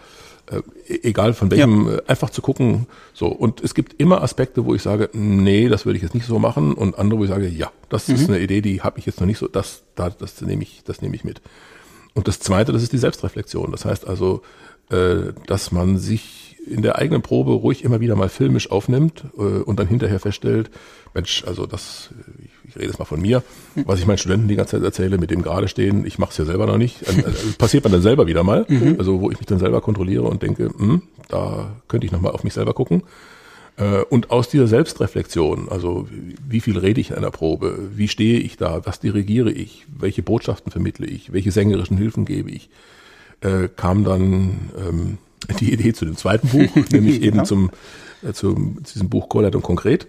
äh, 0.51 0.61
egal 1.03 1.33
von 1.33 1.51
welchem, 1.51 1.87
ja. 1.87 1.95
Äh, 1.95 2.03
einfach 2.09 2.31
zu 2.31 2.43
gucken. 2.43 2.87
So 3.15 3.29
und 3.29 3.63
es 3.63 3.75
gibt 3.75 3.99
immer 3.99 4.23
Aspekte, 4.23 4.67
wo 4.67 4.75
ich 4.75 4.83
sage, 4.83 5.09
nee, 5.13 5.69
das 5.69 5.87
würde 5.87 5.97
ich 5.97 6.03
jetzt 6.03 6.15
nicht 6.15 6.27
so 6.27 6.39
machen, 6.39 6.75
und 6.75 6.99
andere, 6.99 7.21
wo 7.21 7.25
ich 7.25 7.31
sage, 7.31 7.49
ja, 7.49 7.71
das 7.89 8.09
mhm. 8.09 8.15
ist 8.17 8.29
eine 8.29 8.41
Idee, 8.41 8.61
die 8.61 8.83
habe 8.83 8.99
ich 8.99 9.07
jetzt 9.07 9.21
noch 9.21 9.27
nicht 9.27 9.39
so, 9.39 9.49
das, 9.49 9.83
da, 9.95 10.11
das 10.11 10.41
nehme 10.43 10.63
ich, 10.63 10.83
das 10.85 11.01
nehme 11.01 11.15
ich 11.15 11.25
mit. 11.25 11.41
Und 12.13 12.29
das 12.29 12.41
Zweite, 12.41 12.73
das 12.73 12.83
ist 12.83 12.93
die 12.93 12.99
Selbstreflexion. 12.99 13.71
Das 13.71 13.85
heißt 13.85 14.07
also, 14.07 14.43
äh, 14.91 15.33
dass 15.47 15.71
man 15.71 15.97
sich 15.97 16.50
in 16.71 16.83
der 16.83 16.97
eigenen 16.99 17.23
Probe 17.23 17.53
ruhig 17.53 17.85
immer 17.85 18.01
wieder 18.01 18.17
mal 18.17 18.29
filmisch 18.29 18.71
aufnimmt 18.71 19.25
äh, 19.37 19.41
und 19.41 19.79
dann 19.79 19.89
hinterher 19.89 20.21
feststellt, 20.21 20.71
Mensch, 21.15 21.45
also 21.47 21.67
das, 21.67 22.11
ich, 22.39 22.51
ich 22.69 22.77
rede 22.77 22.87
jetzt 22.87 22.99
mal 22.99 23.05
von 23.05 23.21
mir, 23.21 23.43
was 23.85 23.99
ich 23.99 24.07
meinen 24.07 24.19
Studenten 24.19 24.49
die 24.49 24.57
ganze 24.57 24.77
Zeit 24.77 24.85
erzähle, 24.85 25.19
mit 25.19 25.31
dem 25.31 25.43
gerade 25.43 25.69
stehen, 25.69 26.07
ich 26.07 26.19
mache 26.19 26.31
es 26.31 26.39
ja 26.39 26.45
selber 26.45 26.67
noch 26.67 26.79
nicht. 26.79 27.07
Also, 27.07 27.23
passiert 27.59 27.85
man 27.85 27.93
dann 27.93 28.03
selber 28.03 28.27
wieder 28.27 28.45
mal, 28.45 28.65
mhm. 28.69 28.97
also 28.99 29.21
wo 29.21 29.31
ich 29.31 29.39
mich 29.39 29.47
dann 29.47 29.59
selber 29.59 29.81
kontrolliere 29.81 30.23
und 30.23 30.43
denke, 30.43 30.71
hm, 30.77 31.03
da 31.29 31.73
könnte 31.89 32.07
ich 32.07 32.13
nochmal 32.13 32.33
auf 32.33 32.45
mich 32.45 32.55
selber 32.55 32.75
gucken. 32.75 33.03
Äh, 33.77 34.03
und 34.09 34.31
aus 34.31 34.49
dieser 34.49 34.69
Selbstreflexion, 34.69 35.69
also 35.69 36.07
wie 36.49 36.61
viel 36.61 36.79
rede 36.79 37.01
ich 37.01 37.11
in 37.11 37.17
einer 37.17 37.31
Probe, 37.31 37.91
wie 37.95 38.09
stehe 38.09 38.39
ich 38.39 38.57
da, 38.57 38.85
was 38.85 39.01
dirigiere 39.01 39.51
ich, 39.51 39.87
welche 39.89 40.23
Botschaften 40.23 40.71
vermittle 40.71 41.07
ich, 41.07 41.33
welche 41.33 41.51
sängerischen 41.51 41.97
Hilfen 41.97 42.25
gebe 42.25 42.51
ich, 42.51 42.71
äh, 43.41 43.69
kam 43.75 44.05
dann 44.05 44.71
ähm, 44.79 45.19
die 45.61 45.73
Idee 45.73 45.93
zu 45.93 46.05
dem 46.05 46.17
zweiten 46.17 46.49
Buch, 46.49 46.75
nämlich 46.91 47.23
eben 47.23 47.33
genau. 47.33 47.45
zum, 47.45 47.71
äh, 48.23 48.33
zum 48.33 48.83
diesem 48.83 49.09
Buch 49.09 49.29
Chorleitung 49.29 49.63
konkret, 49.63 50.07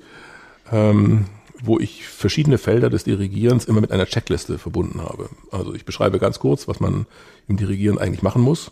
ähm, 0.71 1.25
wo 1.63 1.79
ich 1.79 2.07
verschiedene 2.07 2.57
Felder 2.57 2.89
des 2.89 3.03
Dirigierens 3.03 3.65
immer 3.65 3.81
mit 3.81 3.91
einer 3.91 4.05
Checkliste 4.05 4.57
verbunden 4.57 5.01
habe. 5.01 5.29
Also 5.51 5.73
ich 5.73 5.85
beschreibe 5.85 6.19
ganz 6.19 6.39
kurz, 6.39 6.67
was 6.67 6.79
man 6.79 7.05
im 7.47 7.57
Dirigieren 7.57 7.97
eigentlich 7.97 8.23
machen 8.23 8.41
muss. 8.41 8.71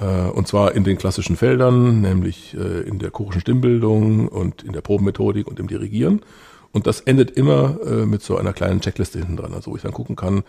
Äh, 0.00 0.28
und 0.30 0.46
zwar 0.46 0.74
in 0.74 0.84
den 0.84 0.98
klassischen 0.98 1.36
Feldern, 1.36 2.00
nämlich 2.00 2.54
äh, 2.54 2.82
in 2.82 2.98
der 2.98 3.10
chorischen 3.10 3.40
Stimmbildung 3.40 4.28
und 4.28 4.62
in 4.62 4.72
der 4.72 4.80
Probenmethodik 4.80 5.46
und 5.46 5.58
im 5.60 5.68
Dirigieren. 5.68 6.22
Und 6.72 6.86
das 6.86 7.00
endet 7.00 7.30
immer 7.30 7.78
äh, 7.86 8.06
mit 8.06 8.22
so 8.22 8.36
einer 8.36 8.52
kleinen 8.52 8.80
Checkliste 8.80 9.18
hinten 9.18 9.36
dran, 9.36 9.54
also 9.54 9.70
wo 9.70 9.76
ich 9.76 9.82
dann 9.82 9.92
gucken 9.92 10.16
kann, 10.16 10.42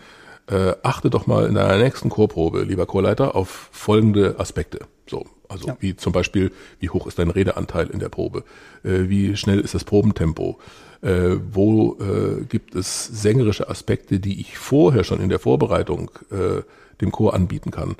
äh, 0.48 0.74
achte 0.82 1.10
doch 1.10 1.26
mal 1.26 1.46
in 1.46 1.54
deiner 1.54 1.78
nächsten 1.78 2.08
Chorprobe, 2.08 2.62
lieber 2.62 2.86
Chorleiter, 2.86 3.34
auf 3.34 3.68
folgende 3.72 4.36
Aspekte. 4.38 4.80
So, 5.06 5.26
also 5.48 5.68
ja. 5.68 5.76
wie 5.80 5.96
zum 5.96 6.12
Beispiel, 6.12 6.52
wie 6.80 6.90
hoch 6.90 7.06
ist 7.06 7.18
dein 7.18 7.30
Redeanteil 7.30 7.88
in 7.88 7.98
der 7.98 8.08
Probe? 8.08 8.44
Äh, 8.82 9.08
wie 9.08 9.36
schnell 9.36 9.60
ist 9.60 9.74
das 9.74 9.84
Probentempo? 9.84 10.58
Äh, 11.00 11.36
wo 11.52 11.96
äh, 12.00 12.44
gibt 12.44 12.74
es 12.74 13.06
sängerische 13.06 13.68
Aspekte, 13.68 14.20
die 14.20 14.40
ich 14.40 14.58
vorher 14.58 15.04
schon 15.04 15.20
in 15.20 15.28
der 15.28 15.38
Vorbereitung 15.38 16.10
äh, 16.30 16.62
dem 17.00 17.12
Chor 17.12 17.34
anbieten 17.34 17.70
kann? 17.70 17.96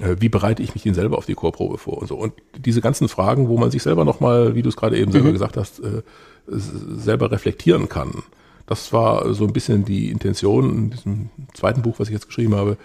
Äh, 0.00 0.16
wie 0.20 0.28
bereite 0.28 0.62
ich 0.62 0.74
mich 0.74 0.84
denn 0.84 0.94
selber 0.94 1.18
auf 1.18 1.26
die 1.26 1.34
Chorprobe 1.34 1.78
vor 1.78 1.98
und 1.98 2.06
so? 2.06 2.16
Und 2.16 2.32
diese 2.56 2.80
ganzen 2.80 3.08
Fragen, 3.08 3.48
wo 3.48 3.58
man 3.58 3.70
sich 3.70 3.82
selber 3.82 4.04
nochmal, 4.04 4.54
wie 4.54 4.62
du 4.62 4.68
es 4.68 4.76
gerade 4.76 4.96
eben 4.96 5.12
selber 5.12 5.28
mhm. 5.28 5.34
gesagt 5.34 5.56
hast, 5.56 5.80
äh, 5.80 6.02
selber 6.46 7.30
reflektieren 7.30 7.88
kann. 7.88 8.22
Das 8.68 8.92
war 8.92 9.32
so 9.32 9.44
ein 9.44 9.52
bisschen 9.52 9.84
die 9.84 10.10
Intention 10.10 10.70
in 10.70 10.90
diesem 10.90 11.30
zweiten 11.54 11.80
Buch, 11.82 11.98
was 11.98 12.08
ich 12.08 12.14
jetzt 12.14 12.26
geschrieben 12.26 12.54
habe, 12.54 12.76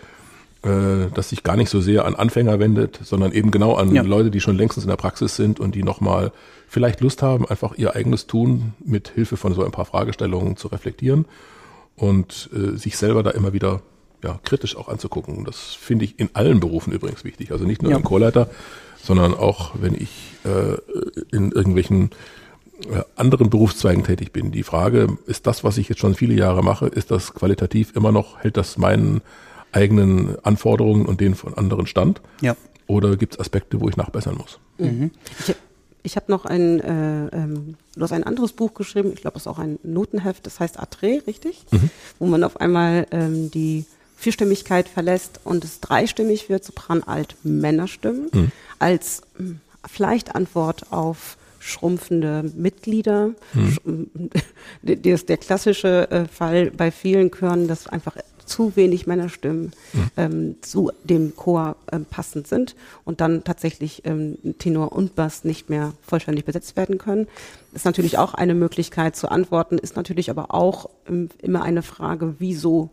äh, 0.64 1.12
dass 1.14 1.30
sich 1.30 1.44
gar 1.44 1.58
nicht 1.58 1.70
so 1.70 1.82
sehr 1.82 2.06
an 2.06 2.16
Anfänger 2.16 2.58
wendet, 2.58 3.02
sondern 3.04 3.34
eben 3.34 3.52
genau 3.52 3.76
an 3.76 3.94
ja. 3.94 4.02
Leute, 4.02 4.32
die 4.32 4.40
schon 4.40 4.56
längstens 4.56 4.86
in 4.86 4.90
der 4.90 4.96
Praxis 4.96 5.36
sind 5.36 5.60
und 5.60 5.76
die 5.76 5.84
nochmal 5.84 6.32
vielleicht 6.70 7.02
Lust 7.02 7.22
haben, 7.22 7.46
einfach 7.46 7.76
ihr 7.76 7.98
eigenes 7.98 8.28
Tun 8.28 8.74
mit 8.84 9.10
Hilfe 9.10 9.36
von 9.36 9.54
so 9.54 9.64
ein 9.64 9.72
paar 9.72 9.84
Fragestellungen 9.84 10.56
zu 10.56 10.70
reflektieren 10.70 11.26
und 11.98 12.50
äh, 12.56 12.78
sich 12.78 12.96
selber 12.96 13.22
da 13.22 13.32
immer 13.32 13.52
wieder 13.52 13.82
ja, 14.24 14.40
kritisch 14.46 14.78
auch 14.78 14.88
anzugucken. 14.88 15.44
Das 15.44 15.60
finde 15.60 16.06
ich 16.06 16.18
in 16.18 16.30
allen 16.34 16.62
Berufen 16.62 16.94
übrigens 16.94 17.26
wichtig. 17.26 17.52
Also 17.52 17.66
nicht 17.66 17.82
nur 17.82 17.92
ja. 17.92 17.98
im 17.98 18.06
Chorleiter, 18.06 18.50
sondern 19.04 19.34
auch 19.34 19.74
wenn 19.82 19.96
ich 19.96 20.32
äh, 20.46 20.78
in 21.36 21.52
irgendwelchen 21.52 22.12
anderen 23.16 23.50
Berufszweigen 23.50 24.04
tätig 24.04 24.32
bin. 24.32 24.52
Die 24.52 24.64
Frage, 24.64 25.18
ist 25.26 25.48
das, 25.48 25.64
was 25.64 25.78
ich 25.78 25.90
jetzt 25.90 26.00
schon 26.00 26.16
viele 26.16 26.34
Jahre 26.34 26.64
mache, 26.64 26.88
ist 26.88 27.12
das 27.12 27.34
qualitativ 27.34 27.96
immer 27.96 28.12
noch, 28.12 28.40
hält 28.40 28.58
das 28.58 28.78
meinen 28.78 29.22
eigenen 29.72 30.38
Anforderungen 30.44 31.06
und 31.06 31.22
denen 31.22 31.36
von 31.36 31.54
anderen 31.54 31.88
stand? 31.88 32.22
Ja. 32.42 32.56
Oder 32.88 33.16
gibt 33.16 33.34
es 33.34 33.40
Aspekte, 33.40 33.80
wo 33.80 33.90
ich 33.90 33.98
nachbessern 33.98 34.36
muss? 34.36 34.60
Mhm. 34.78 35.12
Ich, 35.40 35.56
ich 36.04 36.16
habe 36.16 36.32
noch 36.32 36.46
ein, 36.46 36.80
äh, 36.80 37.28
ähm, 37.36 37.76
du 37.96 38.02
hast 38.02 38.12
ein 38.12 38.24
anderes 38.24 38.54
Buch 38.54 38.74
geschrieben, 38.74 39.12
ich 39.14 39.22
glaube, 39.22 39.38
es 39.38 39.44
ist 39.44 39.48
auch 39.48 39.60
ein 39.60 39.80
Notenheft, 39.84 40.46
das 40.46 40.60
heißt 40.60 40.80
Atre, 40.80 41.24
richtig? 41.26 41.66
Mhm. 41.72 41.90
Wo 42.20 42.28
man 42.28 42.44
auf 42.44 42.60
einmal 42.60 43.08
ähm, 43.12 43.50
die 43.52 43.86
Vierstimmigkeit 44.18 44.88
verlässt 44.88 45.40
und 45.44 45.64
es 45.64 45.80
dreistimmig 45.80 46.50
wird, 46.50 46.64
Sopran, 46.64 47.04
Alt, 47.04 47.36
Männerstimmen, 47.44 48.30
mhm. 48.32 48.52
als 48.80 49.22
mh, 49.38 49.46
hm, 49.46 49.60
vielleicht 49.86 50.36
Antwort 50.36 50.92
auf 50.92 51.38
schrumpfende 51.64 52.52
Mitglieder. 52.56 53.32
Mhm. 53.54 54.10
Der, 54.82 55.18
der 55.18 55.38
klassische 55.38 56.12
äh, 56.12 56.26
Fall 56.26 56.72
bei 56.72 56.92
vielen 56.92 57.32
Chören, 57.32 57.68
dass 57.68 57.88
einfach 57.88 58.18
zu 58.46 58.76
wenig 58.76 59.08
Männerstimmen 59.08 59.72
mhm. 59.94 60.12
ähm, 60.18 60.56
zu 60.62 60.92
dem 61.06 61.36
Chor 61.38 61.78
ähm, 61.92 62.06
passend 62.06 62.48
sind 62.48 62.76
und 63.06 63.22
dann 63.22 63.46
tatsächlich 63.46 64.02
ähm, 64.06 64.38
Tenor 64.60 64.92
und 64.92 65.16
Bass 65.16 65.46
nicht 65.46 65.70
mehr 65.70 65.94
vollständig 66.06 66.44
besetzt 66.44 66.76
werden 66.76 66.98
können. 66.98 67.28
Ist 67.74 67.86
natürlich 67.86 68.18
auch 68.18 68.34
eine 68.34 68.54
Möglichkeit 68.54 69.16
zu 69.16 69.30
antworten, 69.30 69.78
ist 69.78 69.96
natürlich 69.96 70.30
aber 70.30 70.54
auch 70.54 70.90
ähm, 71.08 71.30
immer 71.42 71.64
eine 71.64 71.82
Frage, 71.82 72.36
wieso, 72.40 72.90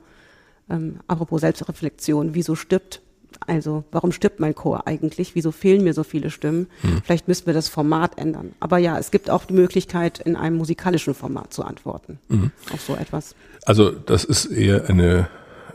ähm, 0.70 1.00
apropos 1.08 1.40
Selbstreflexion, 1.40 2.34
wieso 2.34 2.54
stirbt 2.54 3.02
also 3.46 3.84
warum 3.90 4.12
stirbt 4.12 4.40
mein 4.40 4.54
Chor 4.54 4.86
eigentlich? 4.86 5.34
Wieso 5.34 5.50
fehlen 5.50 5.82
mir 5.84 5.94
so 5.94 6.04
viele 6.04 6.30
Stimmen? 6.30 6.66
Hm. 6.82 7.02
Vielleicht 7.04 7.28
müssen 7.28 7.46
wir 7.46 7.54
das 7.54 7.68
Format 7.68 8.18
ändern. 8.18 8.52
Aber 8.60 8.78
ja, 8.78 8.98
es 8.98 9.10
gibt 9.10 9.30
auch 9.30 9.44
die 9.44 9.54
Möglichkeit, 9.54 10.18
in 10.20 10.36
einem 10.36 10.56
musikalischen 10.56 11.14
Format 11.14 11.52
zu 11.52 11.64
antworten 11.64 12.18
mhm. 12.28 12.50
auf 12.72 12.80
so 12.80 12.94
etwas. 12.94 13.34
Also 13.64 13.90
das 13.90 14.24
ist 14.24 14.46
eher 14.46 14.88
eine, 14.88 15.28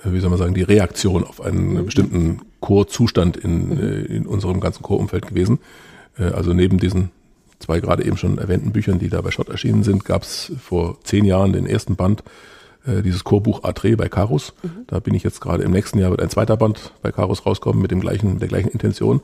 wie 0.03 0.19
soll 0.19 0.29
man 0.29 0.39
sagen, 0.39 0.53
die 0.53 0.63
Reaktion 0.63 1.23
auf 1.23 1.41
einen 1.41 1.73
mhm. 1.73 1.85
bestimmten 1.85 2.41
Chorzustand 2.59 3.37
in, 3.37 3.69
mhm. 3.69 3.79
Äh, 3.79 4.01
in 4.15 4.25
unserem 4.25 4.59
ganzen 4.59 4.83
Chorumfeld 4.83 5.27
gewesen. 5.27 5.59
Äh, 6.17 6.25
also 6.25 6.53
neben 6.53 6.79
diesen 6.79 7.11
zwei 7.59 7.79
gerade 7.79 8.05
eben 8.05 8.17
schon 8.17 8.37
erwähnten 8.37 8.71
Büchern, 8.71 8.99
die 8.99 9.09
da 9.09 9.21
bei 9.21 9.31
Schott 9.31 9.49
erschienen 9.49 9.83
sind, 9.83 10.05
gab 10.05 10.23
es 10.23 10.51
vor 10.61 10.97
zehn 11.03 11.25
Jahren 11.25 11.53
den 11.53 11.65
ersten 11.65 11.95
Band 11.95 12.23
äh, 12.85 13.01
dieses 13.01 13.23
Chorbuch 13.23 13.63
Atre 13.63 13.97
bei 13.97 14.09
Karus. 14.09 14.53
Mhm. 14.63 14.69
Da 14.87 14.99
bin 14.99 15.13
ich 15.13 15.23
jetzt 15.23 15.41
gerade 15.41 15.63
im 15.63 15.71
nächsten 15.71 15.99
Jahr 15.99 16.11
wird 16.11 16.21
ein 16.21 16.29
zweiter 16.29 16.57
Band 16.57 16.91
bei 17.01 17.11
Karus 17.11 17.45
rauskommen 17.45 17.81
mit 17.81 17.91
dem 17.91 18.01
gleichen, 18.01 18.39
der 18.39 18.47
gleichen 18.47 18.69
Intention. 18.69 19.21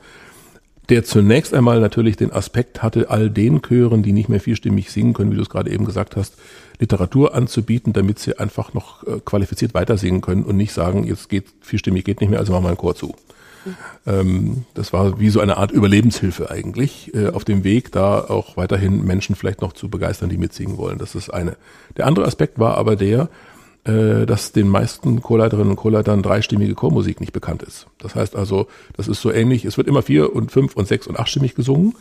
Der 0.88 1.04
zunächst 1.04 1.54
einmal 1.54 1.80
natürlich 1.80 2.16
den 2.16 2.32
Aspekt 2.32 2.82
hatte, 2.82 3.08
all 3.08 3.30
den 3.30 3.62
Chören, 3.62 4.02
die 4.02 4.12
nicht 4.12 4.28
mehr 4.28 4.40
vierstimmig 4.40 4.90
singen 4.90 5.14
können, 5.14 5.30
wie 5.30 5.36
du 5.36 5.42
es 5.42 5.48
gerade 5.48 5.70
eben 5.70 5.84
gesagt 5.84 6.16
hast, 6.16 6.34
Literatur 6.80 7.34
anzubieten, 7.34 7.92
damit 7.92 8.18
sie 8.18 8.38
einfach 8.38 8.74
noch 8.74 9.06
äh, 9.06 9.20
qualifiziert 9.24 9.74
weiter 9.74 9.96
singen 9.96 10.20
können 10.20 10.42
und 10.42 10.56
nicht 10.56 10.72
sagen, 10.72 11.04
jetzt 11.04 11.28
geht 11.28 11.46
vierstimmig 11.60 12.04
geht 12.04 12.20
nicht 12.20 12.30
mehr, 12.30 12.40
also 12.40 12.52
machen 12.52 12.64
wir 12.64 12.68
einen 12.68 12.78
Chor 12.78 12.96
zu. 12.96 13.14
Mhm. 14.04 14.64
das 14.74 14.92
war 14.92 15.20
wie 15.20 15.30
so 15.30 15.38
eine 15.38 15.56
Art 15.56 15.70
Überlebenshilfe 15.70 16.50
eigentlich, 16.50 17.14
äh, 17.14 17.28
auf 17.28 17.44
dem 17.44 17.62
Weg, 17.62 17.92
da 17.92 18.20
auch 18.20 18.56
weiterhin 18.56 19.04
Menschen 19.04 19.36
vielleicht 19.36 19.60
noch 19.60 19.72
zu 19.72 19.88
begeistern, 19.88 20.30
die 20.30 20.36
mitsingen 20.36 20.78
wollen. 20.78 20.98
Das 20.98 21.14
ist 21.14 21.30
eine. 21.30 21.56
Der 21.96 22.06
andere 22.06 22.26
Aspekt 22.26 22.58
war 22.58 22.76
aber 22.76 22.96
der, 22.96 23.28
äh, 23.84 24.26
dass 24.26 24.52
den 24.52 24.68
meisten 24.68 25.22
Chorleiterinnen 25.22 25.70
und 25.70 25.76
Chorleitern 25.76 26.22
dreistimmige 26.22 26.74
Chormusik 26.74 27.20
nicht 27.20 27.32
bekannt 27.32 27.64
ist. 27.64 27.88
Das 27.98 28.14
heißt 28.14 28.36
also, 28.36 28.68
das 28.96 29.08
ist 29.08 29.20
so 29.20 29.32
ähnlich, 29.32 29.64
es 29.64 29.76
wird 29.76 29.88
immer 29.88 30.02
vier 30.02 30.34
und 30.36 30.52
fünf 30.52 30.76
und 30.76 30.86
sechs 30.86 31.08
und 31.08 31.18
achtstimmig 31.18 31.56
gesungen, 31.56 31.96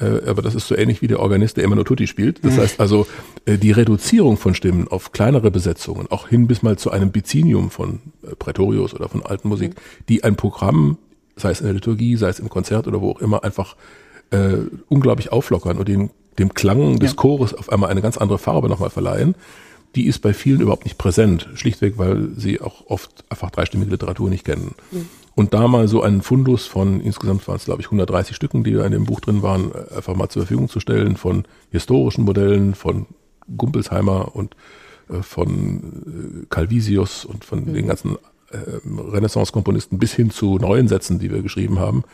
äh, 0.00 0.26
aber 0.26 0.40
das 0.40 0.54
ist 0.54 0.66
so 0.66 0.74
ähnlich 0.74 1.02
wie 1.02 1.06
der 1.06 1.20
Organist, 1.20 1.58
der 1.58 1.64
immer 1.64 1.76
nur 1.76 1.84
Tutti 1.84 2.06
spielt. 2.06 2.42
Das 2.46 2.56
heißt 2.56 2.80
also, 2.80 3.06
äh, 3.44 3.58
die 3.58 3.72
Reduzierung 3.72 4.38
von 4.38 4.54
Stimmen 4.54 4.88
auf 4.88 5.12
kleinere 5.12 5.50
Besetzungen, 5.50 6.06
auch 6.10 6.28
hin 6.28 6.46
bis 6.46 6.62
mal 6.62 6.78
zu 6.78 6.90
einem 6.90 7.10
Bizinium 7.10 7.70
von 7.70 8.00
Prätorius 8.38 8.94
oder 8.94 9.10
von 9.10 9.22
alten 9.22 9.48
Musik, 9.48 9.74
die 10.08 10.24
ein 10.24 10.36
Programm, 10.36 10.96
sei 11.36 11.50
es 11.50 11.60
in 11.60 11.66
der 11.66 11.74
Liturgie, 11.74 12.16
sei 12.16 12.30
es 12.30 12.40
im 12.40 12.48
Konzert 12.48 12.86
oder 12.86 13.02
wo 13.02 13.10
auch 13.10 13.20
immer, 13.20 13.44
einfach 13.44 13.76
äh, 14.30 14.56
unglaublich 14.88 15.30
auflockern 15.30 15.76
und 15.76 15.88
den, 15.88 16.08
dem 16.38 16.54
Klang 16.54 16.98
des 17.00 17.10
ja. 17.10 17.16
Chores 17.16 17.52
auf 17.52 17.70
einmal 17.70 17.90
eine 17.90 18.00
ganz 18.00 18.16
andere 18.16 18.38
Farbe 18.38 18.70
nochmal 18.70 18.88
verleihen 18.88 19.34
die 19.94 20.06
ist 20.06 20.20
bei 20.20 20.34
vielen 20.34 20.60
überhaupt 20.60 20.84
nicht 20.84 20.98
präsent, 20.98 21.48
schlichtweg, 21.54 21.94
weil 21.96 22.28
sie 22.36 22.60
auch 22.60 22.86
oft 22.86 23.24
einfach 23.30 23.50
dreistimmige 23.50 23.90
Literatur 23.90 24.30
nicht 24.30 24.44
kennen. 24.44 24.74
Mhm. 24.90 25.08
Und 25.34 25.54
da 25.54 25.68
mal 25.68 25.86
so 25.86 26.02
einen 26.02 26.22
Fundus 26.22 26.66
von, 26.66 27.00
insgesamt 27.00 27.46
waren 27.46 27.56
es 27.56 27.64
glaube 27.64 27.80
ich 27.80 27.86
130 27.86 28.34
Stücken, 28.34 28.64
die 28.64 28.72
da 28.72 28.84
in 28.84 28.92
dem 28.92 29.04
Buch 29.04 29.20
drin 29.20 29.42
waren, 29.42 29.72
einfach 29.94 30.16
mal 30.16 30.28
zur 30.28 30.42
Verfügung 30.42 30.68
zu 30.68 30.80
stellen 30.80 31.16
von 31.16 31.44
historischen 31.70 32.24
Modellen, 32.24 32.74
von 32.74 33.06
Gumpelsheimer 33.56 34.34
und 34.34 34.56
äh, 35.08 35.22
von 35.22 36.42
äh, 36.42 36.46
Calvisius 36.50 37.24
und 37.24 37.44
von 37.44 37.64
mhm. 37.64 37.74
den 37.74 37.86
ganzen 37.86 38.16
äh, 38.50 38.58
Renaissance-Komponisten 38.84 39.98
bis 39.98 40.12
hin 40.12 40.30
zu 40.30 40.58
neuen 40.58 40.88
Sätzen, 40.88 41.18
die 41.18 41.30
wir 41.30 41.42
geschrieben 41.42 41.78
haben. 41.78 42.04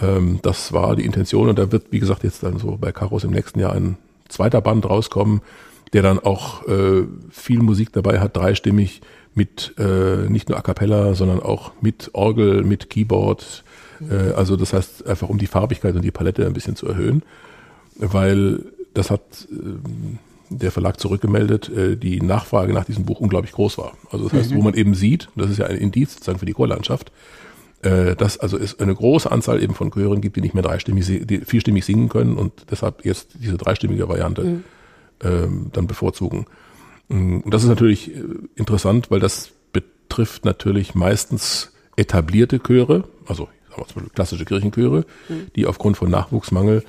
Ähm, 0.00 0.40
das 0.42 0.72
war 0.72 0.96
die 0.96 1.04
Intention 1.04 1.48
und 1.48 1.58
da 1.58 1.72
wird, 1.72 1.86
wie 1.90 2.00
gesagt, 2.00 2.24
jetzt 2.24 2.42
dann 2.42 2.58
so 2.58 2.76
bei 2.80 2.92
Karos 2.92 3.24
im 3.24 3.30
nächsten 3.30 3.60
Jahr 3.60 3.72
ein 3.72 3.96
zweiter 4.28 4.60
Band 4.60 4.88
rauskommen, 4.88 5.40
der 5.92 6.02
dann 6.02 6.18
auch 6.18 6.66
äh, 6.66 7.04
viel 7.30 7.60
Musik 7.60 7.92
dabei 7.92 8.20
hat, 8.20 8.36
drestimmig 8.36 9.02
mit 9.34 9.74
äh, 9.78 10.28
nicht 10.28 10.48
nur 10.48 10.58
A 10.58 10.62
cappella, 10.62 11.14
sondern 11.14 11.40
auch 11.40 11.72
mit 11.80 12.10
Orgel, 12.12 12.64
mit 12.64 12.90
Keyboard. 12.90 13.64
Äh, 14.10 14.32
also 14.32 14.56
das 14.56 14.72
heißt 14.72 15.06
einfach, 15.06 15.28
um 15.28 15.38
die 15.38 15.46
Farbigkeit 15.46 15.94
und 15.94 16.02
die 16.02 16.10
Palette 16.10 16.46
ein 16.46 16.52
bisschen 16.52 16.76
zu 16.76 16.86
erhöhen, 16.86 17.22
weil 17.96 18.64
das 18.94 19.10
hat 19.10 19.48
äh, 19.50 19.56
der 20.50 20.70
Verlag 20.70 21.00
zurückgemeldet, 21.00 21.70
äh, 21.70 21.96
die 21.96 22.20
Nachfrage 22.20 22.72
nach 22.72 22.84
diesem 22.84 23.04
Buch 23.04 23.20
unglaublich 23.20 23.52
groß 23.52 23.78
war. 23.78 23.92
Also 24.10 24.28
das 24.28 24.34
heißt, 24.34 24.50
mhm. 24.52 24.56
wo 24.56 24.62
man 24.62 24.74
eben 24.74 24.94
sieht, 24.94 25.28
das 25.36 25.50
ist 25.50 25.58
ja 25.58 25.66
ein 25.66 25.78
Indiz 25.78 26.14
sozusagen 26.14 26.38
für 26.38 26.46
die 26.46 26.52
Chorlandschaft, 26.52 27.10
äh, 27.82 28.14
dass 28.16 28.38
also 28.38 28.58
es 28.58 28.78
eine 28.80 28.94
große 28.94 29.30
Anzahl 29.30 29.62
eben 29.62 29.74
von 29.74 29.90
Chören 29.90 30.20
gibt, 30.20 30.36
die 30.36 30.42
nicht 30.42 30.54
mehr 30.54 30.62
dreistimmig, 30.62 31.26
die 31.26 31.38
vierstimmig 31.38 31.84
singen 31.84 32.08
können 32.08 32.36
und 32.36 32.52
deshalb 32.70 33.04
jetzt 33.04 33.28
diese 33.40 33.56
dreistimmige 33.56 34.08
Variante 34.08 34.44
mhm 34.44 34.64
ähm, 35.22 35.70
dann 35.72 35.86
bevorzugen. 35.86 36.46
Mm, 37.08 37.38
und 37.38 37.52
das 37.52 37.62
ist 37.62 37.68
natürlich 37.68 38.14
äh, 38.14 38.22
interessant, 38.54 39.10
weil 39.10 39.20
das 39.20 39.50
betrifft 39.72 40.44
natürlich 40.44 40.94
meistens 40.94 41.72
etablierte 41.96 42.58
Chöre, 42.58 43.04
also 43.26 43.48
klassische 44.14 44.44
Kirchenchöre, 44.44 45.04
mhm. 45.28 45.46
die 45.56 45.66
aufgrund 45.66 45.96
von 45.96 46.10
Nachwuchsmangel 46.10 46.84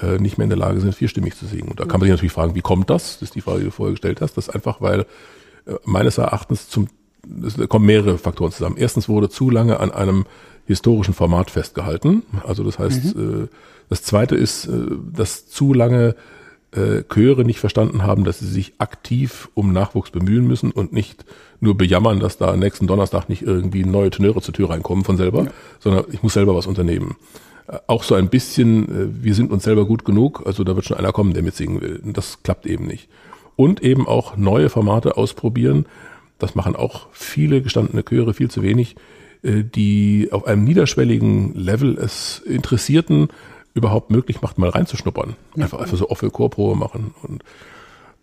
äh, 0.00 0.18
nicht 0.18 0.38
mehr 0.38 0.44
in 0.44 0.50
der 0.50 0.58
Lage 0.58 0.80
sind, 0.80 0.94
vierstimmig 0.94 1.36
zu 1.36 1.46
singen. 1.46 1.68
Und 1.68 1.80
da 1.80 1.84
kann 1.84 2.00
man 2.00 2.02
sich 2.02 2.10
natürlich 2.10 2.32
fragen, 2.32 2.54
wie 2.54 2.60
kommt 2.60 2.90
das? 2.90 3.14
Das 3.14 3.30
ist 3.30 3.34
die 3.34 3.40
Frage, 3.40 3.60
die 3.60 3.64
du 3.66 3.70
vorher 3.70 3.92
gestellt 3.92 4.20
hast. 4.20 4.36
Das 4.36 4.48
ist 4.48 4.54
einfach, 4.54 4.80
weil 4.80 5.00
äh, 5.66 5.74
meines 5.84 6.18
Erachtens 6.18 6.68
zum, 6.68 6.88
es 7.44 7.56
kommen 7.68 7.86
mehrere 7.86 8.18
Faktoren 8.18 8.52
zusammen. 8.52 8.76
Erstens 8.76 9.08
wurde 9.08 9.28
zu 9.28 9.50
lange 9.50 9.80
an 9.80 9.90
einem 9.90 10.26
historischen 10.66 11.14
Format 11.14 11.50
festgehalten. 11.50 12.22
Also 12.44 12.64
das 12.64 12.78
heißt, 12.78 13.16
mhm. 13.16 13.44
äh, 13.44 13.48
das 13.88 14.02
zweite 14.02 14.36
ist, 14.36 14.66
äh, 14.66 14.86
dass 15.12 15.48
zu 15.48 15.72
lange 15.72 16.14
äh, 16.72 17.02
Chöre 17.08 17.44
nicht 17.44 17.60
verstanden 17.60 18.02
haben, 18.02 18.24
dass 18.24 18.38
sie 18.40 18.46
sich 18.46 18.74
aktiv 18.78 19.48
um 19.54 19.72
Nachwuchs 19.72 20.10
bemühen 20.10 20.46
müssen 20.46 20.70
und 20.70 20.92
nicht 20.92 21.24
nur 21.60 21.76
bejammern, 21.76 22.20
dass 22.20 22.38
da 22.38 22.56
nächsten 22.56 22.86
Donnerstag 22.86 23.28
nicht 23.28 23.42
irgendwie 23.42 23.84
neue 23.84 24.10
Tenöre 24.10 24.40
zur 24.42 24.54
Tür 24.54 24.70
reinkommen 24.70 25.04
von 25.04 25.16
selber, 25.16 25.44
ja. 25.44 25.50
sondern 25.78 26.04
ich 26.12 26.22
muss 26.22 26.34
selber 26.34 26.54
was 26.54 26.66
unternehmen. 26.66 27.16
Äh, 27.68 27.78
auch 27.86 28.02
so 28.02 28.14
ein 28.14 28.28
bisschen, 28.28 28.84
äh, 28.84 29.24
wir 29.24 29.34
sind 29.34 29.50
uns 29.50 29.64
selber 29.64 29.86
gut 29.86 30.04
genug, 30.04 30.42
also 30.46 30.64
da 30.64 30.74
wird 30.76 30.86
schon 30.86 30.96
einer 30.96 31.12
kommen, 31.12 31.34
der 31.34 31.42
mitsingen 31.42 31.80
will. 31.80 32.00
Das 32.04 32.42
klappt 32.42 32.66
eben 32.66 32.86
nicht. 32.86 33.08
Und 33.56 33.82
eben 33.82 34.06
auch 34.06 34.36
neue 34.36 34.68
Formate 34.68 35.16
ausprobieren. 35.16 35.86
Das 36.38 36.54
machen 36.54 36.76
auch 36.76 37.06
viele 37.12 37.62
gestandene 37.62 38.04
Chöre 38.04 38.34
viel 38.34 38.50
zu 38.50 38.62
wenig, 38.62 38.96
äh, 39.42 39.62
die 39.62 40.28
auf 40.32 40.46
einem 40.46 40.64
niederschwelligen 40.64 41.54
Level 41.54 41.96
es 41.96 42.40
Interessierten 42.40 43.28
überhaupt 43.76 44.10
möglich 44.10 44.40
macht, 44.40 44.56
mal 44.56 44.70
reinzuschnuppern. 44.70 45.36
Einfach, 45.54 45.78
einfach 45.80 45.96
so 45.96 46.08
Offel-Chorprobe 46.08 46.76
machen. 46.76 47.14
Und 47.22 47.44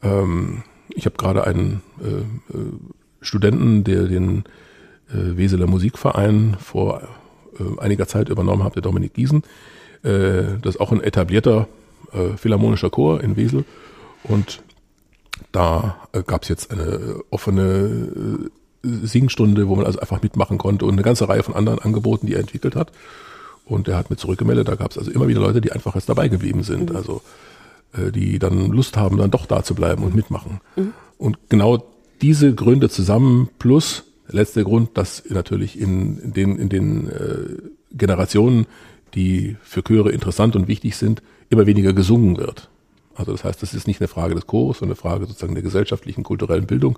ähm, 0.01 0.63
ich 0.89 1.05
habe 1.05 1.15
gerade 1.15 1.45
einen 1.45 1.83
äh, 2.03 2.57
äh, 2.57 2.71
Studenten, 3.21 3.83
der 3.83 4.05
den 4.07 4.45
äh, 5.09 5.37
Weseler 5.37 5.67
Musikverein 5.67 6.57
vor 6.59 7.03
äh, 7.59 7.79
einiger 7.79 8.07
Zeit 8.07 8.29
übernommen 8.29 8.63
hat, 8.63 8.75
der 8.75 8.81
Dominik 8.81 9.13
Giesen. 9.13 9.43
Äh, 10.01 10.57
das 10.61 10.75
ist 10.75 10.81
auch 10.81 10.91
ein 10.91 11.03
etablierter 11.03 11.67
äh, 12.11 12.35
philharmonischer 12.35 12.89
Chor 12.89 13.21
in 13.21 13.35
Wesel. 13.35 13.63
Und 14.23 14.63
da 15.51 15.97
äh, 16.13 16.23
gab 16.23 16.41
es 16.43 16.49
jetzt 16.49 16.71
eine 16.71 17.19
offene 17.29 18.49
äh, 18.83 19.05
Singstunde, 19.05 19.67
wo 19.67 19.75
man 19.75 19.85
also 19.85 19.99
einfach 19.99 20.23
mitmachen 20.23 20.57
konnte 20.57 20.85
und 20.85 20.93
eine 20.93 21.03
ganze 21.03 21.29
Reihe 21.29 21.43
von 21.43 21.53
anderen 21.53 21.77
Angeboten, 21.77 22.25
die 22.25 22.33
er 22.33 22.39
entwickelt 22.39 22.75
hat. 22.75 22.91
Und 23.65 23.87
er 23.87 23.97
hat 23.97 24.09
mir 24.09 24.17
zurückgemeldet, 24.17 24.67
da 24.67 24.75
gab 24.75 24.91
es 24.91 24.97
also 24.97 25.11
immer 25.11 25.27
wieder 25.27 25.39
Leute, 25.39 25.61
die 25.61 25.71
einfach 25.71 25.95
jetzt 25.95 26.09
dabei 26.09 26.27
geblieben 26.27 26.63
sind. 26.63 26.89
Mhm. 26.89 26.95
Also 26.95 27.21
äh, 27.93 28.11
die 28.11 28.39
dann 28.39 28.71
Lust 28.71 28.97
haben, 28.97 29.17
dann 29.17 29.31
doch 29.31 29.45
da 29.45 29.63
zu 29.63 29.75
bleiben 29.75 30.03
und 30.03 30.15
mitmachen. 30.15 30.61
Mhm. 30.75 30.93
Und 31.17 31.37
genau 31.49 31.85
diese 32.21 32.53
Gründe 32.53 32.89
zusammen 32.89 33.49
plus 33.59 34.03
letzter 34.27 34.63
Grund, 34.63 34.97
dass 34.97 35.23
natürlich 35.29 35.79
in, 35.79 36.17
in 36.19 36.33
den, 36.33 36.57
in 36.57 36.69
den 36.69 37.09
äh, 37.09 37.57
Generationen, 37.91 38.65
die 39.13 39.57
für 39.61 39.83
Chöre 39.83 40.11
interessant 40.11 40.55
und 40.55 40.67
wichtig 40.67 40.95
sind, 40.95 41.21
immer 41.49 41.67
weniger 41.67 41.93
gesungen 41.93 42.37
wird. 42.37 42.69
Also 43.15 43.31
das 43.31 43.43
heißt, 43.43 43.61
das 43.61 43.73
ist 43.73 43.85
nicht 43.85 44.01
eine 44.01 44.07
Frage 44.07 44.33
des 44.33 44.47
Chores, 44.47 44.79
sondern 44.79 44.97
eine 44.97 45.01
Frage 45.01 45.27
sozusagen 45.27 45.53
der 45.53 45.63
gesellschaftlichen, 45.63 46.23
kulturellen 46.23 46.65
Bildung. 46.65 46.97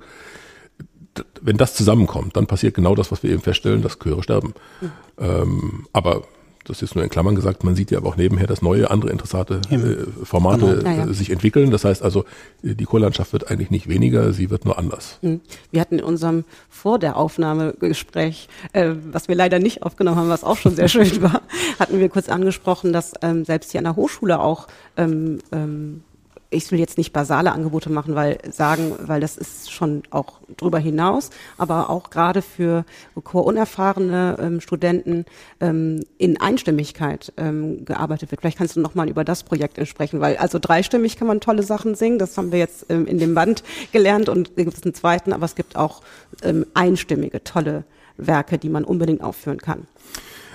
Wenn 1.42 1.58
das 1.58 1.76
zusammenkommt, 1.76 2.38
dann 2.38 2.48
passiert 2.48 2.74
genau 2.74 2.96
das, 2.96 3.12
was 3.12 3.22
wir 3.22 3.32
eben 3.32 3.42
feststellen, 3.42 3.82
dass 3.82 4.00
Chöre 4.00 4.24
sterben. 4.24 4.54
Mhm. 4.80 4.92
Ähm, 5.18 5.88
aber 5.92 6.24
das 6.66 6.82
ist 6.82 6.96
nur 6.96 7.04
in 7.04 7.10
Klammern 7.10 7.36
gesagt, 7.36 7.64
man 7.64 7.76
sieht 7.76 7.92
ja 7.92 8.00
aber 8.00 8.10
auch 8.10 8.18
nebenher, 8.18 8.48
dass 8.48 8.62
neue, 8.62 8.90
andere 8.90 9.12
interessante 9.12 9.62
äh, 9.70 10.26
Formate 10.26 10.78
genau. 10.80 10.90
ja, 10.90 11.06
ja. 11.06 11.14
sich 11.14 11.30
entwickeln. 11.30 11.72
Das 11.72 11.86
heißt 11.86 12.04
also, 12.04 12.26
die 12.62 12.86
Chorlandschaft 12.86 13.34
wird 13.34 13.50
eigentlich 13.50 13.72
nicht 13.72 13.88
weniger, 13.88 14.34
sie 14.34 14.50
wird 14.50 14.66
nur 14.66 14.78
anders. 14.78 15.20
Hm. 15.22 15.42
Wir 15.72 15.82
hatten 15.82 16.00
in 16.00 16.04
unserem 16.04 16.44
vor 16.70 17.00
der 17.00 17.18
Aufnahme 17.18 17.74
Gespräch, 17.80 18.50
äh, 18.74 18.92
was 19.12 19.28
wir 19.28 19.36
leider 19.36 19.60
nicht 19.60 19.84
aufgenommen 19.84 20.18
haben, 20.18 20.30
was 20.30 20.44
auch 20.44 20.58
schon 20.58 20.76
sehr 20.76 20.88
schön 20.90 21.22
war, 21.22 21.42
hatten 21.80 22.00
wir 22.00 22.10
kurz 22.10 22.30
angesprochen, 22.30 22.92
dass 22.92 23.14
ähm, 23.22 23.46
selbst 23.46 23.72
hier 23.72 23.80
an 23.80 23.86
der 23.86 23.96
Hochschule 23.96 24.40
auch 24.40 24.68
ähm, 24.98 25.40
ähm, 25.52 26.04
ich 26.50 26.72
will 26.72 26.80
jetzt 26.80 26.98
nicht 26.98 27.12
basale 27.14 27.52
Angebote 27.52 27.92
machen, 27.92 28.16
weil 28.16 28.38
sagen, 28.52 28.94
weil 29.00 29.22
das 29.22 29.38
ist 29.38 29.72
schon 29.72 30.04
auch 30.10 30.40
drüber 30.58 30.80
hinaus, 30.80 31.30
aber 31.58 31.90
auch 31.90 32.10
gerade 32.10 32.42
für 32.42 32.86
unerfahrene 33.32 34.38
ähm, 34.40 34.62
Studenten 34.62 35.26
ähm, 35.60 36.04
in 36.18 36.40
Einstimmigkeit 36.40 37.34
ähm, 37.38 37.86
gearbeitet 37.86 38.32
wird. 38.32 38.42
Vielleicht 38.42 38.58
kannst 38.58 38.76
du 38.76 38.82
noch 38.82 38.96
mal 38.96 39.10
über 39.10 39.24
das 39.24 39.44
Projekt 39.44 39.86
sprechen, 39.88 40.20
weil 40.20 40.38
also 40.38 40.60
dreistimmig 40.60 41.18
kann 41.18 41.28
man 41.28 41.42
tolle 41.42 41.64
Sachen 41.64 41.96
singen, 41.96 42.20
das 42.20 42.38
haben 42.38 42.52
wir 42.52 42.60
jetzt 42.60 42.86
ähm, 42.90 43.06
in 43.06 43.18
dem 43.18 43.36
Band 43.36 43.64
gelernt 43.92 44.30
und 44.30 44.52
es 44.56 44.66
gibt 44.66 44.86
einen 44.86 44.94
zweiten, 44.94 45.34
aber 45.34 45.46
es 45.46 45.56
gibt 45.56 45.76
auch 45.76 46.02
ähm, 46.44 46.66
einstimmige 46.74 47.44
tolle 47.44 47.84
Werke, 48.18 48.58
die 48.58 48.70
man 48.70 48.84
unbedingt 48.84 49.22
aufführen 49.22 49.60
kann. 49.60 49.88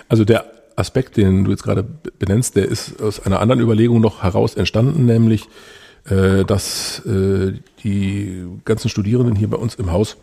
Also 0.09 0.24
der 0.24 0.47
Aspekt, 0.76 1.16
den 1.16 1.45
du 1.45 1.51
jetzt 1.51 1.62
gerade 1.62 1.84
benennst, 2.18 2.57
der 2.57 2.66
ist 2.66 3.03
aus 3.03 3.20
einer 3.20 3.41
anderen 3.41 3.61
Überlegung 3.61 4.01
noch 4.01 4.22
heraus 4.22 4.55
entstanden, 4.55 5.05
nämlich 5.05 5.49
äh, 6.11 6.44
dass 6.44 7.04
äh, 7.06 7.52
die 7.84 8.44
ganzen 8.64 8.88
Studierenden 8.88 9.36
hier 9.36 9.48
bei 9.48 9.56
uns 9.56 9.76
im 9.76 9.92
Haus 9.92 10.16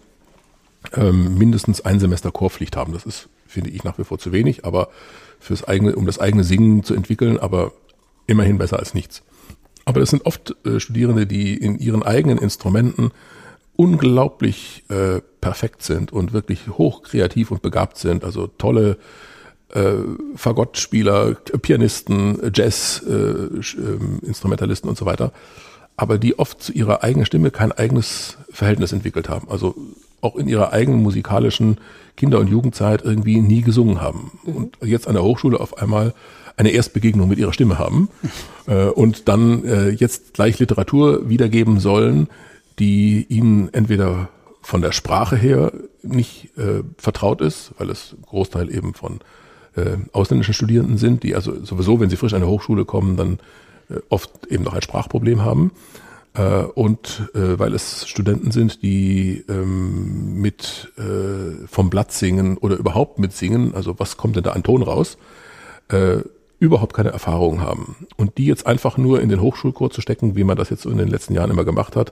ähm, 0.93 1.37
mindestens 1.37 1.81
ein 1.81 1.99
Semester 1.99 2.31
Chorpflicht 2.31 2.75
haben. 2.75 2.93
Das 2.93 3.05
ist, 3.05 3.29
finde 3.47 3.69
ich, 3.69 3.83
nach 3.83 3.97
wie 3.97 4.03
vor 4.03 4.19
zu 4.19 4.31
wenig, 4.31 4.65
aber 4.65 4.89
fürs 5.39 5.63
eigene, 5.63 5.95
um 5.95 6.05
das 6.05 6.19
eigene 6.19 6.43
Singen 6.43 6.83
zu 6.83 6.93
entwickeln, 6.93 7.39
aber 7.39 7.71
immerhin 8.25 8.57
besser 8.57 8.79
als 8.79 8.93
nichts. 8.93 9.23
Aber 9.85 10.01
das 10.01 10.09
sind 10.09 10.25
oft 10.25 10.55
äh, 10.65 10.81
Studierende, 10.81 11.25
die 11.25 11.55
in 11.55 11.79
ihren 11.79 12.03
eigenen 12.03 12.37
Instrumenten 12.37 13.11
unglaublich 13.77 14.83
äh, 14.89 15.21
perfekt 15.39 15.83
sind 15.83 16.11
und 16.11 16.33
wirklich 16.33 16.67
hochkreativ 16.67 17.51
und 17.51 17.61
begabt 17.61 17.97
sind. 17.97 18.25
Also 18.25 18.47
tolle 18.47 18.97
äh, 19.73 19.93
Fagottspieler, 20.35 21.35
Pianisten, 21.35 22.51
Jazz-Instrumentalisten 22.53 24.87
äh, 24.87 24.89
ähm, 24.89 24.89
und 24.89 24.97
so 24.97 25.05
weiter 25.05 25.31
aber 25.97 26.19
die 26.19 26.37
oft 26.37 26.61
zu 26.61 26.71
ihrer 26.71 27.03
eigenen 27.03 27.25
Stimme 27.25 27.51
kein 27.51 27.71
eigenes 27.71 28.37
Verhältnis 28.51 28.93
entwickelt 28.93 29.27
haben. 29.27 29.49
Also 29.49 29.75
auch 30.21 30.35
in 30.35 30.47
ihrer 30.47 30.71
eigenen 30.71 31.01
musikalischen 31.01 31.77
Kinder- 32.15 32.39
und 32.39 32.47
Jugendzeit 32.47 33.03
irgendwie 33.03 33.41
nie 33.41 33.61
gesungen 33.61 33.99
haben. 33.99 34.31
Mhm. 34.45 34.55
Und 34.55 34.77
jetzt 34.81 35.07
an 35.07 35.15
der 35.15 35.23
Hochschule 35.23 35.59
auf 35.59 35.77
einmal 35.77 36.13
eine 36.55 36.69
Erstbegegnung 36.69 37.27
mit 37.27 37.39
ihrer 37.39 37.53
Stimme 37.53 37.77
haben 37.77 38.09
äh, 38.67 38.85
und 38.85 39.27
dann 39.27 39.65
äh, 39.65 39.89
jetzt 39.89 40.33
gleich 40.35 40.59
Literatur 40.59 41.29
wiedergeben 41.29 41.79
sollen, 41.79 42.27
die 42.79 43.25
ihnen 43.27 43.73
entweder 43.73 44.29
von 44.61 44.81
der 44.81 44.91
Sprache 44.91 45.35
her 45.35 45.71
nicht 46.03 46.57
äh, 46.57 46.83
vertraut 46.97 47.41
ist, 47.41 47.71
weil 47.77 47.89
es 47.89 48.15
Großteil 48.25 48.73
eben 48.73 48.93
von 48.93 49.19
äh, 49.75 49.97
ausländischen 50.11 50.53
Studierenden 50.53 50.97
sind, 50.97 51.23
die 51.23 51.35
also 51.35 51.63
sowieso, 51.63 51.99
wenn 51.99 52.09
sie 52.09 52.17
frisch 52.17 52.33
an 52.33 52.41
der 52.41 52.49
Hochschule 52.49 52.85
kommen, 52.85 53.17
dann 53.17 53.39
oft 54.09 54.47
eben 54.47 54.63
noch 54.63 54.73
ein 54.73 54.81
Sprachproblem 54.81 55.43
haben. 55.43 55.71
Äh, 56.37 56.63
und 56.63 57.29
äh, 57.33 57.59
weil 57.59 57.73
es 57.73 58.07
Studenten 58.07 58.51
sind, 58.51 58.83
die 58.83 59.43
ähm, 59.49 60.41
mit 60.41 60.91
vom 61.67 61.89
Blatt 61.89 62.11
singen 62.11 62.57
oder 62.57 62.77
überhaupt 62.77 63.19
mit 63.19 63.33
singen, 63.33 63.73
also 63.73 63.99
was 63.99 64.17
kommt 64.17 64.35
denn 64.35 64.43
da 64.43 64.51
an 64.51 64.63
Ton 64.63 64.81
raus, 64.81 65.17
überhaupt 66.59 66.93
keine 66.93 67.11
Erfahrung 67.11 67.61
haben. 67.61 68.07
Und 68.17 68.37
die 68.37 68.45
jetzt 68.45 68.67
einfach 68.67 68.97
nur 68.97 69.21
in 69.21 69.29
den 69.29 69.41
Hochschulchor 69.41 69.89
zu 69.89 70.01
stecken, 70.01 70.35
wie 70.35 70.43
man 70.43 70.57
das 70.57 70.69
jetzt 70.69 70.85
in 70.85 70.97
den 70.97 71.07
letzten 71.07 71.33
Jahren 71.33 71.51
immer 71.51 71.63
gemacht 71.63 71.95
hat, 71.95 72.11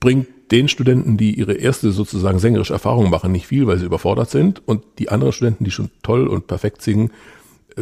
bringt 0.00 0.26
den 0.50 0.68
Studenten, 0.68 1.16
die 1.16 1.34
ihre 1.38 1.54
erste 1.54 1.92
sozusagen 1.92 2.38
sängerische 2.38 2.74
Erfahrung 2.74 3.10
machen, 3.10 3.32
nicht 3.32 3.46
viel, 3.46 3.66
weil 3.66 3.78
sie 3.78 3.86
überfordert 3.86 4.30
sind. 4.30 4.66
Und 4.66 4.82
die 4.98 5.08
anderen 5.08 5.32
Studenten, 5.32 5.64
die 5.64 5.70
schon 5.70 5.90
toll 6.02 6.26
und 6.26 6.46
perfekt 6.46 6.82
singen, 6.82 7.10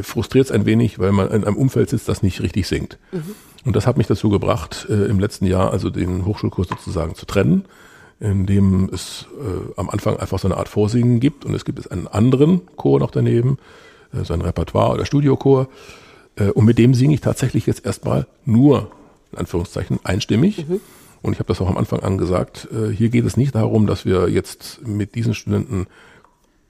frustriert 0.03 0.47
es 0.47 0.53
ein 0.53 0.67
wenig, 0.67 0.99
weil 0.99 1.13
man 1.13 1.31
in 1.31 1.45
einem 1.45 1.57
Umfeld 1.57 1.91
sitzt, 1.91 2.09
das 2.09 2.23
nicht 2.23 2.41
richtig 2.41 2.67
singt. 2.67 2.99
Mhm. 3.13 3.35
Und 3.65 3.75
das 3.75 3.87
hat 3.87 3.97
mich 3.97 4.07
dazu 4.07 4.31
gebracht, 4.31 4.87
äh, 4.89 5.07
im 5.07 5.19
letzten 5.19 5.47
Jahr 5.47 5.73
also 5.73 5.91
den 5.91 6.25
Hochschulkurs 6.25 6.69
sozusagen 6.69 7.15
zu 7.15 7.27
trennen, 7.27 7.65
in 8.21 8.47
dem 8.47 8.89
es 8.93 9.27
äh, 9.39 9.73
am 9.79 9.91
Anfang 9.91 10.17
einfach 10.17 10.39
so 10.39 10.49
eine 10.49 10.57
Art 10.57 10.69
Vorsingen 10.69 11.21
gibt 11.21 11.45
und 11.45 11.55
es 11.55 11.65
gibt 11.65 11.79
es 11.79 11.87
einen 11.87 12.07
anderen 12.07 12.63
Chor 12.77 13.01
noch 13.01 13.11
daneben, 13.11 13.59
äh, 14.13 14.25
so 14.25 14.35
ein 14.35 14.41
Repertoire 14.41 14.95
oder 14.95 15.05
Studiochor. 15.05 15.69
Äh, 16.37 16.51
und 16.51 16.65
mit 16.65 16.79
dem 16.79 16.95
singe 16.95 17.15
ich 17.15 17.21
tatsächlich 17.21 17.67
jetzt 17.67 17.85
erstmal 17.85 18.27
nur, 18.45 18.91
in 19.33 19.39
Anführungszeichen, 19.39 19.99
einstimmig. 20.05 20.67
Mhm. 20.69 20.81
Und 21.23 21.33
ich 21.33 21.41
habe 21.41 21.49
das 21.49 21.61
auch 21.61 21.69
am 21.69 21.77
Anfang 21.77 22.01
angesagt, 22.01 22.69
äh, 22.73 22.93
hier 22.93 23.09
geht 23.09 23.25
es 23.25 23.37
nicht 23.37 23.55
darum, 23.55 23.89
dass 23.89 24.05
wir 24.05 24.29
jetzt 24.29 24.87
mit 24.87 25.17
diesen 25.17 25.35
Studenten 25.35 25.89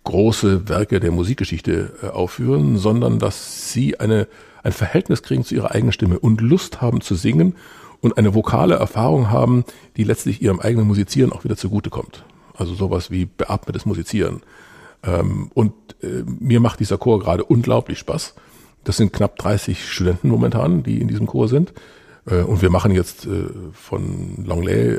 große 0.06 0.68
Werke 0.68 1.00
der 1.00 1.10
Musikgeschichte 1.10 1.92
äh, 2.02 2.06
aufführen, 2.06 2.78
sondern 2.78 3.18
dass 3.18 3.70
sie 3.72 4.00
eine, 4.00 4.26
ein 4.62 4.72
Verhältnis 4.72 5.22
kriegen 5.22 5.44
zu 5.44 5.54
ihrer 5.54 5.72
eigenen 5.72 5.92
Stimme 5.92 6.18
und 6.18 6.40
Lust 6.40 6.80
haben 6.80 7.02
zu 7.02 7.14
singen 7.14 7.54
und 8.00 8.16
eine 8.16 8.34
vokale 8.34 8.76
Erfahrung 8.76 9.30
haben, 9.30 9.64
die 9.96 10.04
letztlich 10.04 10.40
ihrem 10.40 10.60
eigenen 10.60 10.86
Musizieren 10.86 11.32
auch 11.32 11.44
wieder 11.44 11.56
zugutekommt. 11.56 12.24
Also 12.54 12.74
sowas 12.74 13.10
wie 13.10 13.26
beatmetes 13.26 13.84
Musizieren. 13.84 14.42
Ähm, 15.02 15.50
und 15.52 15.74
äh, 16.02 16.22
mir 16.24 16.60
macht 16.60 16.80
dieser 16.80 16.98
Chor 16.98 17.18
gerade 17.18 17.44
unglaublich 17.44 17.98
Spaß. 17.98 18.34
Das 18.84 18.96
sind 18.96 19.12
knapp 19.12 19.36
30 19.36 19.90
Studenten 19.90 20.28
momentan, 20.28 20.82
die 20.82 21.00
in 21.00 21.08
diesem 21.08 21.26
Chor 21.26 21.48
sind. 21.48 21.74
Äh, 22.26 22.42
und 22.42 22.62
wir 22.62 22.70
machen 22.70 22.92
jetzt 22.92 23.28
von 23.72 24.44
Longley 24.44 24.98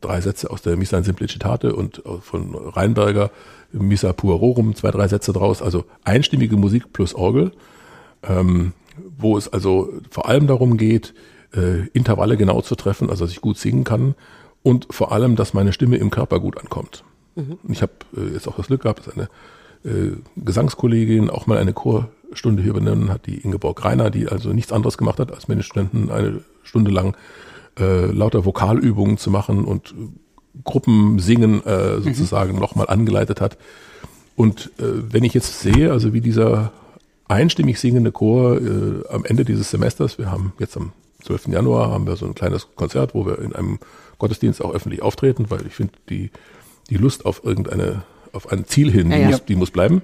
drei 0.00 0.20
Sätze 0.20 0.50
aus 0.50 0.62
der 0.62 0.76
Missa 0.76 0.98
in 0.98 1.04
Simplicitate 1.04 1.74
und 1.74 2.02
von 2.20 2.54
Rheinberger 2.54 3.30
Missa 3.72 4.12
Puerorum, 4.12 4.74
zwei, 4.74 4.90
drei 4.90 5.08
Sätze 5.08 5.32
draus, 5.32 5.62
also 5.62 5.84
einstimmige 6.04 6.56
Musik 6.56 6.92
plus 6.92 7.14
Orgel, 7.14 7.52
ähm, 8.22 8.72
wo 9.18 9.36
es 9.36 9.48
also 9.52 9.92
vor 10.10 10.28
allem 10.28 10.46
darum 10.46 10.76
geht, 10.76 11.14
äh, 11.54 11.86
Intervalle 11.88 12.36
genau 12.36 12.60
zu 12.60 12.74
treffen, 12.74 13.10
also 13.10 13.24
dass 13.24 13.32
ich 13.32 13.40
gut 13.40 13.58
singen 13.58 13.84
kann 13.84 14.14
und 14.62 14.86
vor 14.90 15.12
allem, 15.12 15.36
dass 15.36 15.54
meine 15.54 15.72
Stimme 15.72 15.96
im 15.96 16.10
Körper 16.10 16.40
gut 16.40 16.58
ankommt. 16.58 17.04
Mhm. 17.34 17.58
Ich 17.68 17.82
habe 17.82 17.92
äh, 18.16 18.32
jetzt 18.32 18.48
auch 18.48 18.56
das 18.56 18.68
Glück 18.68 18.82
gehabt, 18.82 19.06
dass 19.06 19.14
eine 19.14 19.28
äh, 19.84 20.16
Gesangskollegin 20.36 21.30
auch 21.30 21.46
mal 21.46 21.58
eine 21.58 21.72
Chorstunde 21.72 22.62
hier 22.62 22.70
übernommen 22.70 23.10
hat, 23.10 23.26
die 23.26 23.38
Ingeborg 23.38 23.84
Reiner, 23.84 24.10
die 24.10 24.28
also 24.28 24.52
nichts 24.52 24.72
anderes 24.72 24.98
gemacht 24.98 25.20
hat, 25.20 25.32
als 25.32 25.48
mit 25.48 25.58
den 25.58 25.62
Studenten 25.62 26.10
eine 26.10 26.40
Stunde 26.62 26.90
lang 26.90 27.16
äh, 27.78 28.06
lauter 28.06 28.44
Vokalübungen 28.44 29.18
zu 29.18 29.30
machen 29.30 29.64
und 29.64 29.94
Gruppensingen 30.64 31.64
äh, 31.64 32.00
sozusagen 32.00 32.54
mhm. 32.54 32.60
nochmal 32.60 32.88
angeleitet 32.88 33.40
hat. 33.40 33.58
Und 34.36 34.70
äh, 34.78 35.12
wenn 35.12 35.24
ich 35.24 35.34
jetzt 35.34 35.60
sehe, 35.60 35.92
also 35.92 36.12
wie 36.12 36.20
dieser 36.20 36.72
einstimmig 37.28 37.80
singende 37.80 38.12
Chor 38.12 38.60
äh, 38.60 39.08
am 39.10 39.24
Ende 39.24 39.44
dieses 39.44 39.70
Semesters, 39.70 40.18
wir 40.18 40.30
haben 40.30 40.52
jetzt 40.58 40.76
am 40.76 40.92
12. 41.24 41.48
Januar 41.48 41.90
haben 41.90 42.06
wir 42.06 42.16
so 42.16 42.26
ein 42.26 42.34
kleines 42.34 42.68
Konzert, 42.76 43.14
wo 43.14 43.26
wir 43.26 43.38
in 43.40 43.54
einem 43.54 43.78
Gottesdienst 44.18 44.62
auch 44.62 44.72
öffentlich 44.72 45.02
auftreten, 45.02 45.46
weil 45.48 45.66
ich 45.66 45.74
finde, 45.74 45.94
die, 46.08 46.30
die 46.88 46.96
Lust 46.96 47.26
auf 47.26 47.44
irgendeine, 47.44 48.02
auf 48.32 48.52
ein 48.52 48.66
Ziel 48.66 48.90
hin, 48.90 49.10
ja, 49.10 49.16
die, 49.16 49.22
ja. 49.22 49.30
Muss, 49.30 49.44
die 49.44 49.56
muss 49.56 49.70
bleiben. 49.70 50.02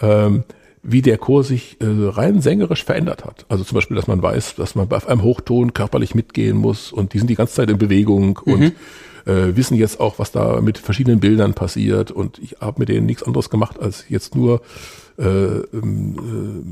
Ähm, 0.00 0.44
wie 0.84 1.02
der 1.02 1.18
Chor 1.18 1.42
sich 1.42 1.78
äh, 1.80 1.86
rein 1.88 2.40
sängerisch 2.40 2.84
verändert 2.84 3.24
hat. 3.24 3.46
Also 3.48 3.64
zum 3.64 3.76
Beispiel, 3.76 3.96
dass 3.96 4.06
man 4.06 4.22
weiß, 4.22 4.54
dass 4.56 4.74
man 4.74 4.86
bei 4.86 5.04
einem 5.04 5.22
Hochton 5.22 5.72
körperlich 5.72 6.14
mitgehen 6.14 6.56
muss 6.56 6.92
und 6.92 7.14
die 7.14 7.18
sind 7.18 7.28
die 7.28 7.34
ganze 7.34 7.54
Zeit 7.54 7.70
in 7.70 7.78
Bewegung 7.78 8.38
mhm. 8.44 8.52
und 8.52 8.62
äh, 9.26 9.56
wissen 9.56 9.76
jetzt 9.76 9.98
auch, 9.98 10.18
was 10.18 10.30
da 10.30 10.60
mit 10.60 10.76
verschiedenen 10.76 11.20
Bildern 11.20 11.54
passiert 11.54 12.10
und 12.10 12.38
ich 12.38 12.56
habe 12.60 12.80
mit 12.80 12.90
denen 12.90 13.06
nichts 13.06 13.22
anderes 13.22 13.48
gemacht, 13.48 13.80
als 13.80 14.04
jetzt 14.10 14.36
nur 14.36 14.60
äh, 15.18 15.24
ähm, 15.24 16.62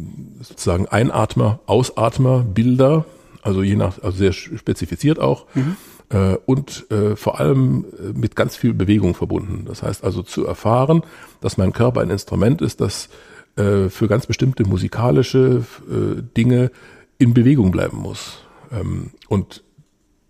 äh, 0.41 0.45
sozusagen 0.45 0.87
Einatmer, 0.87 1.61
Ausatmer, 1.67 2.41
Bilder, 2.41 3.07
also 3.41 3.63
je 3.63 3.77
nach, 3.77 4.03
also 4.03 4.19
sehr 4.19 4.33
spezifiziert 4.33 5.19
auch. 5.19 5.47
Mhm 5.55 5.77
äh, 6.11 6.37
und 6.45 6.91
äh, 6.91 7.17
vor 7.17 7.41
allem 7.41 7.87
äh, 7.99 8.13
mit 8.13 8.37
ganz 8.37 8.57
viel 8.57 8.75
Bewegung 8.75 9.15
verbunden. 9.15 9.65
Das 9.67 9.83
heißt 9.83 10.05
also 10.05 10.23
zu 10.23 10.47
erfahren, 10.47 11.03
dass 11.41 11.57
mein 11.57 11.73
Körper 11.73 12.03
ein 12.03 12.11
Instrument 12.11 12.61
ist, 12.61 12.81
das 12.81 13.09
äh, 13.57 13.89
für 13.89 14.09
ganz 14.09 14.27
bestimmte 14.27 14.65
musikalische 14.65 15.65
äh, 15.91 16.23
Dinge 16.37 16.71
in 17.19 17.35
Bewegung 17.35 17.71
bleiben 17.71 17.99
muss. 17.99 18.45
Ähm, 18.71 19.11
und 19.29 19.63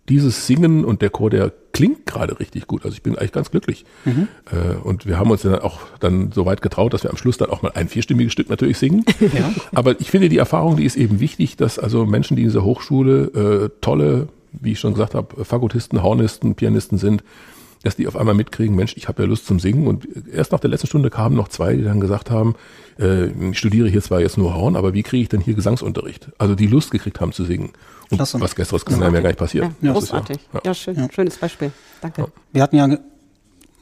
dieses 0.09 0.47
Singen 0.47 0.83
und 0.83 1.01
der 1.01 1.09
Chor, 1.09 1.29
der 1.29 1.51
klingt 1.71 2.05
gerade 2.05 2.39
richtig 2.39 2.67
gut. 2.67 2.83
Also 2.83 2.95
ich 2.95 3.01
bin 3.01 3.17
eigentlich 3.17 3.31
ganz 3.31 3.51
glücklich. 3.51 3.85
Mhm. 4.05 4.27
Äh, 4.51 4.75
und 4.83 5.05
wir 5.05 5.17
haben 5.17 5.31
uns 5.31 5.43
dann 5.43 5.59
auch 5.59 5.79
dann 5.99 6.31
so 6.33 6.45
weit 6.45 6.61
getraut, 6.61 6.93
dass 6.93 7.03
wir 7.03 7.09
am 7.09 7.17
Schluss 7.17 7.37
dann 7.37 7.49
auch 7.49 7.61
mal 7.61 7.71
ein 7.75 7.87
vierstimmiges 7.87 8.33
Stück 8.33 8.49
natürlich 8.49 8.77
singen. 8.77 9.05
Ja. 9.33 9.51
Aber 9.73 9.99
ich 9.99 10.11
finde 10.11 10.29
die 10.29 10.37
Erfahrung, 10.37 10.77
die 10.77 10.85
ist 10.85 10.95
eben 10.95 11.19
wichtig, 11.19 11.55
dass 11.55 11.79
also 11.79 12.05
Menschen, 12.05 12.35
die 12.35 12.43
in 12.43 12.49
dieser 12.49 12.63
Hochschule 12.63 13.69
äh, 13.71 13.79
tolle 13.81 14.27
wie 14.61 14.73
ich 14.73 14.79
schon 14.79 14.93
gesagt 14.93 15.15
habe, 15.15 15.43
Fagottisten, 15.43 16.03
Hornisten, 16.03 16.55
Pianisten 16.55 16.97
sind, 16.97 17.23
dass 17.83 17.95
die 17.95 18.07
auf 18.07 18.15
einmal 18.15 18.33
mitkriegen, 18.33 18.75
Mensch, 18.75 18.95
ich 18.97 19.07
habe 19.07 19.23
ja 19.23 19.27
Lust 19.27 19.45
zum 19.45 19.59
Singen. 19.59 19.87
Und 19.87 20.07
erst 20.33 20.51
nach 20.51 20.59
der 20.59 20.69
letzten 20.69 20.87
Stunde 20.87 21.09
kamen 21.09 21.35
noch 21.35 21.49
zwei, 21.49 21.75
die 21.75 21.83
dann 21.83 21.99
gesagt 21.99 22.31
haben, 22.31 22.55
äh, 22.99 23.27
ich 23.51 23.59
studiere 23.59 23.89
hier 23.89 24.01
zwar 24.01 24.21
jetzt 24.21 24.37
nur 24.37 24.55
Horn, 24.55 24.75
aber 24.75 24.93
wie 24.93 25.03
kriege 25.03 25.23
ich 25.23 25.29
denn 25.29 25.41
hier 25.41 25.53
Gesangsunterricht? 25.53 26.29
Also 26.37 26.55
die 26.55 26.67
Lust 26.67 26.91
gekriegt 26.91 27.19
haben 27.19 27.33
zu 27.33 27.43
singen. 27.43 27.71
Und 28.09 28.17
Klasse. 28.17 28.39
was 28.39 28.55
gestern 28.55 28.79
kann 28.79 29.01
ja 29.01 29.21
gar 29.21 29.29
nicht 29.29 29.39
passieren. 29.39 29.75
Ja, 29.81 29.91
großartig. 29.91 30.39
Ja, 30.53 30.61
ja, 30.65 30.73
schön, 30.73 30.95
ja. 30.95 31.07
schönes 31.11 31.37
Beispiel. 31.37 31.71
Danke. 32.01 32.27
Wir 32.51 32.63
hatten 32.63 32.75
ja 32.75 32.97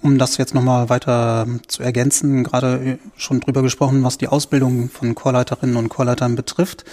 um 0.02 0.18
das 0.18 0.38
jetzt 0.38 0.56
nochmal 0.56 0.90
weiter 0.90 1.46
zu 1.68 1.84
ergänzen, 1.84 2.44
gerade 2.44 2.98
schon 3.16 3.40
drüber 3.40 3.62
gesprochen, 3.62 4.04
was 4.04 4.18
die 4.18 4.28
Ausbildung 4.28 4.90
von 4.90 5.14
Chorleiterinnen 5.14 5.76
und 5.76 5.90
Chorleitern 5.90 6.36
betrifft 6.36 6.86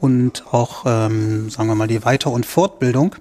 und 0.00 0.44
auch, 0.50 0.84
ähm, 0.86 1.50
sagen 1.50 1.68
wir 1.68 1.74
mal, 1.74 1.88
die 1.88 2.04
Weiter- 2.04 2.30
und 2.30 2.46
Fortbildung. 2.46 3.14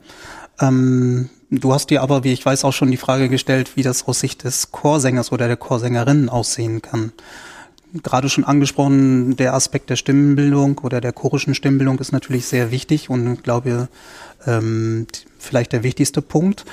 Ähm, 0.59 1.29
du 1.49 1.73
hast 1.73 1.89
dir 1.89 2.01
aber, 2.01 2.23
wie 2.23 2.33
ich 2.33 2.45
weiß, 2.45 2.65
auch 2.65 2.73
schon 2.73 2.91
die 2.91 2.97
Frage 2.97 3.29
gestellt, 3.29 3.75
wie 3.75 3.83
das 3.83 4.07
aus 4.07 4.19
Sicht 4.19 4.43
des 4.43 4.71
Chorsängers 4.71 5.31
oder 5.31 5.47
der 5.47 5.57
Chorsängerin 5.57 6.29
aussehen 6.29 6.81
kann. 6.81 7.11
Gerade 8.03 8.29
schon 8.29 8.43
angesprochen, 8.43 9.37
der 9.37 9.53
Aspekt 9.53 9.89
der 9.89 9.95
Stimmenbildung 9.95 10.79
oder 10.79 10.99
der 10.99 11.13
chorischen 11.13 11.55
Stimmbildung 11.55 11.99
ist 11.99 12.11
natürlich 12.11 12.45
sehr 12.45 12.69
wichtig 12.69 13.09
und 13.09 13.43
glaube, 13.43 13.87
ähm, 14.45 15.07
vielleicht 15.39 15.71
der 15.71 15.83
wichtigste 15.83 16.21
Punkt. 16.21 16.65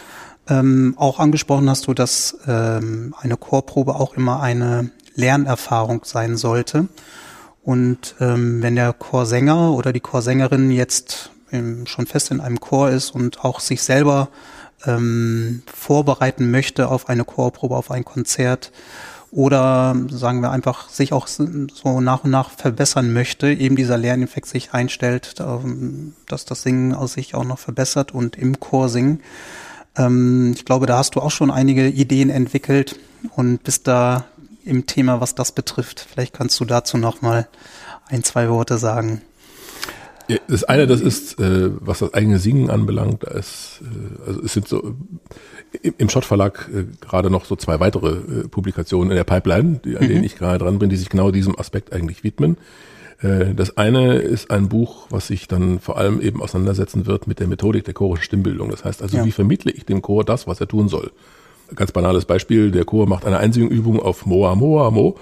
Ähm, 0.49 0.95
auch 0.99 1.21
angesprochen 1.21 1.71
hast 1.71 1.87
du, 1.87 1.95
dass 1.95 2.37
ähm, 2.47 3.15
eine 3.19 3.37
Chorprobe 3.37 3.95
auch 3.95 4.15
immer 4.15 4.41
eine 4.43 4.91
Lernerfahrung 5.15 6.03
sein 6.05 6.37
sollte. 6.37 6.89
Und 7.63 8.17
ähm, 8.21 8.61
wenn 8.61 8.77
der 8.77 8.93
Chorsänger 8.93 9.73
oder 9.73 9.93
die 9.93 10.01
Chorsängerin 10.01 10.71
jetzt 10.71 11.31
ähm, 11.55 11.87
schon 11.87 12.07
fest 12.07 12.31
in 12.31 12.41
einem 12.41 12.61
Chor 12.61 12.91
ist 12.91 13.11
und 13.15 13.45
auch 13.45 13.61
sich 13.61 13.83
selber 13.83 14.29
ähm, 14.87 15.63
vorbereiten 15.73 16.51
möchte 16.51 16.89
auf 16.89 17.09
eine 17.09 17.25
Chorprobe, 17.25 17.77
auf 17.77 17.91
ein 17.91 18.05
Konzert 18.05 18.73
oder 19.31 19.97
sagen 20.11 20.43
wir 20.43 20.53
einfach 20.53 20.89
sich 20.89 21.13
auch 21.13 21.27
so 21.27 22.01
nach 22.01 22.23
und 22.23 22.31
nach 22.31 22.51
verbessern 22.51 23.13
möchte, 23.13 23.49
eben 23.49 23.75
dieser 23.75 23.99
Lerneffekt 23.99 24.47
sich 24.47 24.73
einstellt, 24.73 25.35
ähm, 25.41 26.15
dass 26.29 26.45
das 26.45 26.63
Singen 26.63 26.95
aus 26.95 27.15
sich 27.15 27.35
auch 27.35 27.45
noch 27.45 27.59
verbessert 27.59 28.13
und 28.13 28.37
im 28.37 28.61
Chor 28.61 28.89
singen. 28.89 29.21
Ähm, 29.97 30.53
ich 30.55 30.65
glaube, 30.65 30.87
da 30.87 30.99
hast 30.99 31.17
du 31.17 31.21
auch 31.21 31.33
schon 31.33 31.51
einige 31.51 31.89
Ideen 31.89 32.31
entwickelt 32.31 32.97
und 33.35 33.65
bist 33.65 33.89
da 33.89 34.25
im 34.65 34.87
Thema, 34.87 35.21
was 35.21 35.35
das 35.35 35.53
betrifft. 35.53 36.07
Vielleicht 36.09 36.33
kannst 36.33 36.59
du 36.61 36.65
dazu 36.65 36.97
noch 36.97 37.21
mal 37.21 37.49
ein, 38.07 38.23
zwei 38.23 38.49
Worte 38.49 38.79
sagen. 38.79 39.21
Das 40.49 40.65
eine, 40.65 40.87
das 40.87 41.01
ist, 41.01 41.39
äh, 41.39 41.71
was 41.81 41.99
das 41.99 42.15
eigene 42.15 42.39
Singen 42.39 42.71
anbelangt, 42.71 43.25
ist, 43.25 43.83
äh, 43.83 44.29
also 44.29 44.43
es 44.43 44.53
sind 44.53 44.69
so 44.69 44.95
im 45.99 46.09
Schott 46.09 46.25
Verlag 46.25 46.71
äh, 46.73 46.85
gerade 47.01 47.31
noch 47.31 47.45
so 47.45 47.57
zwei 47.57 47.81
weitere 47.81 48.49
Publikationen 48.49 49.11
in 49.11 49.17
der 49.17 49.25
Pipeline, 49.25 49.81
die, 49.85 49.97
an 49.97 50.05
mhm. 50.05 50.09
denen 50.09 50.25
ich 50.25 50.37
gerade 50.37 50.59
dran 50.59 50.79
bin, 50.79 50.89
die 50.89 50.97
sich 50.97 51.11
genau 51.11 51.31
diesem 51.31 51.59
Aspekt 51.59 51.93
eigentlich 51.93 52.25
widmen. 52.25 52.57
Das 53.21 53.79
eine 53.79 54.17
ist 54.17 54.51
ein 54.51 54.69
Buch, 54.69 55.07
was 55.09 55.29
sich 55.29 55.49
dann 55.49 55.79
vor 55.79 55.97
allem 55.97 56.21
eben 56.21 56.43
auseinandersetzen 56.43 57.07
wird 57.07 57.27
mit 57.27 57.39
der 57.39 57.47
Methodik 57.47 57.85
der 57.85 57.95
chorischen 57.95 58.25
Stimmbildung. 58.25 58.71
Das 58.71 58.85
heißt 58.85 59.03
also, 59.03 59.17
ja. 59.17 59.25
wie 59.25 59.31
vermittle 59.31 59.71
ich 59.73 59.87
dem 59.87 60.03
Chor 60.03 60.25
das, 60.25 60.47
was 60.47 60.61
er 60.61 60.69
tun 60.69 60.89
soll? 60.89 61.11
Ganz 61.75 61.93
banales 61.93 62.27
Beispiel, 62.27 62.71
der 62.71 62.85
Chor 62.85 63.07
macht 63.07 63.25
eine 63.25 63.39
Einsingübung 63.39 64.01
auf 64.01 64.27
Moa, 64.27 64.55
Moa, 64.57 64.91
Mo 64.91 65.17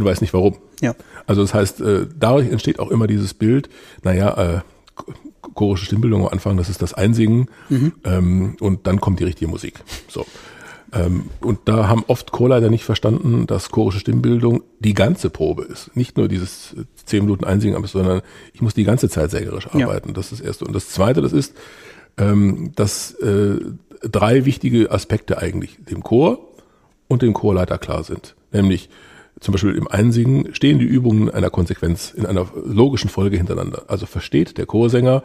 und 0.00 0.06
weiß 0.06 0.20
nicht 0.20 0.34
warum. 0.34 0.56
Ja. 0.80 0.94
Also 1.26 1.42
das 1.42 1.54
heißt, 1.54 1.80
äh, 1.80 2.06
dadurch 2.18 2.50
entsteht 2.50 2.78
auch 2.78 2.90
immer 2.90 3.06
dieses 3.06 3.34
Bild, 3.34 3.68
naja, 4.02 4.56
äh, 4.56 4.60
chorische 5.54 5.86
Stimmbildung 5.86 6.22
am 6.22 6.28
Anfang, 6.28 6.56
das 6.56 6.68
ist 6.68 6.82
das 6.82 6.94
Einsingen 6.94 7.48
mhm. 7.68 7.92
ähm, 8.04 8.56
und 8.60 8.86
dann 8.86 9.00
kommt 9.00 9.20
die 9.20 9.24
richtige 9.24 9.50
Musik. 9.50 9.80
So. 10.08 10.26
Ähm, 10.92 11.30
und 11.40 11.60
da 11.64 11.88
haben 11.88 12.04
oft 12.06 12.30
Chorleiter 12.30 12.70
nicht 12.70 12.84
verstanden, 12.84 13.46
dass 13.46 13.70
chorische 13.70 14.00
Stimmbildung 14.00 14.62
die 14.78 14.94
ganze 14.94 15.30
Probe 15.30 15.64
ist. 15.64 15.94
Nicht 15.96 16.16
nur 16.16 16.28
dieses 16.28 16.74
äh, 16.74 16.84
zehn 17.04 17.24
Minuten 17.24 17.44
Einsingen, 17.44 17.84
sondern 17.86 18.22
ich 18.52 18.62
muss 18.62 18.74
die 18.74 18.84
ganze 18.84 19.08
Zeit 19.08 19.30
sängerisch 19.30 19.66
arbeiten. 19.66 20.08
Ja. 20.08 20.14
Das 20.14 20.32
ist 20.32 20.40
das 20.40 20.46
Erste. 20.46 20.64
Und 20.64 20.74
das 20.74 20.88
Zweite, 20.90 21.22
das 21.22 21.32
ist, 21.32 21.54
ähm, 22.18 22.72
dass 22.76 23.12
äh, 23.14 23.56
drei 24.02 24.44
wichtige 24.44 24.90
Aspekte 24.90 25.38
eigentlich 25.38 25.78
dem 25.84 26.02
Chor 26.02 26.38
und 27.08 27.22
dem 27.22 27.34
Chorleiter 27.34 27.78
klar 27.78 28.04
sind. 28.04 28.36
Nämlich 28.52 28.88
zum 29.40 29.52
Beispiel 29.52 29.74
im 29.74 29.88
Einsingen 29.88 30.54
stehen 30.54 30.78
die 30.78 30.86
Übungen 30.86 31.28
in 31.28 31.34
einer 31.34 31.50
Konsequenz, 31.50 32.12
in 32.16 32.26
einer 32.26 32.46
logischen 32.64 33.10
Folge 33.10 33.36
hintereinander. 33.36 33.84
Also 33.88 34.06
versteht 34.06 34.56
der 34.56 34.66
Chorsänger, 34.66 35.22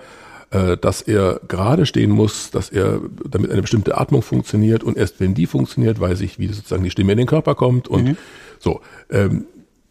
äh, 0.52 0.76
dass 0.78 1.02
er 1.02 1.40
gerade 1.48 1.86
stehen 1.86 2.12
muss, 2.12 2.52
dass 2.52 2.70
er 2.70 3.00
damit 3.28 3.52
eine 3.52 3.62
bestimmte 3.62 3.98
Atmung 3.98 4.22
funktioniert 4.22 4.84
und 4.84 4.98
erst 4.98 5.20
wenn 5.20 5.34
die 5.34 5.48
funktioniert, 5.48 6.00
weiß 6.00 6.22
ich, 6.22 6.40
wie 6.40 6.48
sozusagen 6.48 6.84
die 6.84 6.92
Stimme 6.92 7.14
in 7.14 7.20
den 7.20 7.28
Körper 7.28 7.56
kommt 7.56 7.88
und 7.88 8.04
mhm. 8.04 8.18
so. 8.60 8.82
Ähm, 9.10 9.46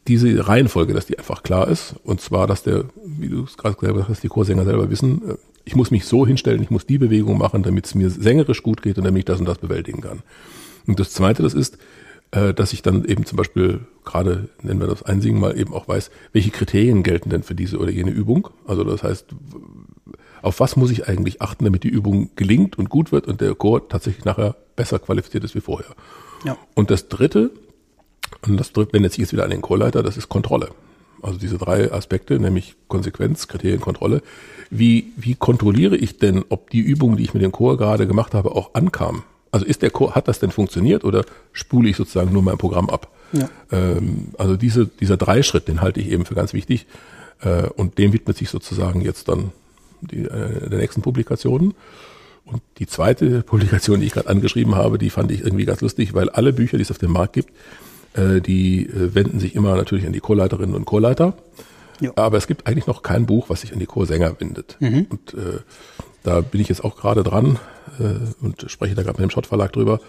diese 0.06 0.48
Reihenfolge, 0.48 0.92
dass 0.92 1.06
die 1.06 1.18
einfach 1.18 1.42
klar 1.42 1.68
ist, 1.68 1.94
und 2.04 2.20
zwar, 2.20 2.46
dass 2.46 2.62
der, 2.62 2.84
wie 3.04 3.28
du 3.28 3.44
es 3.44 3.56
gerade 3.56 3.76
gesagt 3.76 4.08
hast, 4.08 4.22
die 4.22 4.28
Chorsänger 4.28 4.64
selber 4.64 4.90
wissen, 4.90 5.30
äh, 5.30 5.34
ich 5.64 5.76
muss 5.76 5.90
mich 5.90 6.04
so 6.04 6.26
hinstellen, 6.26 6.62
ich 6.62 6.70
muss 6.70 6.86
die 6.86 6.98
Bewegung 6.98 7.38
machen, 7.38 7.62
damit 7.62 7.86
es 7.86 7.94
mir 7.94 8.10
sängerisch 8.10 8.62
gut 8.62 8.82
geht 8.82 8.98
und 8.98 9.04
damit 9.04 9.20
ich 9.20 9.24
das 9.26 9.40
und 9.40 9.46
das 9.46 9.58
bewältigen 9.58 10.00
kann. 10.00 10.20
Und 10.86 10.98
das 10.98 11.10
Zweite, 11.10 11.42
das 11.42 11.54
ist, 11.54 11.78
äh, 12.32 12.54
dass 12.54 12.72
ich 12.72 12.82
dann 12.82 13.04
eben 13.04 13.26
zum 13.26 13.36
Beispiel 13.36 13.80
gerade, 14.04 14.48
nennen 14.62 14.80
wir 14.80 14.86
das 14.86 15.02
Einsingen 15.02 15.40
mal, 15.40 15.58
eben 15.58 15.74
auch 15.74 15.88
weiß, 15.88 16.10
welche 16.32 16.50
Kriterien 16.50 17.02
gelten 17.02 17.30
denn 17.30 17.42
für 17.42 17.54
diese 17.54 17.78
oder 17.78 17.90
jene 17.90 18.10
Übung. 18.10 18.48
Also 18.66 18.84
das 18.84 19.02
heißt, 19.02 19.26
auf 20.42 20.60
was 20.60 20.76
muss 20.76 20.90
ich 20.90 21.08
eigentlich 21.08 21.42
achten, 21.42 21.64
damit 21.64 21.84
die 21.84 21.88
Übung 21.88 22.30
gelingt 22.36 22.78
und 22.78 22.88
gut 22.88 23.12
wird 23.12 23.26
und 23.26 23.40
der 23.40 23.54
Chor 23.54 23.88
tatsächlich 23.88 24.24
nachher 24.24 24.56
besser 24.76 24.98
qualifiziert 24.98 25.44
ist 25.44 25.54
wie 25.54 25.60
vorher. 25.60 25.94
Ja. 26.44 26.56
Und 26.74 26.90
das 26.90 27.08
Dritte, 27.08 27.50
und 28.46 28.56
das 28.56 28.72
wendet 28.74 29.12
sich 29.12 29.20
jetzt 29.20 29.32
wieder 29.32 29.44
an 29.44 29.50
den 29.50 29.62
Chorleiter, 29.62 30.02
das 30.02 30.16
ist 30.16 30.28
Kontrolle. 30.28 30.70
Also 31.22 31.38
diese 31.38 31.58
drei 31.58 31.92
Aspekte, 31.92 32.38
nämlich 32.38 32.76
Konsequenz, 32.88 33.46
Kriterien, 33.46 33.80
Kontrolle. 33.80 34.22
Wie, 34.70 35.12
wie 35.16 35.34
kontrolliere 35.34 35.96
ich 35.96 36.18
denn, 36.18 36.44
ob 36.48 36.70
die 36.70 36.80
Übung, 36.80 37.16
die 37.16 37.24
ich 37.24 37.34
mit 37.34 37.42
dem 37.42 37.52
Chor 37.52 37.76
gerade 37.76 38.06
gemacht 38.06 38.34
habe, 38.34 38.52
auch 38.52 38.74
ankam? 38.74 39.24
Also 39.50 39.66
ist 39.66 39.82
der 39.82 39.90
Chor, 39.90 40.14
hat 40.14 40.28
das 40.28 40.38
denn 40.38 40.50
funktioniert 40.50 41.04
oder 41.04 41.24
spule 41.52 41.88
ich 41.88 41.96
sozusagen 41.96 42.32
nur 42.32 42.42
mein 42.42 42.58
Programm 42.58 42.88
ab? 42.88 43.08
Ja. 43.32 43.48
Ähm, 43.72 44.28
also 44.38 44.56
diese, 44.56 44.86
dieser 44.86 45.16
Dreischritt, 45.16 45.68
den 45.68 45.80
halte 45.80 46.00
ich 46.00 46.10
eben 46.10 46.24
für 46.24 46.34
ganz 46.34 46.52
wichtig. 46.52 46.86
Äh, 47.40 47.68
und 47.68 47.98
dem 47.98 48.12
widmet 48.12 48.36
sich 48.36 48.50
sozusagen 48.50 49.00
jetzt 49.00 49.28
dann 49.28 49.52
die, 50.00 50.24
äh, 50.24 50.68
der 50.68 50.78
nächsten 50.78 51.02
Publikationen. 51.02 51.74
Und 52.44 52.62
die 52.78 52.86
zweite 52.86 53.42
Publikation, 53.46 54.00
die 54.00 54.06
ich 54.06 54.12
gerade 54.12 54.28
angeschrieben 54.28 54.74
habe, 54.74 54.98
die 54.98 55.10
fand 55.10 55.30
ich 55.30 55.42
irgendwie 55.42 55.64
ganz 55.64 55.80
lustig, 55.80 56.14
weil 56.14 56.28
alle 56.28 56.52
Bücher, 56.52 56.76
die 56.76 56.82
es 56.82 56.90
auf 56.90 56.98
dem 56.98 57.12
Markt 57.12 57.32
gibt, 57.32 57.50
äh, 58.14 58.40
die 58.40 58.86
äh, 58.86 59.14
wenden 59.14 59.40
sich 59.40 59.54
immer 59.54 59.76
natürlich 59.76 60.06
an 60.06 60.12
die 60.12 60.20
Chorleiterinnen 60.20 60.74
und 60.74 60.84
Chorleiter. 60.84 61.34
Ja. 62.00 62.12
Aber 62.16 62.38
es 62.38 62.46
gibt 62.46 62.66
eigentlich 62.66 62.86
noch 62.86 63.02
kein 63.02 63.26
Buch, 63.26 63.50
was 63.50 63.60
sich 63.60 63.72
an 63.72 63.78
die 63.78 63.86
Chorsänger 63.86 64.40
wendet. 64.40 64.76
Mhm. 64.80 65.06
Und 65.10 65.34
äh, 65.34 65.58
da 66.22 66.40
bin 66.40 66.60
ich 66.60 66.68
jetzt 66.68 66.84
auch 66.84 66.96
gerade 66.96 67.22
dran 67.22 67.58
äh, 67.98 68.44
und 68.44 68.64
spreche 68.68 68.94
da 68.94 69.02
gerade 69.02 69.20
mit 69.20 69.30
dem 69.30 69.32
Schott 69.32 69.46
Verlag 69.46 69.72
drüber. 69.72 70.00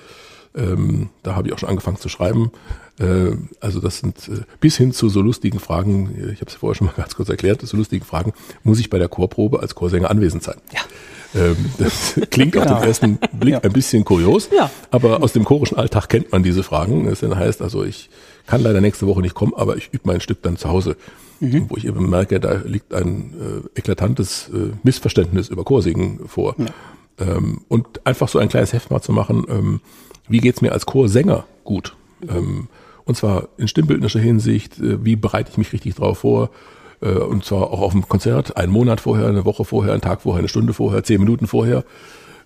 Ähm, 0.54 1.10
da 1.24 1.36
habe 1.36 1.48
ich 1.48 1.54
auch 1.54 1.60
schon 1.60 1.70
angefangen 1.70 1.96
zu 1.98 2.10
schreiben. 2.10 2.52
Äh, 3.00 3.32
also 3.62 3.80
das 3.80 4.00
sind 4.00 4.18
äh, 4.28 4.42
bis 4.60 4.76
hin 4.76 4.92
zu 4.92 5.08
so 5.08 5.22
lustigen 5.22 5.60
Fragen, 5.60 6.14
ich 6.34 6.42
habe 6.42 6.50
es 6.52 6.56
vorher 6.56 6.76
schon 6.76 6.88
mal 6.88 6.94
ganz 6.98 7.16
kurz 7.16 7.30
erklärt, 7.30 7.62
so 7.62 7.78
lustigen 7.78 8.04
Fragen, 8.06 8.34
muss 8.64 8.80
ich 8.80 8.90
bei 8.90 9.00
der 9.00 9.08
Chorprobe 9.08 9.62
als 9.62 9.76
Chorsänger 9.76 10.10
anwesend 10.12 10.44
sein? 10.44 10.58
Ja. 10.74 10.82
Ähm, 11.42 11.56
das 11.78 12.20
klingt 12.32 12.58
auf 12.58 12.66
den 12.66 12.74
Genau. 12.76 12.86
ersten 12.86 13.18
Blick 13.32 13.54
Ja. 13.54 13.60
ein 13.62 13.72
bisschen 13.72 14.04
kurios, 14.04 14.50
Ja. 14.54 14.70
aber 14.92 15.24
aus 15.24 15.32
dem 15.32 15.46
chorischen 15.46 15.78
Alltag 15.78 16.10
kennt 16.10 16.34
man 16.34 16.44
diese 16.44 16.64
Fragen. 16.64 17.06
Das 17.06 17.22
dann 17.22 17.38
heißt 17.38 17.62
also, 17.62 17.86
ich 17.86 18.10
kann 18.48 18.62
leider 18.62 18.82
nächste 18.82 19.08
Woche 19.08 19.22
nicht 19.22 19.36
kommen, 19.36 19.54
aber 19.56 19.78
ich 19.78 19.90
übe 19.94 20.04
mein 20.06 20.22
Stück 20.22 20.42
dann 20.42 20.58
zu 20.58 20.70
Hause, 20.70 20.96
Mhm. 21.40 21.66
wo 21.70 21.76
ich 21.78 21.88
eben 21.88 22.08
merke, 22.10 22.40
da 22.40 22.62
liegt 22.66 22.94
ein 22.94 23.34
äh, 23.76 23.80
eklatantes 23.80 24.50
äh, 24.54 24.74
Missverständnis 24.84 25.50
über 25.50 25.64
Chorsingen 25.64 26.28
vor. 26.28 26.56
Ähm, 27.20 27.62
und 27.68 28.06
einfach 28.06 28.28
so 28.28 28.38
ein 28.38 28.48
kleines 28.48 28.74
Heft 28.74 28.92
mal 28.92 29.02
zu 29.02 29.12
machen, 29.12 29.46
ähm, 29.50 29.82
wie 30.30 30.38
geht's 30.40 30.62
mir 30.62 30.72
als 30.72 30.86
Chorsänger 30.86 31.46
gut? 31.64 31.96
Ähm, 32.30 32.68
und 33.06 33.16
zwar 33.18 33.50
in 33.58 33.68
stimmbildnischer 33.68 34.20
Hinsicht, 34.20 34.80
äh, 34.80 35.04
wie 35.04 35.16
bereite 35.16 35.50
ich 35.52 35.58
mich 35.58 35.74
richtig 35.74 35.96
drauf 35.96 36.20
vor? 36.20 36.52
Äh, 37.02 37.10
und 37.14 37.44
zwar 37.44 37.72
auch 37.72 37.82
auf 37.82 37.94
dem 37.94 38.08
Konzert, 38.08 38.56
einen 38.56 38.72
Monat 38.72 39.02
vorher, 39.02 39.28
eine 39.28 39.44
Woche 39.44 39.66
vorher, 39.66 39.94
einen 39.94 40.02
Tag 40.02 40.22
vorher, 40.22 40.40
eine 40.40 40.48
Stunde 40.48 40.74
vorher, 40.74 41.04
zehn 41.04 41.20
Minuten 41.20 41.48
vorher. 41.48 41.84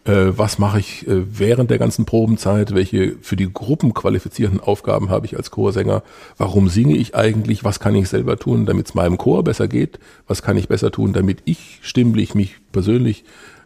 Äh, 0.05 0.37
was 0.37 0.59
mache 0.59 0.79
ich 0.79 1.07
äh, 1.07 1.23
während 1.39 1.71
der 1.71 1.79
ganzen 1.79 2.05
Probenzeit? 2.05 2.73
Welche 2.75 3.15
für 3.21 3.35
die 3.35 3.51
Gruppen 3.51 3.93
qualifizierenden 3.93 4.61
Aufgaben 4.61 5.09
habe 5.09 5.25
ich 5.25 5.35
als 5.35 5.49
Chorsänger? 5.51 6.03
Warum 6.37 6.69
singe 6.69 6.95
ich 6.95 7.15
eigentlich? 7.15 7.63
Was 7.63 7.79
kann 7.79 7.95
ich 7.95 8.07
selber 8.07 8.37
tun, 8.37 8.65
damit 8.67 8.85
es 8.87 8.93
meinem 8.93 9.17
Chor 9.17 9.43
besser 9.43 9.67
geht? 9.67 9.99
Was 10.27 10.43
kann 10.43 10.57
ich 10.57 10.67
besser 10.67 10.91
tun, 10.91 11.11
damit 11.13 11.39
ich 11.45 11.79
stimmlich 11.81 12.35
mich 12.35 12.55
persönlich 12.71 13.23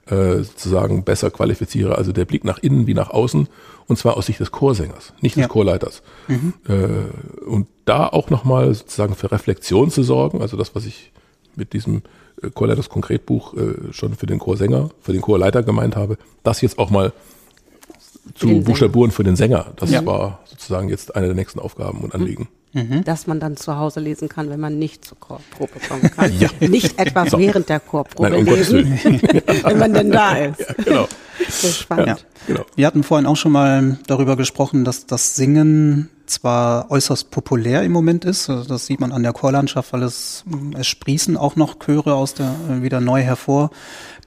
äh, 0.09 0.37
sozusagen 0.37 1.03
besser 1.03 1.29
qualifiziere? 1.29 1.97
Also 1.97 2.13
der 2.13 2.25
Blick 2.25 2.45
nach 2.45 2.59
innen 2.59 2.87
wie 2.87 2.93
nach 2.93 3.09
außen 3.09 3.49
und 3.87 3.97
zwar 3.97 4.15
aus 4.15 4.27
Sicht 4.27 4.39
des 4.39 4.51
Chorsängers, 4.51 5.13
nicht 5.19 5.35
des 5.35 5.41
Ja. 5.41 5.47
Chorleiters. 5.49 6.03
Äh, 6.29 7.43
und 7.45 7.67
da 7.83 8.07
auch 8.07 8.29
nochmal 8.29 8.73
sozusagen 8.73 9.15
für 9.15 9.29
Reflexion 9.31 9.91
zu 9.91 10.03
sorgen, 10.03 10.41
also 10.41 10.55
das, 10.55 10.73
was 10.73 10.85
ich 10.85 11.11
mit 11.55 11.73
diesem 11.73 12.03
äh, 12.43 12.49
Chorleiters 12.51 12.89
Konkretbuch 12.89 13.53
äh, 13.55 13.91
schon 13.93 14.15
für 14.15 14.25
den 14.25 14.39
Chorsänger, 14.39 14.89
für 15.01 15.13
den 15.13 15.21
Chorleiter 15.21 15.63
gemeint 15.63 15.95
habe, 15.95 16.17
das 16.43 16.61
jetzt 16.61 16.77
auch 16.79 16.89
mal 16.89 17.13
zu 18.35 18.47
den 18.47 18.63
Sänger. 18.65 19.11
für 19.11 19.23
den 19.23 19.35
Sänger. 19.35 19.67
Das 19.77 19.91
Ja. 19.91 20.05
war 20.05 20.39
sozusagen 20.45 20.89
jetzt 20.89 21.15
eine 21.15 21.27
der 21.27 21.35
nächsten 21.35 21.59
Aufgaben 21.59 22.01
und 22.01 22.13
Anliegen. 22.13 22.47
dass 23.03 23.25
man 23.25 23.39
dann 23.39 23.57
zu 23.57 23.77
Hause 23.77 23.99
lesen 23.99 24.29
kann, 24.29 24.51
wenn 24.51 24.59
man 24.59 24.77
nicht 24.77 25.03
zur 25.03 25.19
Chorprobe 25.19 25.79
kommen 25.87 26.11
kann. 26.11 26.31
Ja. 26.39 26.49
Nicht 26.59 26.99
etwa 26.99 27.25
während 27.31 27.67
der 27.67 27.79
Chorprobe 27.79 28.29
Nein, 28.29 28.39
um 28.41 28.45
lesen, 28.53 28.99
wenn 29.63 29.77
man 29.79 29.91
denn 29.91 30.11
da 30.11 30.37
ist. 30.37 30.59
Ja, 30.59 30.73
genau. 30.85 31.07
So 31.49 31.67
spannend. 31.69 32.07
Ja. 32.07 32.17
genau. 32.45 32.65
Wir 32.75 32.85
hatten 32.85 33.01
vorhin 33.01 33.25
auch 33.25 33.37
schon 33.37 33.53
mal 33.53 33.97
darüber 34.05 34.35
gesprochen, 34.37 34.85
dass 34.85 35.07
das 35.07 35.35
Singen 35.35 36.09
zwar 36.29 36.89
äußerst 36.91 37.31
populär 37.31 37.83
im 37.83 37.91
Moment 37.91 38.25
ist, 38.25 38.49
also 38.49 38.67
das 38.67 38.85
sieht 38.85 38.99
man 38.99 39.11
an 39.11 39.23
der 39.23 39.33
Chorlandschaft, 39.33 39.93
weil 39.93 40.03
es, 40.03 40.43
es 40.77 40.87
sprießen 40.87 41.37
auch 41.37 41.55
noch 41.55 41.79
Chöre 41.79 42.13
aus 42.13 42.33
der 42.33 42.53
äh, 42.69 42.81
wieder 42.81 43.01
neu 43.01 43.21
hervor, 43.21 43.71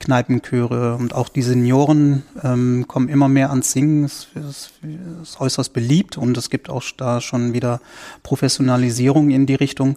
Kneipenchöre 0.00 0.96
und 0.96 1.14
auch 1.14 1.28
die 1.28 1.42
Senioren 1.42 2.24
ähm, 2.42 2.86
kommen 2.88 3.08
immer 3.08 3.28
mehr 3.28 3.50
ans 3.50 3.72
Singen, 3.72 4.04
es, 4.04 4.28
es 4.34 4.70
ist 5.22 5.40
äußerst 5.40 5.72
beliebt 5.72 6.18
und 6.18 6.36
es 6.36 6.50
gibt 6.50 6.68
auch 6.68 6.82
da 6.96 7.20
schon 7.20 7.52
wieder 7.52 7.80
Professionalisierung 8.22 9.30
in 9.30 9.46
die 9.46 9.54
Richtung. 9.54 9.96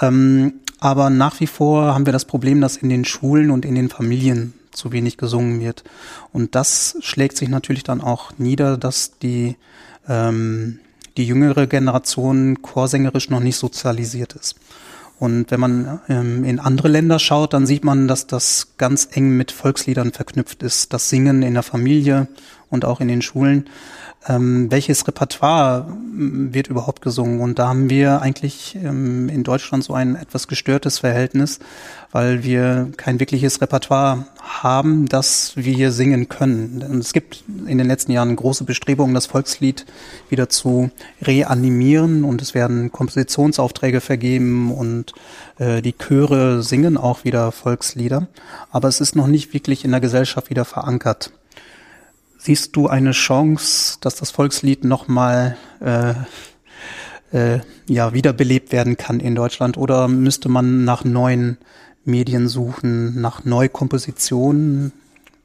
Ähm, 0.00 0.54
aber 0.80 1.10
nach 1.10 1.40
wie 1.40 1.46
vor 1.46 1.94
haben 1.94 2.06
wir 2.06 2.12
das 2.12 2.24
Problem, 2.24 2.60
dass 2.60 2.76
in 2.76 2.88
den 2.88 3.04
Schulen 3.04 3.50
und 3.50 3.64
in 3.64 3.74
den 3.74 3.88
Familien 3.88 4.54
zu 4.70 4.92
wenig 4.92 5.16
gesungen 5.16 5.60
wird. 5.60 5.84
Und 6.32 6.54
das 6.54 6.96
schlägt 7.00 7.36
sich 7.36 7.48
natürlich 7.48 7.84
dann 7.84 8.00
auch 8.00 8.32
nieder, 8.38 8.76
dass 8.76 9.18
die, 9.18 9.56
ähm, 10.08 10.80
die 11.16 11.26
jüngere 11.26 11.66
Generation 11.66 12.62
chorsängerisch 12.62 13.30
noch 13.30 13.40
nicht 13.40 13.56
sozialisiert 13.56 14.34
ist. 14.34 14.56
Und 15.18 15.50
wenn 15.50 15.60
man 15.60 16.00
ähm, 16.08 16.44
in 16.44 16.58
andere 16.58 16.88
Länder 16.88 17.18
schaut, 17.18 17.52
dann 17.52 17.66
sieht 17.66 17.84
man, 17.84 18.08
dass 18.08 18.26
das 18.26 18.74
ganz 18.78 19.08
eng 19.12 19.36
mit 19.36 19.52
Volksliedern 19.52 20.12
verknüpft 20.12 20.62
ist. 20.62 20.92
Das 20.92 21.08
Singen 21.08 21.42
in 21.42 21.54
der 21.54 21.62
Familie 21.62 22.26
und 22.68 22.84
auch 22.84 23.00
in 23.00 23.08
den 23.08 23.22
Schulen. 23.22 23.66
Ähm, 24.26 24.70
welches 24.70 25.06
Repertoire 25.06 25.86
ähm, 25.88 26.54
wird 26.54 26.68
überhaupt 26.68 27.02
gesungen? 27.02 27.40
Und 27.40 27.58
da 27.58 27.68
haben 27.68 27.90
wir 27.90 28.22
eigentlich 28.22 28.76
ähm, 28.82 29.28
in 29.28 29.44
Deutschland 29.44 29.84
so 29.84 29.92
ein 29.92 30.16
etwas 30.16 30.48
gestörtes 30.48 31.00
Verhältnis, 31.00 31.58
weil 32.10 32.42
wir 32.42 32.90
kein 32.96 33.20
wirkliches 33.20 33.60
Repertoire 33.60 34.26
haben, 34.40 35.08
das 35.08 35.52
wir 35.56 35.92
singen 35.92 36.28
können. 36.28 36.80
Denn 36.80 36.98
es 37.00 37.12
gibt 37.12 37.44
in 37.66 37.76
den 37.76 37.86
letzten 37.86 38.12
Jahren 38.12 38.34
große 38.34 38.64
Bestrebungen, 38.64 39.14
das 39.14 39.26
Volkslied 39.26 39.84
wieder 40.30 40.48
zu 40.48 40.90
reanimieren 41.20 42.24
und 42.24 42.40
es 42.40 42.54
werden 42.54 42.92
Kompositionsaufträge 42.92 44.00
vergeben 44.00 44.72
und 44.72 45.12
äh, 45.58 45.82
die 45.82 45.92
Chöre 45.92 46.62
singen 46.62 46.96
auch 46.96 47.24
wieder 47.24 47.52
Volkslieder. 47.52 48.28
Aber 48.70 48.88
es 48.88 49.00
ist 49.00 49.16
noch 49.16 49.26
nicht 49.26 49.52
wirklich 49.52 49.84
in 49.84 49.90
der 49.90 50.00
Gesellschaft 50.00 50.48
wieder 50.48 50.64
verankert. 50.64 51.30
Siehst 52.46 52.76
du 52.76 52.88
eine 52.88 53.12
Chance, 53.12 53.96
dass 54.02 54.16
das 54.16 54.30
Volkslied 54.30 54.84
nochmal 54.84 55.56
äh, 55.80 56.12
äh, 57.32 57.60
ja, 57.88 58.12
wiederbelebt 58.12 58.70
werden 58.70 58.98
kann 58.98 59.18
in 59.18 59.34
Deutschland? 59.34 59.78
Oder 59.78 60.08
müsste 60.08 60.50
man 60.50 60.84
nach 60.84 61.04
neuen 61.04 61.56
Medien 62.04 62.48
suchen, 62.48 63.18
nach 63.18 63.46
Neukompositionen? 63.46 64.92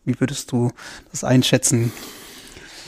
Wie 0.03 0.19
würdest 0.19 0.51
du 0.51 0.71
das 1.11 1.23
einschätzen? 1.23 1.93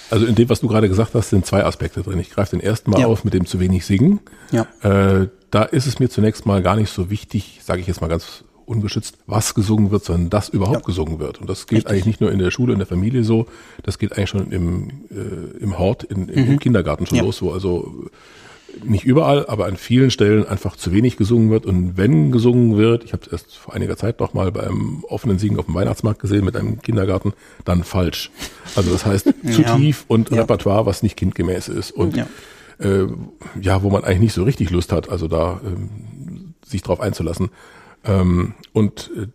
Also 0.09 0.25
in 0.25 0.35
dem, 0.35 0.49
was 0.49 0.59
du 0.59 0.67
gerade 0.67 0.89
gesagt 0.89 1.13
hast, 1.15 1.29
sind 1.29 1.45
zwei 1.45 1.63
Aspekte 1.63 2.03
drin. 2.03 2.19
Ich 2.19 2.31
greife 2.31 2.57
den 2.57 2.59
ersten 2.59 2.91
Mal 2.91 2.99
Ja. 2.99 3.07
auf 3.07 3.23
mit 3.23 3.33
dem 3.33 3.45
zu 3.45 3.61
wenig 3.61 3.85
Singen. 3.85 4.19
Ja. 4.51 4.67
Äh, 4.81 5.29
da 5.51 5.63
ist 5.63 5.85
es 5.87 5.99
mir 5.99 6.09
zunächst 6.09 6.45
mal 6.45 6.61
gar 6.61 6.75
nicht 6.75 6.91
so 6.91 7.09
wichtig, 7.09 7.61
sage 7.63 7.79
ich 7.79 7.87
jetzt 7.87 8.01
mal 8.01 8.09
ganz 8.09 8.43
ungeschützt, 8.65 9.17
was 9.27 9.53
gesungen 9.53 9.91
wird, 9.91 10.03
sondern 10.05 10.29
dass 10.29 10.49
überhaupt 10.49 10.79
Ja. 10.81 10.85
gesungen 10.85 11.19
wird. 11.19 11.39
Und 11.41 11.49
das 11.49 11.67
geht 11.67 11.77
Richtig. 11.79 11.91
eigentlich 11.91 12.05
nicht 12.05 12.21
nur 12.21 12.31
in 12.31 12.39
der 12.39 12.51
Schule, 12.51 12.73
in 12.73 12.79
der 12.79 12.87
Familie 12.87 13.23
so, 13.23 13.47
das 13.83 13.97
geht 13.99 14.15
eigentlich 14.17 14.29
schon 14.29 14.51
im, 14.51 14.89
äh, 15.11 15.57
im 15.63 15.77
Hort, 15.79 16.03
in, 16.03 16.27
im, 16.29 16.51
im 16.51 16.59
Kindergarten 16.59 17.05
schon 17.05 17.17
Mhm. 17.17 17.21
Ja. 17.21 17.25
los, 17.25 17.41
wo 17.41 17.51
also 17.51 18.05
nicht 18.85 19.03
überall, 19.03 19.45
aber 19.47 19.65
an 19.65 19.75
vielen 19.75 20.11
Stellen 20.11 20.47
einfach 20.47 20.77
zu 20.77 20.93
wenig 20.93 21.17
gesungen 21.17 21.49
wird. 21.49 21.65
Und 21.65 21.97
wenn 21.97 22.31
gesungen 22.31 22.77
wird, 22.77 23.03
ich 23.03 23.11
habe 23.11 23.23
es 23.25 23.31
erst 23.31 23.57
vor 23.57 23.73
einiger 23.73 23.97
Zeit 23.97 24.21
noch 24.21 24.33
mal 24.33 24.49
bei 24.51 24.61
einem 24.63 25.03
offenen 25.09 25.39
Singen 25.39 25.59
auf 25.59 25.65
dem 25.65 25.75
Weihnachtsmarkt 25.75 26.21
gesehen 26.21 26.45
mit 26.45 26.55
einem 26.55 26.81
Kindergarten, 26.81 27.33
dann 27.65 27.83
falsch. 27.83 28.31
Also 28.77 28.89
das 28.91 29.05
heißt 29.05 29.25
zu 29.51 29.61
Ja. 29.63 29.75
tief 29.75 30.05
und 30.07 30.29
Ja. 30.31 30.41
Repertoire, 30.41 30.85
was 30.85 31.03
nicht 31.03 31.17
kindgemäß 31.17 31.67
ist. 31.67 31.91
Und 31.91 32.15
Ja. 32.15 32.27
äh, 32.79 33.07
ja, 33.59 33.83
wo 33.83 33.89
man 33.89 34.05
eigentlich 34.05 34.19
nicht 34.21 34.33
so 34.33 34.43
richtig 34.43 34.69
Lust 34.69 34.93
hat, 34.93 35.09
also 35.09 35.27
da 35.27 35.59
ähm, 35.65 36.53
sich 36.65 36.81
drauf 36.81 37.01
einzulassen. 37.01 37.49
Ähm, 38.03 38.55
und 38.73 39.11
äh, 39.15 39.27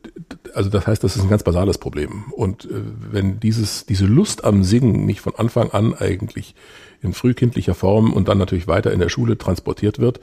also 0.54 0.70
das 0.70 0.86
heißt, 0.86 1.04
das 1.04 1.16
ist 1.16 1.22
ein 1.22 1.28
ganz 1.30 1.42
basales 1.42 1.78
Problem. 1.78 2.24
Und 2.32 2.64
äh, 2.64 2.82
wenn 3.12 3.38
dieses, 3.40 3.86
diese 3.86 4.06
Lust 4.06 4.44
am 4.44 4.64
Singen 4.64 5.06
nicht 5.06 5.20
von 5.20 5.34
Anfang 5.36 5.70
an 5.70 5.94
eigentlich 5.94 6.54
in 7.02 7.12
frühkindlicher 7.12 7.74
Form 7.74 8.12
und 8.12 8.28
dann 8.28 8.38
natürlich 8.38 8.66
weiter 8.66 8.92
in 8.92 9.00
der 9.00 9.08
Schule 9.08 9.38
transportiert 9.38 9.98
wird, 9.98 10.20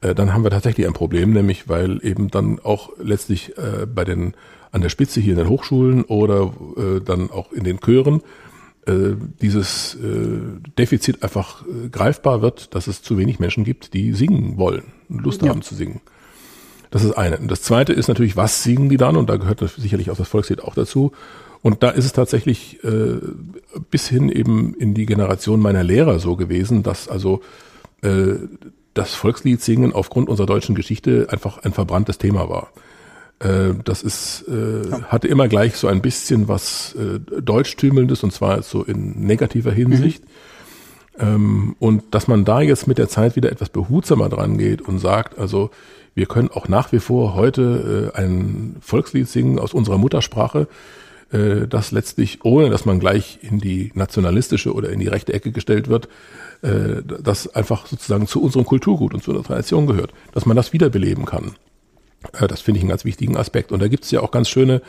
äh, 0.00 0.14
dann 0.14 0.32
haben 0.32 0.42
wir 0.42 0.50
tatsächlich 0.50 0.86
ein 0.86 0.92
Problem, 0.92 1.32
nämlich 1.32 1.68
weil 1.68 2.04
eben 2.04 2.30
dann 2.30 2.58
auch 2.60 2.90
letztlich 2.98 3.52
bei 3.94 4.04
den 4.04 4.34
an 4.72 4.80
der 4.80 4.88
Spitze 4.88 5.20
hier 5.20 5.34
in 5.34 5.38
den 5.38 5.48
Hochschulen 5.48 6.02
oder 6.04 6.52
dann 7.04 7.30
auch 7.30 7.52
in 7.52 7.62
den 7.62 7.78
Chören 7.78 8.22
dieses 9.40 9.96
Defizit 10.76 11.22
einfach 11.22 11.64
greifbar 11.92 12.42
wird, 12.42 12.74
dass 12.74 12.88
es 12.88 13.00
zu 13.00 13.16
wenig 13.16 13.38
Menschen 13.38 13.62
gibt, 13.62 13.94
die 13.94 14.12
singen 14.12 14.58
wollen 14.58 14.82
und 15.08 15.22
Lust 15.22 15.42
Ja. 15.42 15.50
haben 15.50 15.62
zu 15.62 15.76
singen. 15.76 16.00
Das 16.94 17.02
ist 17.02 17.18
eine. 17.18 17.38
Und 17.38 17.50
das 17.50 17.60
zweite 17.60 17.92
ist 17.92 18.06
natürlich, 18.06 18.36
was 18.36 18.62
singen 18.62 18.88
die 18.88 18.98
dann? 18.98 19.16
Und 19.16 19.28
da 19.28 19.36
gehört 19.36 19.58
sicherlich 19.76 20.12
auch 20.12 20.16
das 20.16 20.28
Volkslied 20.28 20.62
auch 20.62 20.76
dazu. 20.76 21.10
Und 21.60 21.82
da 21.82 21.90
ist 21.90 22.04
es 22.04 22.12
tatsächlich 22.12 22.84
äh, 22.84 23.16
bis 23.90 24.06
hin 24.06 24.28
eben 24.28 24.74
in 24.74 24.94
die 24.94 25.04
Generation 25.04 25.58
meiner 25.58 25.82
Lehrer 25.82 26.20
so 26.20 26.36
gewesen, 26.36 26.84
dass 26.84 27.08
also 27.08 27.40
äh, 28.02 28.34
das 28.94 29.12
Volkslied 29.12 29.60
singen 29.60 29.92
aufgrund 29.92 30.28
unserer 30.28 30.46
deutschen 30.46 30.76
Geschichte 30.76 31.26
einfach 31.30 31.58
ein 31.64 31.72
verbranntes 31.72 32.18
Thema 32.18 32.48
war. 32.48 32.68
Äh, 33.40 33.74
das 33.84 34.04
ist, 34.04 34.44
äh, 34.46 34.92
hatte 35.08 35.26
immer 35.26 35.48
gleich 35.48 35.74
so 35.74 35.88
ein 35.88 36.00
bisschen 36.00 36.46
was 36.46 36.94
äh, 36.94 37.18
Deutschtümelndes 37.40 38.22
und 38.22 38.32
zwar 38.32 38.62
so 38.62 38.84
in 38.84 39.26
negativer 39.26 39.72
Hinsicht. 39.72 40.22
Ähm, 41.18 41.74
und 41.80 42.14
dass 42.14 42.28
man 42.28 42.44
da 42.44 42.60
jetzt 42.60 42.86
mit 42.86 42.98
der 42.98 43.08
Zeit 43.08 43.34
wieder 43.34 43.50
etwas 43.50 43.70
behutsamer 43.70 44.28
dran 44.28 44.58
geht 44.58 44.80
und 44.80 45.00
sagt, 45.00 45.40
also 45.40 45.72
wir 46.14 46.26
können 46.26 46.50
auch 46.50 46.68
nach 46.68 46.92
wie 46.92 47.00
vor 47.00 47.34
heute 47.34 48.12
äh, 48.14 48.18
ein 48.18 48.76
Volkslied 48.80 49.28
singen 49.28 49.58
aus 49.58 49.74
unserer 49.74 49.98
Muttersprache, 49.98 50.68
äh, 51.32 51.66
das 51.68 51.90
letztlich, 51.90 52.44
ohne 52.44 52.70
dass 52.70 52.84
man 52.84 53.00
gleich 53.00 53.38
in 53.42 53.58
die 53.58 53.90
nationalistische 53.94 54.72
oder 54.72 54.90
in 54.90 55.00
die 55.00 55.08
rechte 55.08 55.32
Ecke 55.32 55.52
gestellt 55.52 55.88
wird, 55.88 56.08
äh, 56.62 57.02
das 57.04 57.54
einfach 57.54 57.86
sozusagen 57.86 58.26
zu 58.26 58.42
unserem 58.42 58.64
Kulturgut 58.64 59.14
und 59.14 59.22
zu 59.22 59.32
unserer 59.32 59.46
Tradition 59.46 59.86
gehört, 59.86 60.12
dass 60.32 60.46
man 60.46 60.56
das 60.56 60.72
wiederbeleben 60.72 61.24
kann. 61.24 61.56
Äh, 62.32 62.46
das 62.46 62.60
finde 62.60 62.78
ich 62.78 62.82
einen 62.84 62.90
ganz 62.90 63.04
wichtigen 63.04 63.36
Aspekt. 63.36 63.72
Und 63.72 63.80
da 63.80 63.88
gibt 63.88 64.04
es 64.04 64.10
ja 64.10 64.20
auch 64.20 64.30
ganz 64.30 64.48
schöne 64.48 64.82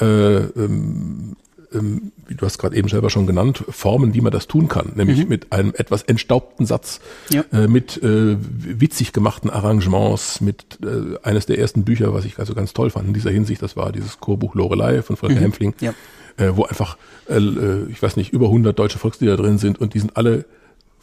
äh, 0.00 0.36
ähm, 0.36 1.36
ähm, 1.74 2.12
wie 2.26 2.34
du 2.34 2.46
hast 2.46 2.58
gerade 2.58 2.76
eben 2.76 2.88
selber 2.88 3.10
schon 3.10 3.26
genannt, 3.26 3.64
Formen, 3.68 4.14
wie 4.14 4.20
man 4.20 4.32
das 4.32 4.46
tun 4.46 4.68
kann, 4.68 4.92
nämlich 4.94 5.26
mit 5.28 5.52
einem 5.52 5.72
etwas 5.76 6.02
entstaubten 6.02 6.66
Satz, 6.66 7.00
Ja. 7.30 7.44
äh, 7.52 7.66
mit 7.66 8.02
äh, 8.02 8.36
witzig 8.38 9.12
gemachten 9.12 9.50
Arrangements, 9.50 10.40
mit 10.40 10.78
äh, 10.82 11.18
eines 11.22 11.46
der 11.46 11.58
ersten 11.58 11.84
Bücher, 11.84 12.14
was 12.14 12.24
ich 12.24 12.38
also 12.38 12.54
ganz 12.54 12.72
toll 12.72 12.90
fand 12.90 13.08
in 13.08 13.14
dieser 13.14 13.30
Hinsicht, 13.30 13.62
das 13.62 13.76
war 13.76 13.92
dieses 13.92 14.20
Chorbuch 14.20 14.54
Lorelei 14.54 15.02
von 15.02 15.16
Volker 15.16 15.40
Hempfling. 15.40 15.74
Ja. 15.80 15.94
äh, 16.36 16.56
wo 16.56 16.64
einfach, 16.64 16.96
äh, 17.28 17.36
äh 17.36 17.86
ich 17.90 18.02
weiß 18.02 18.16
nicht, 18.16 18.32
über 18.32 18.46
100 18.46 18.78
deutsche 18.78 18.98
Volkslieder 18.98 19.36
drin 19.36 19.58
sind 19.58 19.80
und 19.80 19.94
die 19.94 20.00
sind 20.00 20.16
alle 20.16 20.44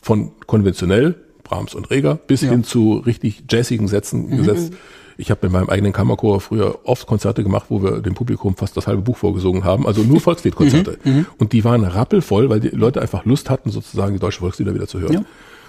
von 0.01 0.31
konventionell, 0.47 1.15
Brahms 1.43 1.75
und 1.75 1.89
Reger, 1.91 2.15
bis 2.15 2.41
ja. 2.41 2.49
hin 2.49 2.63
zu 2.63 2.95
richtig 2.97 3.43
jazzigen 3.49 3.87
Sätzen 3.87 4.29
mhm. 4.29 4.37
gesetzt. 4.37 4.73
Ich 5.21 5.29
habe 5.29 5.39
mit 5.43 5.51
meinem 5.51 5.69
eigenen 5.69 5.93
Kammerchor 5.93 6.41
früher 6.41 6.79
oft 6.83 7.05
Konzerte 7.05 7.43
gemacht, 7.43 7.67
wo 7.69 7.83
wir 7.83 7.99
dem 7.99 8.15
Publikum 8.15 8.55
fast 8.55 8.75
das 8.75 8.87
halbe 8.87 9.03
Buch 9.03 9.17
vorgesungen 9.17 9.63
haben, 9.63 9.85
also 9.85 10.01
nur 10.01 10.19
Volksliedkonzerte. 10.21 10.97
Mhm. 11.03 11.11
mhm. 11.11 11.25
Und 11.37 11.53
die 11.53 11.63
waren 11.63 11.83
rappelvoll, 11.83 12.49
weil 12.49 12.59
die 12.59 12.69
Leute 12.69 13.01
einfach 13.01 13.23
Lust 13.25 13.49
hatten, 13.49 13.69
sozusagen 13.69 14.13
die 14.13 14.19
deutsche 14.19 14.39
Volkslieder 14.39 14.73
wieder 14.73 14.87
zu 14.87 14.99
hören. 14.99 15.13
Ja. 15.13 15.23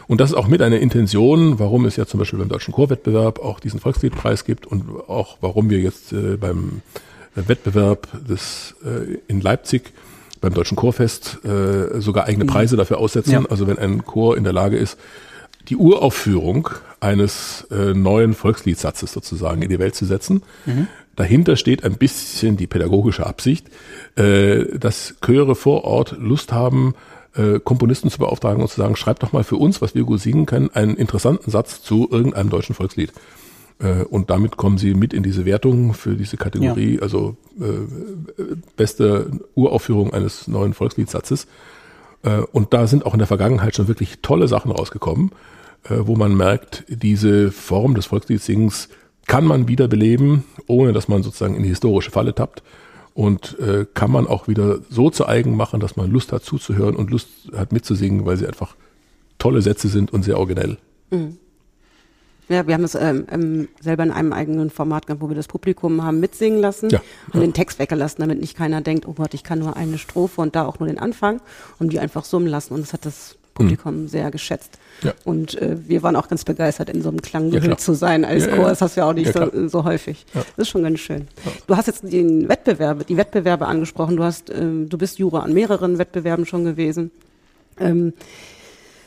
Und 0.09 0.20
das 0.20 0.30
ist 0.30 0.36
auch 0.36 0.48
mit 0.48 0.62
einer 0.62 0.80
Intention, 0.80 1.59
warum 1.59 1.84
es 1.84 1.96
ja 1.96 2.07
zum 2.07 2.18
Beispiel 2.18 2.38
beim 2.38 2.48
Deutschen 2.48 2.72
Chorwettbewerb 2.72 3.38
auch 3.38 3.61
diesen 3.61 3.78
Volksliedpreis 3.78 4.44
gibt 4.44 4.66
und 4.66 4.84
auch 5.07 5.36
warum 5.40 5.70
wir 5.70 5.78
jetzt 5.80 6.12
äh, 6.12 6.36
beim 6.36 6.82
Wettbewerb 7.34 8.09
des, 8.26 8.74
äh, 8.84 9.18
in 9.28 9.40
Leipzig 9.40 9.92
beim 10.40 10.55
Deutschen 10.55 10.76
Chorfest 10.76 11.38
äh, 11.44 12.00
sogar 12.00 12.24
eigene 12.24 12.44
mhm. 12.44 12.48
Preise 12.48 12.76
dafür 12.76 12.98
aussetzen. 12.98 13.32
Ja. 13.32 13.44
Also 13.48 13.66
wenn 13.66 13.78
ein 13.78 14.05
Chor 14.05 14.36
in 14.36 14.44
der 14.44 14.53
Lage 14.53 14.76
ist, 14.76 14.98
die 15.68 15.76
Uraufführung 15.76 16.68
eines 17.00 17.66
äh, 17.70 17.94
neuen 17.94 18.34
Volksliedsatzes 18.34 19.12
sozusagen 19.12 19.62
in 19.62 19.68
die 19.68 19.78
Welt 19.78 19.94
zu 19.94 20.04
setzen. 20.04 20.42
Mhm. 20.66 20.86
Dahinter 21.16 21.56
steht 21.56 21.84
ein 21.84 21.94
bisschen 21.94 22.56
die 22.56 22.66
pädagogische 22.66 23.26
Absicht, 23.26 23.66
äh, 24.16 24.78
dass 24.78 25.16
Chöre 25.20 25.54
vor 25.54 25.84
Ort 25.84 26.16
Lust 26.18 26.52
haben, 26.52 26.94
äh, 27.34 27.60
Komponisten 27.60 28.10
zu 28.10 28.18
beauftragen 28.18 28.62
und 28.62 28.68
zu 28.68 28.76
sagen, 28.76 28.96
schreibt 28.96 29.22
doch 29.22 29.32
mal 29.32 29.44
für 29.44 29.56
uns, 29.56 29.82
was 29.82 29.94
wir 29.94 30.04
gut 30.04 30.20
singen 30.20 30.46
können, 30.46 30.70
einen 30.70 30.96
interessanten 30.96 31.50
Satz 31.50 31.82
zu 31.82 32.08
irgendeinem 32.10 32.50
deutschen 32.50 32.74
Volkslied. 32.74 33.12
Äh, 33.78 34.04
und 34.04 34.30
damit 34.30 34.56
kommen 34.56 34.78
sie 34.78 34.94
mit 34.94 35.12
in 35.12 35.22
diese 35.22 35.44
Wertung 35.44 35.94
für 35.94 36.14
diese 36.14 36.36
Kategorie, 36.36 36.96
ja. 36.96 37.02
also 37.02 37.36
äh, 37.60 38.42
beste 38.76 39.30
Uraufführung 39.54 40.12
eines 40.12 40.48
neuen 40.48 40.72
Volksliedsatzes. 40.72 41.46
Äh, 42.23 42.41
und 42.53 42.73
da 42.73 42.87
sind 42.87 43.07
auch 43.07 43.14
in 43.14 43.18
der 43.18 43.29
Vergangenheit 43.29 43.77
schon 43.77 43.89
wirklich 43.89 44.18
tolle 44.23 44.49
Sachen 44.49 44.70
rausgekommen, 44.70 45.31
äh, 45.85 45.97
wo 46.01 46.16
man 46.16 46.37
merkt, 46.37 46.85
diese 46.89 47.51
Form 47.51 47.95
des 47.95 48.07
Volksliedsingens 48.07 48.89
kann 49.27 49.45
man 49.45 49.68
wiederbeleben, 49.68 50.45
ohne 50.66 50.93
dass 50.93 51.09
man 51.09 51.23
sozusagen 51.23 51.55
in 51.55 51.62
die 51.62 51.68
historische 51.68 52.11
Falle 52.11 52.35
tappt 52.35 52.62
und 53.14 53.59
äh, 53.61 53.87
kann 53.93 54.11
man 54.11 54.27
auch 54.27 54.49
wieder 54.49 54.79
so 54.89 55.11
zu 55.11 55.27
eigen 55.27 55.57
machen, 55.57 55.81
dass 55.81 55.97
man 55.97 56.11
Lust 56.11 56.33
hat 56.33 56.45
zuzuhören 56.45 56.97
und 56.97 57.11
Lust 57.11 57.29
hat 57.57 57.73
mitzusingen, 57.73 58.25
weil 58.27 58.37
sie 58.37 58.47
einfach 58.47 58.75
tolle 59.39 59.62
Sätze 59.62 59.89
sind 59.89 60.12
und 60.12 60.23
sehr 60.23 60.39
originell. 60.39 60.79
Mhm. 61.11 61.39
Ja, 62.53 62.66
wir 62.66 62.74
haben 62.74 62.84
es 62.84 62.94
ähm, 62.94 63.26
ähm, 63.30 63.68
selber 63.80 64.03
in 64.03 64.11
einem 64.11 64.32
eigenen 64.32 64.70
Format 64.70 65.07
gehabt, 65.07 65.22
wo 65.22 65.28
wir 65.28 65.36
das 65.36 65.48
Publikum 65.48 66.03
haben 66.05 66.20
mitsingen 66.20 66.61
lassen 66.61 66.90
ja, 66.90 67.00
und 67.28 67.40
ja. 67.40 67.40
den 67.40 67.55
Text 67.55 67.78
weggelassen, 67.78 68.20
damit 68.20 68.40
nicht 68.40 68.57
keiner 68.57 68.80
denkt, 68.80 69.09
oh 69.09 69.14
Gott, 69.14 69.34
ich 69.34 69.42
kann 69.42 69.59
nur 69.59 69.76
eine 69.76 69.98
Strophe 69.98 70.40
und 70.40 70.55
da 70.55 70.66
auch 70.66 70.78
nur 70.78 70.88
den 70.88 70.98
Anfang 70.98 71.40
und 71.78 71.92
die 71.92 72.00
einfach 72.00 72.24
summen 72.24 72.48
lassen. 72.48 72.74
Und 72.74 72.82
das 72.82 72.92
hat 72.92 73.07
das 73.07 73.36
Publikum 73.55 74.03
mhm. 74.03 74.09
sehr 74.09 74.30
geschätzt. 74.30 74.78
Ja. 75.03 75.12
Und 75.24 75.61
äh, 75.61 75.76
wir 75.86 76.03
waren 76.03 76.16
auch 76.16 76.28
ganz 76.28 76.44
begeistert, 76.44 76.88
in 76.90 77.03
so 77.03 77.09
einem 77.09 77.22
Klang 77.22 77.50
ja, 77.53 77.76
zu 77.76 77.94
sein 77.94 78.24
als 78.24 78.46
ja, 78.46 78.57
Chor. 78.57 78.68
Das 78.68 78.80
hast 78.80 78.96
du 78.96 79.00
ja 79.00 79.09
auch 79.09 79.14
nicht 79.14 79.32
so, 79.32 79.68
so, 79.68 79.84
häufig. 79.84 80.24
Das 80.32 80.44
ist 80.57 80.68
schon 80.68 80.82
ganz 80.82 81.00
schön. 81.00 81.28
Du 81.66 81.76
hast 81.76 81.86
jetzt 81.86 82.03
den 82.05 82.48
Wettbewerbe, 82.48 83.05
die 83.05 83.16
Wettbewerbe 83.16 83.66
angesprochen. 83.66 84.16
Du 84.16 84.24
hast, 84.24 84.50
ähm, 84.50 84.88
du 84.88 84.98
bist 84.98 85.18
Jura 85.18 85.40
an 85.40 85.53
mehreren 85.53 85.98
Wettbewerben 85.98 86.46
schon 86.46 86.64
gewesen. 86.64 87.11
Ähm, 87.78 88.12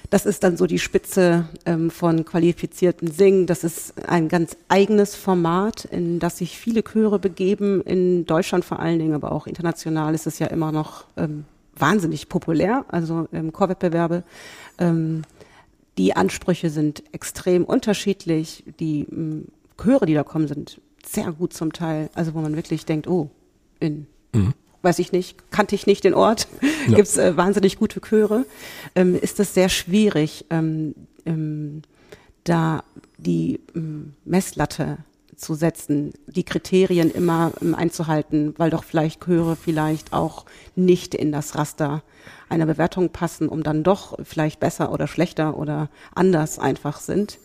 das 0.10 0.26
ist 0.26 0.44
dann 0.44 0.58
so 0.58 0.68
die 0.68 0.80
Spitze 0.80 1.48
ähm, 1.66 1.90
von 1.90 2.26
qualifizierten 2.26 3.12
Singen. 3.12 3.48
Das 3.48 3.64
ist 3.64 4.08
ein 4.08 4.28
ganz 4.28 4.58
eigenes 4.68 5.16
Format, 5.16 5.86
in 5.86 6.20
das 6.20 6.38
sich 6.38 6.58
viele 6.58 6.84
Chöre 6.84 7.20
begeben. 7.20 7.82
In 7.82 8.26
Deutschland 8.26 8.66
vor 8.66 8.80
allen 8.80 9.00
Dingen, 9.00 9.14
aber 9.14 9.32
auch 9.32 9.48
international 9.48 10.14
ist 10.14 10.28
es 10.28 10.40
ja 10.40 10.48
immer 10.48 10.72
noch 10.72 11.06
ähm, 11.18 11.46
wahnsinnig 11.78 12.30
populär. 12.30 12.86
Also 12.88 13.28
ähm, 13.34 13.52
Chorwettbewerbe. 13.52 14.24
Ähm, 14.78 15.24
die 15.98 16.16
Ansprüche 16.16 16.70
sind 16.70 17.04
extrem 17.14 17.64
unterschiedlich. 17.64 18.64
Die 18.80 19.08
ähm, 19.12 19.46
Chöre, 19.82 20.06
die 20.06 20.14
da 20.14 20.24
kommen, 20.24 20.48
sind 20.48 20.80
sehr 21.06 21.32
gut 21.32 21.54
zum 21.54 21.74
Teil. 21.74 22.10
Also 22.14 22.34
wo 22.34 22.42
man 22.42 22.56
wirklich 22.56 22.86
denkt, 22.86 23.08
oh, 23.08 23.30
in 23.80 24.08
mhm 24.34 24.54
weiß 24.86 25.00
ich 25.00 25.12
nicht, 25.12 25.52
kannte 25.52 25.76
ich 25.76 25.88
nicht 25.88 26.04
den 26.04 26.14
Ort, 26.14 26.48
ja. 26.88 26.96
gibt 26.96 27.10
es 27.10 27.18
äh, 27.18 27.36
wahnsinnig 27.36 27.78
gute 27.78 28.00
Chöre, 28.00 28.46
ähm, 28.96 29.20
ist 29.20 29.40
es 29.40 29.54
sehr 29.54 29.68
schwierig, 29.68 30.46
ähm, 30.50 30.96
ähm, 31.26 31.82
da 32.46 32.84
die 33.18 33.60
ähm, 33.76 34.14
Messlatte 34.24 35.00
zu 35.36 35.56
setzen, 35.56 36.14
die 36.28 36.44
Kriterien 36.44 37.12
immer 37.12 37.52
ähm, 37.62 37.76
einzuhalten, 37.76 38.54
weil 38.58 38.70
doch 38.70 38.84
vielleicht 38.84 39.26
Chöre 39.26 39.56
vielleicht 39.56 40.14
auch 40.14 40.46
nicht 40.76 41.14
in 41.16 41.32
das 41.32 41.56
Raster 41.56 42.04
einer 42.48 42.66
Bewertung 42.66 43.10
passen, 43.10 43.50
um 43.50 43.64
dann 43.64 43.84
doch 43.84 44.18
vielleicht 44.24 44.60
besser 44.60 44.92
oder 44.92 45.08
schlechter 45.08 45.58
oder 45.58 45.90
anders 46.14 46.60
einfach 46.60 47.00
sind. 47.00 47.40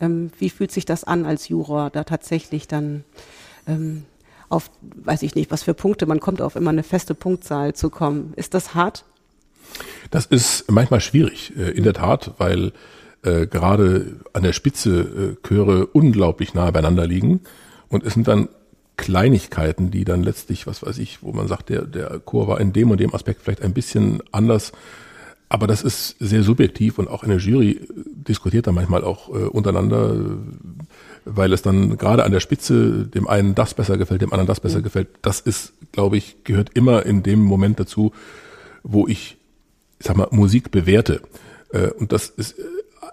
Ähm, 0.00 0.30
wie 0.38 0.50
fühlt 0.50 0.70
sich 0.70 0.84
das 0.84 1.04
an 1.04 1.24
als 1.24 1.48
Juror, 1.48 1.90
da 1.90 2.04
tatsächlich 2.04 2.68
dann 2.68 3.04
ähm, 3.66 4.04
auf, 4.52 4.70
weiß 4.80 5.22
ich 5.22 5.34
nicht, 5.34 5.50
was 5.50 5.62
für 5.62 5.74
Punkte, 5.74 6.06
man 6.06 6.20
kommt 6.20 6.42
auf 6.42 6.56
immer 6.56 6.70
eine 6.70 6.82
feste 6.82 7.14
Punktzahl 7.14 7.74
zu 7.74 7.90
kommen. 7.90 8.32
Ist 8.36 8.54
das 8.54 8.74
hart? 8.74 9.04
Das 10.10 10.26
ist 10.26 10.70
manchmal 10.70 11.00
schwierig, 11.00 11.52
äh, 11.56 11.70
in 11.70 11.84
der 11.84 11.94
Tat, 11.94 12.32
weil 12.38 12.72
äh, 13.22 13.46
gerade 13.46 14.20
an 14.32 14.42
der 14.42 14.52
Spitze 14.52 15.36
äh, 15.42 15.46
Chöre 15.46 15.86
unglaublich 15.86 16.54
nah 16.54 16.70
beieinander 16.70 17.06
liegen 17.06 17.40
und 17.88 18.04
es 18.04 18.14
sind 18.14 18.28
dann 18.28 18.48
Kleinigkeiten, 18.96 19.90
die 19.90 20.04
dann 20.04 20.22
letztlich, 20.22 20.66
was 20.66 20.84
weiß 20.84 20.98
ich, 20.98 21.22
wo 21.22 21.32
man 21.32 21.48
sagt, 21.48 21.70
der, 21.70 21.82
der 21.82 22.20
Chor 22.20 22.46
war 22.46 22.60
in 22.60 22.72
dem 22.72 22.90
und 22.90 23.00
dem 23.00 23.14
Aspekt 23.14 23.40
vielleicht 23.42 23.62
ein 23.62 23.72
bisschen 23.72 24.22
anders. 24.32 24.72
Aber 25.52 25.66
das 25.66 25.82
ist 25.82 26.16
sehr 26.18 26.42
subjektiv 26.42 26.98
und 26.98 27.08
auch 27.08 27.24
eine 27.24 27.36
Jury 27.36 27.86
diskutiert 27.94 28.66
da 28.66 28.72
manchmal 28.72 29.04
auch 29.04 29.28
äh, 29.28 29.32
untereinander, 29.32 30.16
weil 31.26 31.52
es 31.52 31.60
dann 31.60 31.98
gerade 31.98 32.24
an 32.24 32.32
der 32.32 32.40
Spitze 32.40 33.06
dem 33.06 33.28
einen 33.28 33.54
das 33.54 33.74
besser 33.74 33.98
gefällt, 33.98 34.22
dem 34.22 34.32
anderen 34.32 34.46
das 34.46 34.60
besser 34.60 34.78
mhm. 34.78 34.84
gefällt. 34.84 35.08
Das 35.20 35.40
ist, 35.40 35.74
glaube 35.92 36.16
ich, 36.16 36.42
gehört 36.44 36.70
immer 36.72 37.04
in 37.04 37.22
dem 37.22 37.40
Moment 37.42 37.78
dazu, 37.78 38.12
wo 38.82 39.06
ich, 39.06 39.36
ich 39.98 40.06
sag 40.06 40.16
mal, 40.16 40.28
Musik 40.30 40.70
bewerte. 40.70 41.20
Äh, 41.70 41.88
und 41.88 42.12
das 42.12 42.30
ist 42.30 42.58
äh, 42.58 42.62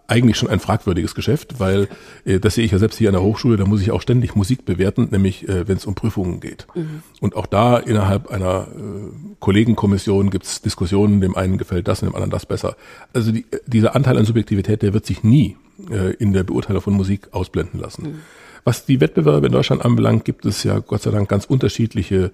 eigentlich 0.10 0.38
schon 0.38 0.50
ein 0.50 0.60
fragwürdiges 0.60 1.16
Geschäft, 1.16 1.60
weil 1.60 1.88
äh, 2.26 2.40
das 2.40 2.56
sehe 2.56 2.66
ich 2.66 2.72
ja 2.72 2.80
selbst 2.80 2.98
hier 2.98 3.10
an 3.10 3.14
der 3.14 3.24
Hochschule, 3.24 3.58
da 3.58 3.66
muss 3.66 3.82
ich 3.82 3.92
auch 3.92 4.02
ständig 4.02 4.36
Musik 4.36 4.66
bewerten, 4.66 5.10
nämlich 5.12 5.48
äh, 5.48 5.68
wenn 5.68 5.78
es 5.78 5.86
um 5.86 5.96
Prüfungen 5.96 6.40
geht. 6.40 6.68
Mhm. 6.76 7.04
Und 7.22 7.36
auch 7.36 7.46
da 7.46 7.78
innerhalb 7.78 8.30
einer 8.32 8.68
äh, 8.68 9.36
Kollegenkommission 9.40 10.30
gibt 10.30 10.46
es 10.46 10.62
Diskussionen, 10.62 11.22
dem 11.22 11.36
einen 11.36 11.58
gefällt 11.58 11.88
das 11.88 12.02
und 12.02 12.10
dem 12.10 12.16
anderen 12.16 12.32
das 12.32 12.46
besser. 12.46 12.76
Also 13.14 13.32
die, 13.32 13.46
dieser 13.68 13.96
Anteil 13.96 14.18
an 14.18 14.26
Subjektivität, 14.26 14.82
der 14.82 14.94
wird 14.94 15.06
sich 15.06 15.24
nie 15.24 15.58
äh, 15.90 16.14
in 16.14 16.34
der 16.34 16.44
Beurteilung 16.44 16.82
von 16.82 16.94
Musik 16.94 17.30
ausblenden 17.32 17.80
lassen. 17.80 18.04
Mhm. 18.04 18.20
Was 18.64 18.86
die 18.86 19.00
Wettbewerbe 19.00 19.48
in 19.48 19.54
Deutschland 19.54 19.86
anbelangt, 19.86 20.26
gibt 20.26 20.46
es 20.46 20.64
ja 20.64 20.80
Gott 20.80 21.02
sei 21.02 21.12
Dank 21.12 21.30
ganz 21.30 21.46
unterschiedliche 21.46 22.32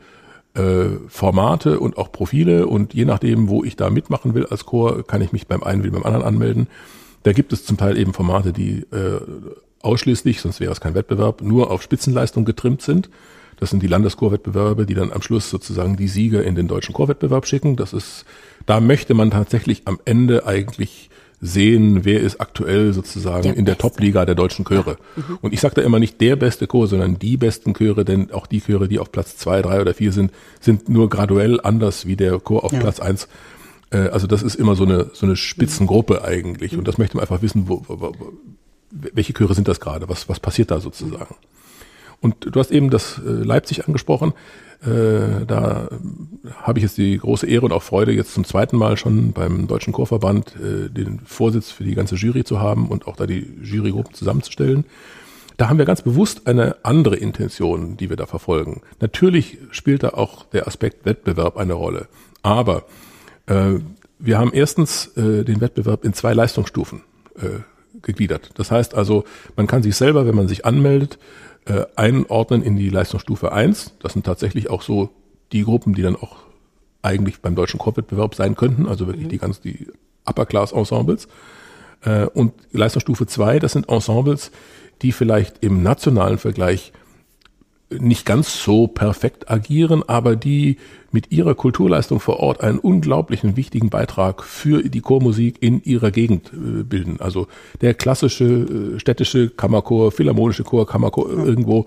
äh, 0.55 0.97
Formate 1.07 1.79
und 1.79 1.97
auch 1.97 2.11
Profile 2.11 2.67
und 2.67 2.93
je 2.93 3.05
nachdem, 3.05 3.49
wo 3.49 3.63
ich 3.63 3.75
da 3.75 3.89
mitmachen 3.89 4.33
will 4.33 4.45
als 4.45 4.65
Chor, 4.65 5.05
kann 5.05 5.21
ich 5.21 5.31
mich 5.31 5.47
beim 5.47 5.63
einen 5.63 5.83
wie 5.83 5.89
beim 5.89 6.03
anderen 6.03 6.25
anmelden. 6.25 6.67
Da 7.25 7.33
gibt 7.33 7.51
es 7.53 7.65
zum 7.65 7.75
Teil 7.75 7.97
eben 7.97 8.13
Formate, 8.13 8.53
die 8.53 8.85
äh, 8.91 9.19
ausschließlich, 9.81 10.41
sonst 10.41 10.59
wäre 10.59 10.71
es 10.71 10.79
kein 10.79 10.93
Wettbewerb, 10.93 11.41
nur 11.41 11.71
auf 11.71 11.81
Spitzenleistung 11.81 12.45
getrimmt 12.45 12.83
sind. 12.83 13.09
Das 13.57 13.71
sind 13.71 13.81
die 13.81 13.87
Landeschorwettbewerbe, 13.87 14.85
die 14.85 14.93
dann 14.93 15.11
am 15.11 15.23
Schluss 15.23 15.49
sozusagen 15.49 15.97
die 15.97 16.07
Sieger 16.07 16.43
in 16.43 16.53
den 16.53 16.67
deutschen 16.67 16.93
Chorwettbewerb 16.93 17.47
schicken. 17.47 17.77
Das 17.77 17.93
ist, 17.93 18.25
da 18.67 18.79
möchte 18.79 19.15
man 19.15 19.31
tatsächlich 19.31 19.81
am 19.85 19.99
Ende 20.05 20.45
eigentlich 20.45 21.09
sehen, 21.41 22.05
wer 22.05 22.21
ist 22.21 22.39
aktuell 22.39 22.93
sozusagen 22.93 23.41
der 23.41 23.57
in 23.57 23.65
der 23.65 23.79
Top-Liga 23.79 24.25
der 24.27 24.35
deutschen 24.35 24.63
Chöre. 24.63 24.97
Ja. 25.15 25.23
Mhm. 25.27 25.39
Und 25.41 25.51
ich 25.51 25.61
sage 25.61 25.75
da 25.75 25.81
immer 25.81 25.97
nicht 25.97 26.21
der 26.21 26.35
beste 26.35 26.67
Chor, 26.67 26.85
sondern 26.85 27.17
die 27.17 27.37
besten 27.37 27.73
Chöre, 27.73 28.05
denn 28.05 28.31
auch 28.31 28.45
die 28.45 28.61
Chöre, 28.61 28.87
die 28.87 28.99
auf 28.99 29.11
Platz 29.11 29.35
zwei, 29.35 29.63
drei 29.63 29.81
oder 29.81 29.95
vier 29.95 30.11
sind, 30.11 30.31
sind 30.59 30.89
nur 30.89 31.09
graduell 31.09 31.59
anders 31.59 32.05
wie 32.05 32.15
der 32.15 32.39
Chor 32.39 32.63
auf 32.63 32.71
ja. 32.71 32.79
Platz 32.79 32.99
eins. 32.99 33.27
Äh, 33.91 34.09
also 34.09 34.27
das 34.27 34.43
ist 34.43 34.55
immer 34.55 34.75
so 34.75 34.83
eine, 34.83 35.11
so 35.13 35.25
eine 35.25 35.35
Spitzengruppe 35.35 36.23
eigentlich. 36.23 36.77
Und 36.77 36.87
das 36.87 36.97
möchte 36.97 37.17
man 37.17 37.23
einfach 37.23 37.41
wissen, 37.41 37.67
wo, 37.67 37.83
wo, 37.87 37.99
wo, 37.99 38.33
welche 38.91 39.33
Chöre 39.33 39.53
sind 39.53 39.67
das 39.67 39.79
gerade? 39.79 40.09
Was, 40.09 40.29
was 40.29 40.39
passiert 40.39 40.71
da 40.71 40.79
sozusagen? 40.79 41.35
Und 42.21 42.35
du 42.39 42.59
hast 42.59 42.71
eben 42.71 42.89
das 42.89 43.19
äh, 43.19 43.29
Leipzig 43.29 43.87
angesprochen. 43.87 44.33
Äh, 44.81 45.45
da 45.47 45.89
habe 46.61 46.79
ich 46.79 46.83
jetzt 46.83 46.97
die 46.97 47.17
große 47.17 47.47
Ehre 47.47 47.65
und 47.65 47.71
auch 47.71 47.83
Freude, 47.83 48.11
jetzt 48.11 48.33
zum 48.33 48.43
zweiten 48.45 48.77
Mal 48.77 48.97
schon 48.97 49.31
beim 49.33 49.67
Deutschen 49.67 49.93
Chorverband 49.93 50.53
den 50.59 51.21
Vorsitz 51.25 51.71
für 51.71 51.83
die 51.83 51.95
ganze 51.95 52.15
Jury 52.15 52.43
zu 52.43 52.59
haben 52.59 52.89
und 52.89 53.07
auch 53.07 53.15
da 53.15 53.25
die 53.25 53.47
Jurygruppen 53.61 54.13
zusammenzustellen. 54.13 54.85
Da 55.57 55.69
haben 55.69 55.77
wir 55.77 55.85
ganz 55.85 56.01
bewusst 56.01 56.47
eine 56.47 56.75
andere 56.83 57.15
Intention, 57.15 57.95
die 57.95 58.09
wir 58.09 58.17
da 58.17 58.25
verfolgen. 58.25 58.81
Natürlich 58.99 59.57
spielt 59.71 60.03
da 60.03 60.09
auch 60.09 60.45
der 60.45 60.67
Aspekt 60.67 61.05
Wettbewerb 61.05 61.57
eine 61.57 61.73
Rolle. 61.73 62.07
Aber 62.43 62.83
äh, 63.47 63.79
wir 64.19 64.37
haben 64.37 64.51
erstens 64.53 65.07
äh, 65.17 65.43
den 65.43 65.61
Wettbewerb 65.61 66.05
in 66.05 66.13
zwei 66.13 66.33
Leistungsstufen 66.33 67.01
äh, 67.35 67.59
gegliedert. 68.01 68.51
Das 68.55 68.71
heißt 68.71 68.95
also, 68.95 69.23
man 69.55 69.67
kann 69.67 69.83
sich 69.83 69.95
selber, 69.95 70.25
wenn 70.25 70.35
man 70.35 70.47
sich 70.47 70.65
anmeldet, 70.65 71.17
einordnen 71.95 72.61
in 72.61 72.75
die 72.75 72.91
Leistungsstufe 72.91 73.51
1. 73.51 73.95
Das 73.99 74.13
sind 74.13 74.23
tatsächlich 74.23 74.69
auch 74.69 74.83
so 74.83 75.09
die 75.51 75.63
Gruppen, 75.63 75.95
die 75.95 76.03
dann 76.03 76.15
auch 76.15 76.35
eigentlich 77.01 77.41
beim 77.41 77.55
deutschen 77.55 77.79
Chorwettbewerb 77.79 78.35
sein 78.35 78.55
könnten, 78.55 78.87
also 78.87 79.07
wirklich 79.07 79.25
mhm. 79.25 79.29
die 79.29 79.37
ganz 79.37 79.61
die 79.61 79.87
Upper-Class-Ensembles. 80.25 81.27
Äh, 82.03 82.25
und 82.25 82.53
Leistungsstufe 82.71 83.27
2, 83.27 83.59
das 83.59 83.73
sind 83.73 83.89
Ensembles, 83.89 84.51
die 85.01 85.11
vielleicht 85.11 85.63
im 85.63 85.83
nationalen 85.83 86.37
Vergleich 86.37 86.93
nicht 87.89 88.25
ganz 88.25 88.63
so 88.63 88.87
perfekt 88.87 89.49
agieren, 89.49 90.03
aber 90.07 90.35
die 90.35 90.77
mit 91.11 91.31
ihrer 91.31 91.55
Kulturleistung 91.55 92.19
vor 92.19 92.41
Ort 92.41 92.61
einen 92.61 92.77
unglaublichen 92.77 93.55
wichtigen 93.55 93.89
Beitrag 93.89 94.43
für 94.43 94.83
die 94.83 94.99
Chormusik 94.99 95.57
in 95.61 95.81
ihrer 95.83 96.11
Gegend 96.11 96.51
äh, 96.51 96.83
bilden. 96.83 97.21
Also 97.21 97.47
der 97.81 97.93
klassische 97.93 98.43
äh, 98.95 98.99
städtische 98.99 99.49
Kammerchor, 99.49 100.11
philharmonische 100.11 100.63
Chor, 100.63 100.85
Kammerchor 100.85 101.31
ja. 101.31 101.45
irgendwo, 101.45 101.85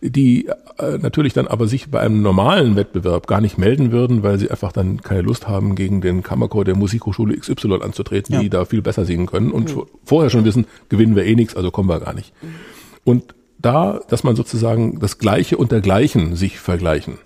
die 0.00 0.46
äh, 0.78 0.98
natürlich 0.98 1.32
dann 1.32 1.48
aber 1.48 1.66
sich 1.66 1.90
bei 1.90 2.00
einem 2.00 2.22
normalen 2.22 2.76
Wettbewerb 2.76 3.26
gar 3.26 3.40
nicht 3.40 3.58
melden 3.58 3.90
würden, 3.90 4.22
weil 4.22 4.38
sie 4.38 4.50
einfach 4.50 4.70
dann 4.70 5.00
keine 5.02 5.22
Lust 5.22 5.48
haben, 5.48 5.74
gegen 5.74 6.00
den 6.00 6.22
Kammerchor 6.22 6.64
der 6.64 6.76
Musikhochschule 6.76 7.36
XY 7.36 7.80
anzutreten, 7.82 8.34
ja. 8.34 8.40
die 8.42 8.50
da 8.50 8.64
viel 8.64 8.82
besser 8.82 9.04
singen 9.04 9.26
können 9.26 9.50
und 9.50 9.74
mhm. 9.74 9.82
vorher 10.04 10.30
schon 10.30 10.44
wissen, 10.44 10.66
gewinnen 10.88 11.16
wir 11.16 11.24
eh 11.24 11.34
nichts, 11.34 11.56
also 11.56 11.70
kommen 11.72 11.88
wir 11.88 11.98
gar 11.98 12.14
nicht. 12.14 12.32
Mhm. 12.42 12.48
Und 13.02 13.34
da, 13.58 14.00
dass 14.08 14.24
man 14.24 14.36
sozusagen 14.36 15.00
das 15.00 15.18
Gleiche 15.18 15.56
und 15.56 15.72
dergleichen 15.72 16.36
sich 16.36 16.58
vergleichen. 16.58 17.18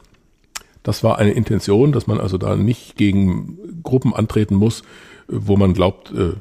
Das 0.82 1.04
war 1.04 1.18
eine 1.18 1.32
Intention, 1.32 1.92
dass 1.92 2.06
man 2.06 2.20
also 2.20 2.38
da 2.38 2.56
nicht 2.56 2.96
gegen 2.96 3.82
Gruppen 3.82 4.14
antreten 4.14 4.56
muss, 4.56 4.82
wo 5.28 5.56
man 5.56 5.74
glaubt, 5.74 6.12
äh, 6.12 6.32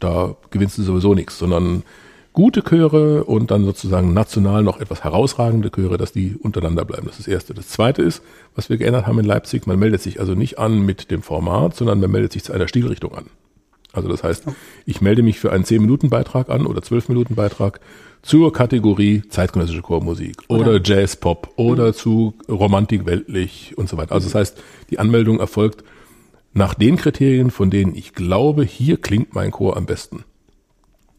da 0.00 0.36
gewinnst 0.50 0.78
du 0.78 0.82
sowieso 0.82 1.14
nichts, 1.14 1.38
sondern 1.38 1.84
gute 2.32 2.62
Chöre 2.62 3.24
und 3.24 3.52
dann 3.52 3.64
sozusagen 3.64 4.12
national 4.12 4.64
noch 4.64 4.80
etwas 4.80 5.04
herausragende 5.04 5.70
Chöre, 5.70 5.96
dass 5.96 6.12
die 6.12 6.34
untereinander 6.34 6.84
bleiben. 6.84 7.06
Das 7.06 7.18
ist 7.18 7.28
das 7.28 7.32
Erste. 7.32 7.54
Das 7.54 7.68
Zweite 7.68 8.02
ist, 8.02 8.22
was 8.56 8.68
wir 8.68 8.76
geändert 8.76 9.06
haben 9.06 9.20
in 9.20 9.24
Leipzig, 9.24 9.66
man 9.66 9.78
meldet 9.78 10.02
sich 10.02 10.18
also 10.18 10.34
nicht 10.34 10.58
an 10.58 10.84
mit 10.84 11.10
dem 11.12 11.22
Format, 11.22 11.76
sondern 11.76 12.00
man 12.00 12.10
meldet 12.10 12.32
sich 12.32 12.42
zu 12.42 12.52
einer 12.52 12.66
Stilrichtung 12.66 13.14
an. 13.14 13.26
Also 13.94 14.08
das 14.08 14.22
heißt, 14.22 14.44
ich 14.86 15.00
melde 15.00 15.22
mich 15.22 15.38
für 15.38 15.52
einen 15.52 15.64
10-Minuten-Beitrag 15.64 16.48
an 16.50 16.66
oder 16.66 16.80
12-Minuten-Beitrag 16.80 17.80
zur 18.22 18.52
Kategorie 18.52 19.22
zeitgenössische 19.28 19.82
Chormusik 19.82 20.36
oder, 20.48 20.70
oder 20.70 20.80
Jazz-Pop 20.82 21.52
oder 21.56 21.88
mhm. 21.88 21.94
zu 21.94 22.34
Romantik 22.48 23.06
weltlich 23.06 23.74
und 23.76 23.88
so 23.88 23.96
weiter. 23.96 24.12
Also 24.12 24.26
das 24.26 24.34
heißt, 24.34 24.62
die 24.90 24.98
Anmeldung 24.98 25.40
erfolgt 25.40 25.84
nach 26.54 26.74
den 26.74 26.96
Kriterien, 26.96 27.50
von 27.50 27.70
denen 27.70 27.94
ich 27.94 28.14
glaube, 28.14 28.64
hier 28.64 28.96
klingt 28.96 29.34
mein 29.34 29.50
Chor 29.50 29.76
am 29.76 29.86
besten. 29.86 30.24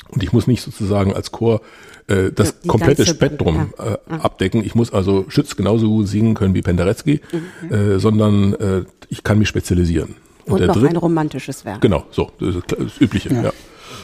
Und 0.10 0.24
ich 0.24 0.34
muss 0.34 0.48
nicht 0.48 0.62
sozusagen 0.62 1.14
als 1.14 1.32
Chor 1.32 1.62
äh, 2.08 2.32
das 2.32 2.62
die 2.62 2.68
komplette 2.68 3.06
Spektrum 3.06 3.74
äh, 3.78 3.98
abdecken. 4.14 4.64
Ich 4.64 4.76
muss 4.76 4.94
also 4.94 5.26
Schütz 5.30 5.56
genauso 5.56 5.90
gut 5.90 6.08
singen 6.08 6.36
können 6.36 6.54
wie 6.54 6.62
Penderecki, 6.62 7.22
mhm. 7.62 7.74
äh, 7.74 8.00
sondern 8.00 8.54
äh, 8.54 8.84
ich 9.10 9.24
kann 9.24 9.40
mich 9.40 9.48
spezialisieren. 9.48 10.16
Und, 10.46 10.62
Und 10.62 10.68
noch 10.68 10.76
dritte, 10.76 10.90
ein 10.90 10.98
romantisches 10.98 11.66
Werk. 11.66 11.82
Genau, 11.82 12.06
so, 12.12 12.32
das 12.40 12.56
ist 12.56 12.64
das 12.72 13.02
Übliche, 13.02 13.34
ja. 13.34 13.44
ja. 13.46 13.54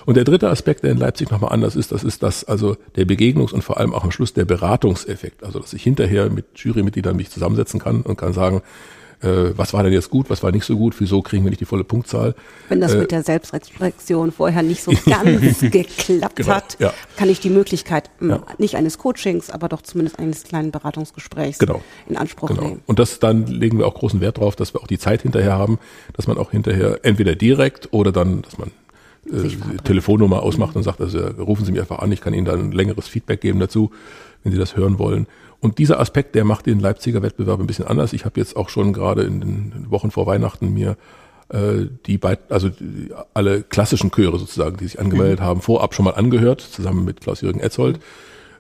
Und 0.06 0.18
der 0.18 0.24
dritte 0.24 0.50
Aspekt, 0.50 0.84
der 0.84 0.92
in 0.92 0.98
Leipzig 0.98 1.30
nochmal 1.32 1.52
anders 1.52 1.76
ist, 1.76 1.92
das 1.92 2.04
ist 2.04 2.24
das, 2.24 2.44
also 2.44 2.76
der 2.96 3.06
Begegnungs- 3.06 3.54
und 3.54 3.64
vor 3.64 3.78
allem 3.78 3.94
auch 3.94 4.04
am 4.04 4.12
Schluss 4.12 4.34
der 4.34 4.46
Beratungseffekt. 4.46 5.44
Also, 5.44 5.60
dass 5.60 5.74
ich 5.74 5.84
hinterher 5.84 6.30
mit 6.30 6.46
Jurymitgliedern 6.56 7.16
mich 7.16 7.30
zusammensetzen 7.30 7.80
kann 7.80 8.02
und 8.02 8.18
kann 8.18 8.34
sagen, 8.34 8.62
äh, 9.22 9.58
was 9.58 9.74
war 9.74 9.84
denn 9.84 9.94
jetzt 9.94 10.10
gut, 10.10 10.30
was 10.30 10.44
war 10.44 10.52
nicht 10.52 10.66
so 10.66 10.78
gut, 10.78 10.96
wieso 11.00 11.22
kriegen 11.22 11.44
wir 11.44 11.50
nicht 11.50 11.62
die 11.62 11.66
volle 11.66 11.84
Punktzahl. 11.84 12.36
Wenn 12.70 12.82
das 12.82 12.94
äh, 12.94 13.00
mit 13.00 13.12
der 13.12 13.24
Selbstreflexion 13.24 14.32
vorher 14.32 14.64
nicht 14.64 14.84
so 14.84 14.92
ganz 15.06 15.60
geklappt 15.62 16.36
genau, 16.38 16.50
hat, 16.50 16.78
ja. 16.80 16.94
kann 17.18 17.30
ich 17.30 17.40
die 17.40 17.50
Möglichkeit 17.50 18.10
ja. 18.20 18.42
nicht 18.58 18.76
eines 18.76 18.98
Coachings, 18.98 19.50
aber 19.50 19.70
doch 19.70 19.82
zumindest 19.82 20.20
eines 20.20 20.44
kleinen 20.44 20.72
Beratungsgesprächs 20.72 21.60
genau. 21.60 21.82
in 22.08 22.18
Anspruch 22.18 22.50
genau. 22.50 22.62
nehmen. 22.62 22.82
Und 22.86 23.00
das 23.00 23.20
dann 23.20 23.46
legen 23.46 23.78
wir 23.78 23.88
auch 23.88 23.94
großen 23.94 24.22
Wert 24.22 24.38
drauf, 24.38 24.56
dass 24.56 24.74
wir 24.74 24.82
auch 24.82 24.88
die 24.88 25.00
Zeit 25.00 25.22
hinterher 25.22 25.54
haben, 25.54 25.80
dass 26.14 26.28
man 26.28 26.38
auch 26.38 26.52
hinterher 26.52 27.00
entweder 27.04 27.36
direkt 27.36 27.90
oder 27.92 28.12
dann, 28.12 28.42
dass 28.42 28.58
man 28.58 28.72
äh, 29.32 29.50
Telefonnummer 29.84 30.42
ausmacht 30.42 30.76
und 30.76 30.84
sagt, 30.84 31.00
also 31.00 31.20
rufen 31.20 31.66
Sie 31.66 31.72
mich 31.72 31.82
einfach 31.82 32.00
an, 32.00 32.12
ich 32.12 32.22
kann 32.22 32.34
Ihnen 32.34 32.46
dann 32.46 32.60
ein 32.60 32.72
längeres 32.72 33.08
Feedback 33.08 33.42
geben 33.42 33.60
dazu, 33.60 33.92
wenn 34.44 34.52
Sie 34.52 34.58
das 34.58 34.76
hören 34.76 34.98
wollen. 34.98 35.28
Und 35.62 35.78
dieser 35.78 36.00
Aspekt, 36.00 36.36
der 36.36 36.44
macht 36.44 36.66
den 36.66 36.80
Leipziger 36.80 37.22
Wettbewerb 37.22 37.60
ein 37.60 37.68
bisschen 37.68 37.86
anders. 37.86 38.14
Ich 38.14 38.26
habe 38.26 38.40
jetzt 38.40 38.56
auch 38.56 38.68
schon 38.68 38.94
gerade 38.94 39.22
in 39.22 39.40
den 39.40 39.86
Wochen 39.90 40.10
vor 40.10 40.26
Weihnachten 40.26 40.74
mir 40.74 40.98
äh, 41.50 41.86
die 42.08 42.18
beiden, 42.18 42.44
also 42.50 42.70
die, 42.70 43.10
alle 43.34 43.62
klassischen 43.62 44.12
Chöre 44.12 44.40
sozusagen, 44.40 44.78
die 44.78 44.86
sich 44.86 45.00
angemeldet 45.00 45.40
mhm. 45.40 45.44
haben, 45.44 45.62
vorab 45.62 45.94
schon 45.94 46.06
mal 46.06 46.16
angehört, 46.16 46.62
zusammen 46.62 47.06
mit 47.06 47.22
Klaus-Jürgen 47.22 47.60
Etzold, 47.60 48.00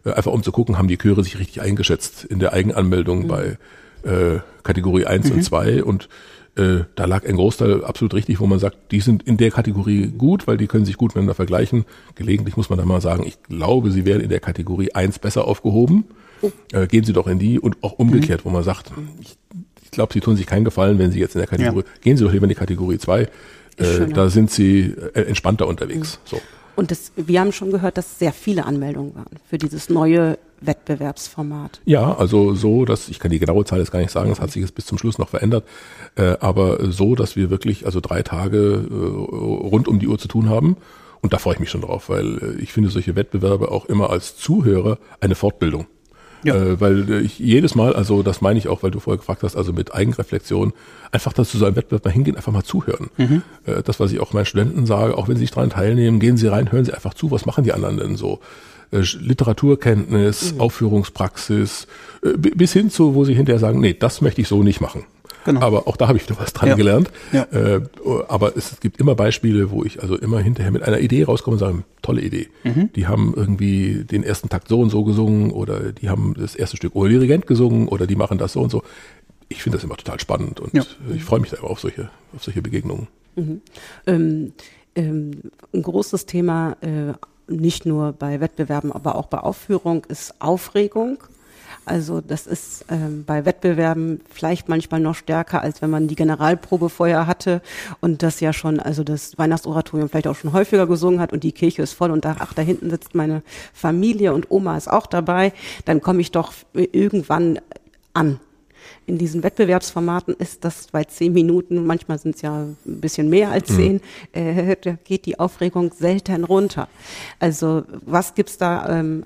äh, 0.05 0.11
einfach 0.11 0.31
um 0.31 0.43
zu 0.43 0.51
gucken, 0.51 0.77
haben 0.77 0.87
die 0.87 0.97
Chöre 0.97 1.23
sich 1.23 1.39
richtig 1.39 1.61
eingeschätzt 1.61 2.23
in 2.23 2.39
der 2.39 2.53
Eigenanmeldung 2.53 3.23
mhm. 3.23 3.27
bei 3.27 3.57
äh, 4.03 4.39
Kategorie 4.63 5.05
1 5.05 5.29
mhm. 5.29 5.35
und 5.37 5.43
2 5.43 5.83
und 5.83 6.07
äh, 6.55 6.83
da 6.95 7.05
lag 7.05 7.25
ein 7.25 7.37
Großteil 7.37 7.83
absolut 7.83 8.13
richtig, 8.13 8.39
wo 8.41 8.45
man 8.45 8.59
sagt, 8.59 8.91
die 8.91 8.99
sind 8.99 9.23
in 9.23 9.37
der 9.37 9.51
Kategorie 9.51 10.07
gut, 10.07 10.47
weil 10.47 10.57
die 10.57 10.67
können 10.67 10.85
sich 10.85 10.97
gut 10.97 11.11
miteinander 11.11 11.33
vergleichen. 11.33 11.85
Gelegentlich 12.15 12.57
muss 12.57 12.69
man 12.69 12.77
da 12.77 12.85
mal 12.85 12.99
sagen, 12.99 13.25
ich 13.25 13.41
glaube, 13.43 13.89
sie 13.91 14.05
wären 14.05 14.19
in 14.19 14.29
der 14.29 14.41
Kategorie 14.41 14.91
1 14.91 15.19
besser 15.19 15.47
aufgehoben. 15.47 16.05
Äh, 16.71 16.87
gehen 16.87 17.03
Sie 17.03 17.13
doch 17.13 17.27
in 17.27 17.39
die 17.39 17.59
und 17.59 17.77
auch 17.81 17.93
umgekehrt, 17.93 18.41
mhm. 18.41 18.49
wo 18.49 18.53
man 18.53 18.63
sagt, 18.63 18.91
ich, 19.21 19.37
ich 19.83 19.91
glaube, 19.91 20.13
Sie 20.13 20.19
tun 20.19 20.35
sich 20.35 20.45
keinen 20.45 20.65
Gefallen, 20.65 20.99
wenn 20.99 21.11
Sie 21.11 21.19
jetzt 21.19 21.35
in 21.35 21.39
der 21.39 21.47
Kategorie, 21.47 21.83
ja. 21.85 22.01
gehen 22.01 22.17
Sie 22.17 22.23
doch 22.23 22.31
lieber 22.31 22.45
in 22.45 22.49
die 22.49 22.55
Kategorie 22.55 22.97
2. 22.97 23.21
Äh, 23.21 24.07
da 24.13 24.29
sind 24.29 24.51
Sie 24.51 24.93
äh, 25.13 25.21
entspannter 25.21 25.67
unterwegs. 25.67 26.19
Mhm. 26.23 26.29
So. 26.29 26.41
Und 26.75 26.91
das, 26.91 27.11
wir 27.15 27.39
haben 27.39 27.51
schon 27.51 27.71
gehört, 27.71 27.97
dass 27.97 28.17
sehr 28.17 28.33
viele 28.33 28.65
Anmeldungen 28.65 29.13
waren 29.15 29.37
für 29.49 29.57
dieses 29.57 29.89
neue 29.89 30.37
Wettbewerbsformat. 30.61 31.81
Ja, 31.85 32.15
also 32.15 32.53
so, 32.53 32.85
dass 32.85 33.09
ich 33.09 33.19
kann 33.19 33.31
die 33.31 33.39
genaue 33.39 33.65
Zahl 33.65 33.79
jetzt 33.79 33.91
gar 33.91 33.99
nicht 33.99 34.11
sagen, 34.11 34.29
das 34.29 34.39
hat 34.39 34.51
sich 34.51 34.61
jetzt 34.61 34.75
bis 34.75 34.85
zum 34.85 34.97
Schluss 34.97 35.17
noch 35.17 35.29
verändert, 35.29 35.65
äh, 36.15 36.37
aber 36.39 36.91
so, 36.91 37.15
dass 37.15 37.35
wir 37.35 37.49
wirklich 37.49 37.85
also 37.85 37.99
drei 37.99 38.21
Tage 38.21 38.87
äh, 38.89 38.93
rund 38.93 39.87
um 39.87 39.99
die 39.99 40.07
Uhr 40.07 40.17
zu 40.17 40.27
tun 40.27 40.49
haben. 40.49 40.77
Und 41.21 41.33
da 41.33 41.37
freue 41.37 41.55
ich 41.55 41.59
mich 41.59 41.69
schon 41.69 41.81
drauf, 41.81 42.09
weil 42.09 42.37
äh, 42.37 42.61
ich 42.61 42.73
finde 42.73 42.89
solche 42.89 43.15
Wettbewerbe 43.15 43.71
auch 43.71 43.85
immer 43.85 44.09
als 44.09 44.37
Zuhörer 44.37 44.97
eine 45.19 45.35
Fortbildung. 45.35 45.87
Ja. 46.43 46.55
Äh, 46.55 46.81
weil 46.81 47.09
äh, 47.09 47.19
ich 47.19 47.39
jedes 47.39 47.75
Mal, 47.75 47.93
also 47.93 48.23
das 48.23 48.41
meine 48.41 48.57
ich 48.57 48.67
auch, 48.67 48.83
weil 48.83 48.91
du 48.91 48.99
vorher 48.99 49.17
gefragt 49.17 49.43
hast, 49.43 49.55
also 49.55 49.73
mit 49.73 49.93
Eigenreflexion, 49.93 50.73
einfach 51.11 51.33
dass 51.33 51.51
zu 51.51 51.57
so 51.57 51.65
einem 51.65 51.75
Wettbewerb 51.75 52.05
mal 52.05 52.11
hingehen, 52.11 52.35
einfach 52.35 52.51
mal 52.51 52.63
zuhören. 52.63 53.09
Mhm. 53.17 53.43
Äh, 53.65 53.83
das, 53.83 53.99
was 53.99 54.11
ich 54.11 54.19
auch 54.19 54.33
meinen 54.33 54.45
Studenten 54.45 54.85
sage, 54.85 55.17
auch 55.17 55.27
wenn 55.27 55.35
sie 55.35 55.43
nicht 55.43 55.55
daran 55.55 55.69
teilnehmen, 55.69 56.19
gehen 56.19 56.37
sie 56.37 56.47
rein, 56.47 56.71
hören 56.71 56.85
sie 56.85 56.93
einfach 56.93 57.13
zu, 57.13 57.31
was 57.31 57.45
machen 57.45 57.63
die 57.63 57.73
anderen 57.73 57.97
denn 57.97 58.15
so? 58.15 58.39
Äh, 58.91 59.03
Literaturkenntnis, 59.19 60.53
mhm. 60.53 60.61
Aufführungspraxis, 60.61 61.87
äh, 62.23 62.37
bis 62.37 62.73
hin 62.73 62.89
zu, 62.89 63.15
wo 63.15 63.23
sie 63.23 63.33
hinterher 63.33 63.59
sagen, 63.59 63.79
nee, 63.79 63.93
das 63.93 64.21
möchte 64.21 64.41
ich 64.41 64.47
so 64.47 64.63
nicht 64.63 64.81
machen. 64.81 65.05
Genau. 65.45 65.61
Aber 65.61 65.87
auch 65.87 65.97
da 65.97 66.07
habe 66.07 66.17
ich 66.17 66.29
wieder 66.29 66.39
was 66.39 66.53
dran 66.53 66.69
ja. 66.69 66.75
gelernt. 66.75 67.11
Ja. 67.31 67.43
Äh, 67.51 67.81
aber 68.27 68.55
es 68.55 68.79
gibt 68.79 68.99
immer 68.99 69.15
Beispiele, 69.15 69.71
wo 69.71 69.83
ich 69.83 70.01
also 70.01 70.17
immer 70.17 70.39
hinterher 70.39 70.71
mit 70.71 70.83
einer 70.83 70.99
Idee 70.99 71.23
rauskomme 71.23 71.55
und 71.55 71.59
sage, 71.59 71.83
tolle 72.01 72.21
Idee. 72.21 72.49
Mhm. 72.63 72.91
Die 72.93 73.07
haben 73.07 73.33
irgendwie 73.35 74.03
den 74.03 74.23
ersten 74.23 74.49
Takt 74.49 74.67
so 74.67 74.79
und 74.79 74.89
so 74.89 75.03
gesungen 75.03 75.51
oder 75.51 75.91
die 75.91 76.09
haben 76.09 76.35
das 76.37 76.55
erste 76.55 76.77
Stück 76.77 76.95
ohne 76.95 77.09
Dirigent 77.09 77.47
gesungen 77.47 77.87
oder 77.87 78.07
die 78.07 78.15
machen 78.15 78.37
das 78.37 78.53
so 78.53 78.61
und 78.61 78.69
so. 78.69 78.83
Ich 79.49 79.63
finde 79.63 79.77
das 79.77 79.83
immer 79.83 79.97
total 79.97 80.19
spannend 80.19 80.59
und 80.59 80.73
ja. 80.73 80.83
ich 81.13 81.23
freue 81.23 81.39
mich 81.39 81.49
da 81.49 81.59
auf 81.61 81.79
solche, 81.79 82.09
auf 82.35 82.43
solche 82.43 82.61
Begegnungen. 82.61 83.07
Mhm. 83.35 83.61
Ähm, 84.07 84.53
ähm, 84.95 85.31
ein 85.73 85.81
großes 85.81 86.25
Thema 86.25 86.77
äh, 86.81 87.13
nicht 87.47 87.85
nur 87.85 88.13
bei 88.13 88.39
Wettbewerben, 88.39 88.91
aber 88.91 89.15
auch 89.15 89.27
bei 89.27 89.39
Aufführung 89.39 90.05
ist 90.05 90.35
Aufregung. 90.39 91.17
Also 91.85 92.21
das 92.21 92.45
ist 92.47 92.85
ähm, 92.89 93.23
bei 93.25 93.45
Wettbewerben 93.45 94.21
vielleicht 94.29 94.69
manchmal 94.69 94.99
noch 94.99 95.15
stärker, 95.15 95.61
als 95.61 95.81
wenn 95.81 95.89
man 95.89 96.07
die 96.07 96.15
Generalprobe 96.15 96.89
vorher 96.89 97.25
hatte 97.25 97.61
und 98.01 98.21
das 98.21 98.39
ja 98.39 98.53
schon, 98.53 98.79
also 98.79 99.03
das 99.03 99.37
Weihnachtsoratorium 99.37 100.07
vielleicht 100.07 100.27
auch 100.27 100.35
schon 100.35 100.53
häufiger 100.53 100.85
gesungen 100.85 101.19
hat 101.19 101.33
und 101.33 101.43
die 101.43 101.51
Kirche 101.51 101.81
ist 101.81 101.93
voll 101.93 102.11
und 102.11 102.23
da, 102.23 102.35
ach, 102.39 102.53
da 102.53 102.61
hinten 102.61 102.89
sitzt 102.89 103.15
meine 103.15 103.41
Familie 103.73 104.33
und 104.33 104.51
Oma 104.51 104.77
ist 104.77 104.89
auch 104.89 105.07
dabei, 105.07 105.53
dann 105.85 106.01
komme 106.01 106.21
ich 106.21 106.31
doch 106.31 106.53
irgendwann 106.73 107.59
an 108.13 108.39
in 109.05 109.17
diesen 109.17 109.43
Wettbewerbsformaten 109.43 110.35
ist 110.35 110.63
das 110.63 110.87
bei 110.87 111.03
zehn 111.03 111.33
Minuten, 111.33 111.85
manchmal 111.85 112.19
sind 112.19 112.35
es 112.35 112.41
ja 112.41 112.61
ein 112.61 112.77
bisschen 112.85 113.29
mehr 113.29 113.51
als 113.51 113.69
mhm. 113.69 113.75
zehn, 113.75 113.93
mhm. 113.93 113.99
äh, 114.33 114.75
da 114.81 114.91
geht 115.03 115.25
die 115.25 115.39
Aufregung 115.39 115.91
selten 115.93 116.43
runter. 116.43 116.87
Also 117.39 117.83
was 118.05 118.35
gibt's 118.35 118.57
da, 118.57 118.99
ähm, 118.99 119.25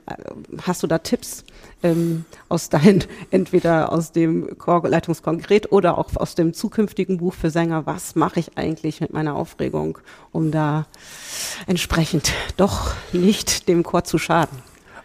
hast 0.63 0.83
du 0.83 0.87
da 0.87 0.97
Tipps 0.99 1.43
ähm, 1.85 2.25
aus 2.49 2.69
deinem, 2.69 2.99
entweder 3.31 3.91
aus 3.91 4.11
dem 4.11 4.57
Chorleitungskonkret 4.57 5.71
oder 5.71 5.97
auch 5.97 6.15
aus 6.15 6.35
dem 6.35 6.53
zukünftigen 6.53 7.17
Buch 7.17 7.33
für 7.33 7.49
Sänger, 7.49 7.85
was 7.85 8.15
mache 8.15 8.39
ich 8.39 8.57
eigentlich 8.57 9.01
mit 9.01 9.13
meiner 9.13 9.35
Aufregung, 9.35 9.99
um 10.31 10.51
da 10.51 10.87
entsprechend 11.67 12.33
doch 12.57 12.93
nicht 13.13 13.67
dem 13.67 13.83
Chor 13.83 14.03
zu 14.03 14.17
schaden? 14.17 14.57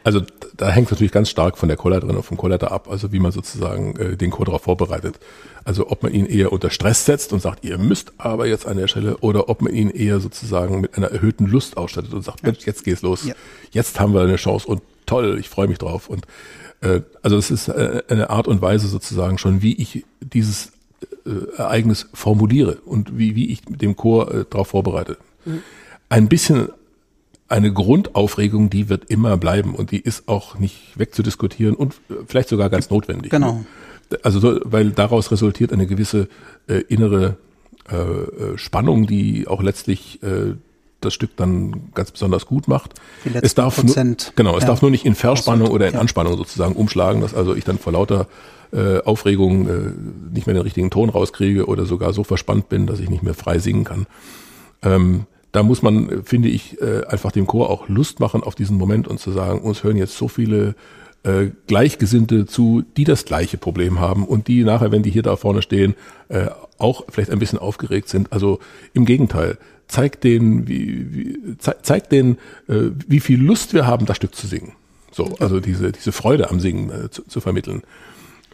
Also 0.03 0.23
da 0.57 0.71
hängt 0.71 0.87
es 0.87 0.93
natürlich 0.93 1.13
ganz 1.13 1.29
stark 1.29 1.59
von 1.59 1.69
der 1.69 1.77
Chorleiterin 1.77 2.17
und 2.17 2.23
vom 2.23 2.39
Chorleiter 2.39 2.73
ab, 2.73 2.89
also 2.91 3.13
wie 3.13 3.21
man 3.21 3.33
sozusagen 3.33 3.97
äh, 3.97 4.17
den 4.17 4.31
Chor 4.31 4.47
darauf 4.47 4.63
vorbereitet. 4.63 5.21
Also 5.65 5.91
ob 5.91 6.03
man 6.03 6.15
ihn 6.15 6.25
eher 6.25 6.53
unter 6.53 6.71
Stress 6.71 7.05
setzt 7.05 7.35
und 7.35 7.41
sagt, 7.41 7.65
ihr 7.65 7.77
müsst 7.77 8.15
aber 8.17 8.47
jetzt 8.47 8.67
an 8.67 8.79
der 8.79 8.89
Stelle, 8.89 9.19
oder 9.19 9.51
ob 9.51 9.61
man 9.61 9.75
ihn 9.75 9.91
eher 9.91 10.19
sozusagen 10.21 10.81
mit 10.81 10.97
einer 10.97 11.09
erhöhten 11.09 11.45
Lust 11.45 11.77
ausstattet 11.77 12.15
und 12.15 12.23
sagt, 12.23 12.43
Mensch, 12.43 12.65
jetzt 12.65 12.85
geht's 12.85 13.03
los, 13.03 13.27
ja. 13.27 13.35
jetzt 13.73 14.01
haben 14.01 14.15
wir 14.15 14.23
eine 14.23 14.37
Chance 14.37 14.67
und 14.67 14.81
toll, 15.11 15.39
ich 15.39 15.49
freue 15.49 15.69
mich 15.69 15.79
drauf. 15.79 16.09
Und 16.09 16.27
äh, 16.81 17.01
also 17.23 17.37
es 17.37 17.51
ist 17.51 17.69
äh, 17.69 18.03
eine 18.09 18.31
Art 18.31 18.49
und 18.49 18.63
Weise 18.63 18.89
sozusagen 18.89 19.39
schon, 19.39 19.63
wie 19.63 19.75
ich 19.75 20.05
dieses 20.21 20.73
äh, 21.27 21.57
Ereignis 21.57 22.09
formuliere 22.15 22.77
und 22.85 23.19
wie, 23.19 23.37
wie 23.37 23.51
ich 23.51 23.63
dem 23.63 23.97
Chor 23.97 24.33
äh, 24.33 24.45
darauf 24.49 24.69
vorbereite. 24.69 25.17
Mhm. 25.45 25.63
Ein 26.09 26.29
bisschen 26.29 26.71
eine 27.49 27.73
Grundaufregung, 27.73 28.71
die 28.71 28.89
wird 28.89 29.11
immer 29.11 29.37
bleiben 29.37 29.75
und 29.75 29.91
die 29.91 30.01
ist 30.01 30.29
auch 30.29 30.59
nicht 30.59 30.99
wegzudiskutieren 30.99 31.75
und 31.75 31.95
vielleicht 32.27 32.49
sogar 32.49 32.71
ganz 32.71 32.91
notwendig. 32.91 33.31
Genau. 33.31 33.65
Also 34.23 34.61
weil 34.65 34.91
daraus 34.91 35.31
resultiert 35.31 35.73
eine 35.73 35.87
gewisse 35.87 36.29
äh, 36.69 36.79
innere 36.89 37.37
äh, 37.89 38.57
Spannung, 38.57 39.07
die 39.07 39.49
auch 39.49 39.63
letztlich 39.63 40.23
äh, 40.23 40.55
das 41.01 41.15
Stück 41.15 41.37
dann 41.37 41.91
ganz 41.95 42.11
besonders 42.11 42.47
gut 42.47 42.69
macht. 42.69 42.95
es 43.41 43.55
darf 43.55 43.77
Prozent, 43.77 44.27
nur, 44.29 44.37
genau, 44.37 44.57
es 44.57 44.63
ja. 44.63 44.69
darf 44.69 44.83
nur 44.83 44.91
nicht 44.91 45.07
in 45.07 45.15
Verspannung 45.15 45.69
oder 45.69 45.89
in 45.89 45.95
ja. 45.95 46.01
Anspannung 46.01 46.37
sozusagen 46.37 46.75
umschlagen, 46.75 47.21
dass 47.21 47.35
also 47.35 47.55
ich 47.55 47.65
dann 47.65 47.79
vor 47.79 47.93
lauter 47.93 48.27
äh, 48.73 48.99
Aufregung 49.03 49.69
äh, 49.69 49.93
nicht 50.33 50.47
mehr 50.47 50.55
den 50.55 50.63
richtigen 50.63 50.91
Ton 50.91 51.09
rauskriege 51.09 51.67
oder 51.67 51.87
sogar 51.87 52.13
so 52.13 52.25
verspannt 52.25 52.69
bin, 52.69 52.87
dass 52.87 53.01
ich 53.01 53.11
nicht 53.11 53.23
mehr 53.23 53.35
frei 53.35 53.59
singen 53.59 53.85
kann. 53.85 54.07
Ähm, 54.83 55.27
da 55.53 55.63
muss 55.63 55.83
man, 55.83 56.23
finde 56.25 56.49
ich, 56.49 56.81
äh, 56.81 57.05
einfach 57.07 57.33
dem 57.33 57.47
Chor 57.47 57.71
auch 57.71 57.89
Lust 57.89 58.21
machen 58.21 58.43
auf 58.43 58.55
diesen 58.55 58.77
Moment 58.77 59.09
und 59.09 59.19
zu 59.19 59.33
sagen, 59.33 59.61
uns 59.61 59.83
hören 59.83 59.97
jetzt 59.97 60.17
so 60.17 60.29
viele 60.29 60.77
äh, 61.23 61.51
Gleichgesinnte 61.67 62.47
zu, 62.47 62.85
die 62.97 63.05
das 63.05 63.25
gleiche 63.25 63.59
Problem 63.59 64.01
haben 64.01 64.25
und 64.25 64.49
die 64.49 64.65
nachher, 64.65 64.93
wenn 64.93 65.03
die 65.03 65.11
hier 65.11 65.23
da 65.23 65.37
vorne 65.37 65.63
stehen, 65.63 65.95
äh, 66.29 66.47
auch 66.79 67.05
vielleicht 67.09 67.31
ein 67.31 67.39
bisschen 67.39 67.59
aufgeregt 67.59 68.09
sind. 68.09 68.33
Also 68.33 68.61
im 68.95 69.05
Gegenteil, 69.05 69.59
zeigt 69.91 70.25
denen, 70.25 70.67
wie, 70.69 71.15
wie, 71.15 71.57
ze 71.59 71.77
zeigt 71.83 72.13
denen, 72.13 72.39
äh, 72.69 72.91
wie 73.07 73.21
viel 73.21 73.41
Lust 73.41 73.75
wir 73.75 73.87
haben, 73.87 74.07
das 74.07 74.17
Stück 74.17 74.35
zu 74.35 74.47
singen. 74.47 74.73
So, 75.13 75.35
also 75.41 75.61
diese, 75.61 75.93
diese 75.93 76.13
Freude 76.13 76.51
am 76.51 76.61
Singen 76.61 76.91
äh, 76.91 77.11
zu, 77.11 77.23
zu 77.27 77.41
vermitteln. 77.41 77.83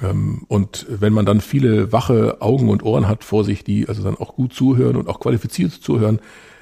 Ähm, 0.02 0.42
und 0.48 0.86
wenn 0.88 1.12
man 1.12 1.26
dann 1.26 1.40
viele 1.40 1.92
wache 1.92 2.38
Augen 2.40 2.68
und 2.68 2.82
Ohren 2.82 3.08
hat 3.08 3.24
vor 3.24 3.44
sich, 3.44 3.64
die 3.64 3.88
also 3.88 4.02
dann 4.02 4.16
auch 4.16 4.34
gut 4.34 4.52
zuhören 4.52 4.96
und 4.96 5.08
auch 5.08 5.20
qualifiziert 5.20 5.72
zuhören, 5.72 6.20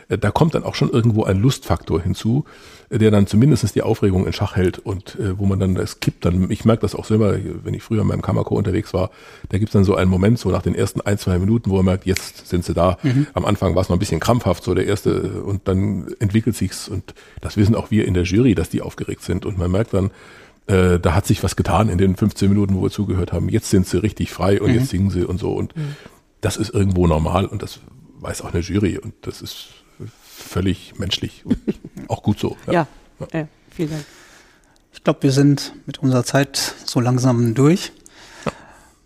da 0.08 0.30
kommt 0.30 0.54
dann 0.54 0.64
auch 0.64 0.74
schon 0.74 0.90
irgendwo 0.90 1.24
ein 1.24 1.38
Lustfaktor 1.38 2.00
hinzu, 2.00 2.44
äh, 2.90 2.98
der 2.98 3.10
dann 3.10 3.26
zumindest 3.26 3.74
die 3.74 3.82
Aufregung 3.82 4.26
in 4.26 4.32
Schach 4.32 4.56
hält 4.56 4.78
und 4.78 5.18
äh, 5.18 5.38
wo 5.38 5.46
man 5.46 5.58
dann 5.58 5.74
das 5.74 6.00
kippt. 6.00 6.24
Dann, 6.24 6.50
ich 6.50 6.64
merke 6.64 6.82
das 6.82 6.94
auch 6.94 7.04
selber, 7.04 7.38
wenn 7.64 7.74
ich 7.74 7.82
früher 7.82 8.02
in 8.02 8.06
meinem 8.06 8.22
Kammerchor 8.22 8.58
unterwegs 8.58 8.92
war, 8.92 9.10
da 9.48 9.58
gibt's 9.58 9.72
dann 9.72 9.84
so 9.84 9.94
einen 9.94 10.10
Moment, 10.10 10.38
so 10.38 10.50
nach 10.50 10.62
den 10.62 10.74
ersten 10.74 11.00
ein, 11.00 11.18
zwei 11.18 11.38
Minuten, 11.38 11.70
wo 11.70 11.76
man 11.76 11.86
merkt, 11.86 12.06
jetzt 12.06 12.46
sind 12.48 12.64
sie 12.64 12.74
da. 12.74 12.98
Mhm. 13.02 13.26
Am 13.34 13.44
Anfang 13.44 13.74
war 13.74 13.82
es 13.82 13.88
noch 13.88 13.96
ein 13.96 14.00
bisschen 14.00 14.20
krampfhaft, 14.20 14.64
so 14.64 14.74
der 14.74 14.86
erste, 14.86 15.42
und 15.42 15.66
dann 15.68 16.14
entwickelt 16.18 16.56
sich's 16.56 16.88
und 16.88 17.14
das 17.40 17.56
wissen 17.56 17.74
auch 17.74 17.90
wir 17.90 18.06
in 18.06 18.14
der 18.14 18.24
Jury, 18.24 18.54
dass 18.54 18.68
die 18.68 18.82
aufgeregt 18.82 19.22
sind. 19.22 19.46
Und 19.46 19.58
man 19.58 19.70
merkt 19.70 19.94
dann, 19.94 20.10
äh, 20.66 20.98
da 20.98 21.14
hat 21.14 21.26
sich 21.26 21.42
was 21.42 21.56
getan 21.56 21.88
in 21.88 21.98
den 21.98 22.16
15 22.16 22.48
Minuten, 22.48 22.74
wo 22.74 22.82
wir 22.82 22.90
zugehört 22.90 23.32
haben. 23.32 23.48
Jetzt 23.48 23.70
sind 23.70 23.86
sie 23.86 24.02
richtig 24.02 24.30
frei 24.30 24.60
und 24.60 24.68
mhm. 24.68 24.74
jetzt 24.74 24.88
singen 24.88 25.10
sie 25.10 25.24
und 25.24 25.38
so. 25.38 25.52
Und 25.52 25.76
mhm. 25.76 25.96
das 26.40 26.56
ist 26.56 26.72
irgendwo 26.72 27.06
normal 27.06 27.46
und 27.46 27.62
das 27.62 27.80
weiß 28.20 28.42
auch 28.42 28.54
eine 28.54 28.62
Jury 28.62 28.98
und 28.98 29.14
das 29.22 29.42
ist 29.42 29.83
völlig 30.36 30.98
menschlich 30.98 31.42
und 31.44 31.58
auch 32.08 32.22
gut 32.22 32.38
so. 32.38 32.56
Ja, 32.66 32.72
ja. 32.72 33.26
ja 33.32 33.48
vielen 33.70 33.90
Dank. 33.90 34.04
Ich 34.92 35.02
glaube, 35.02 35.22
wir 35.22 35.32
sind 35.32 35.74
mit 35.86 35.98
unserer 35.98 36.24
Zeit 36.24 36.74
so 36.84 37.00
langsam 37.00 37.54
durch. 37.54 37.92
Ja. 38.44 38.52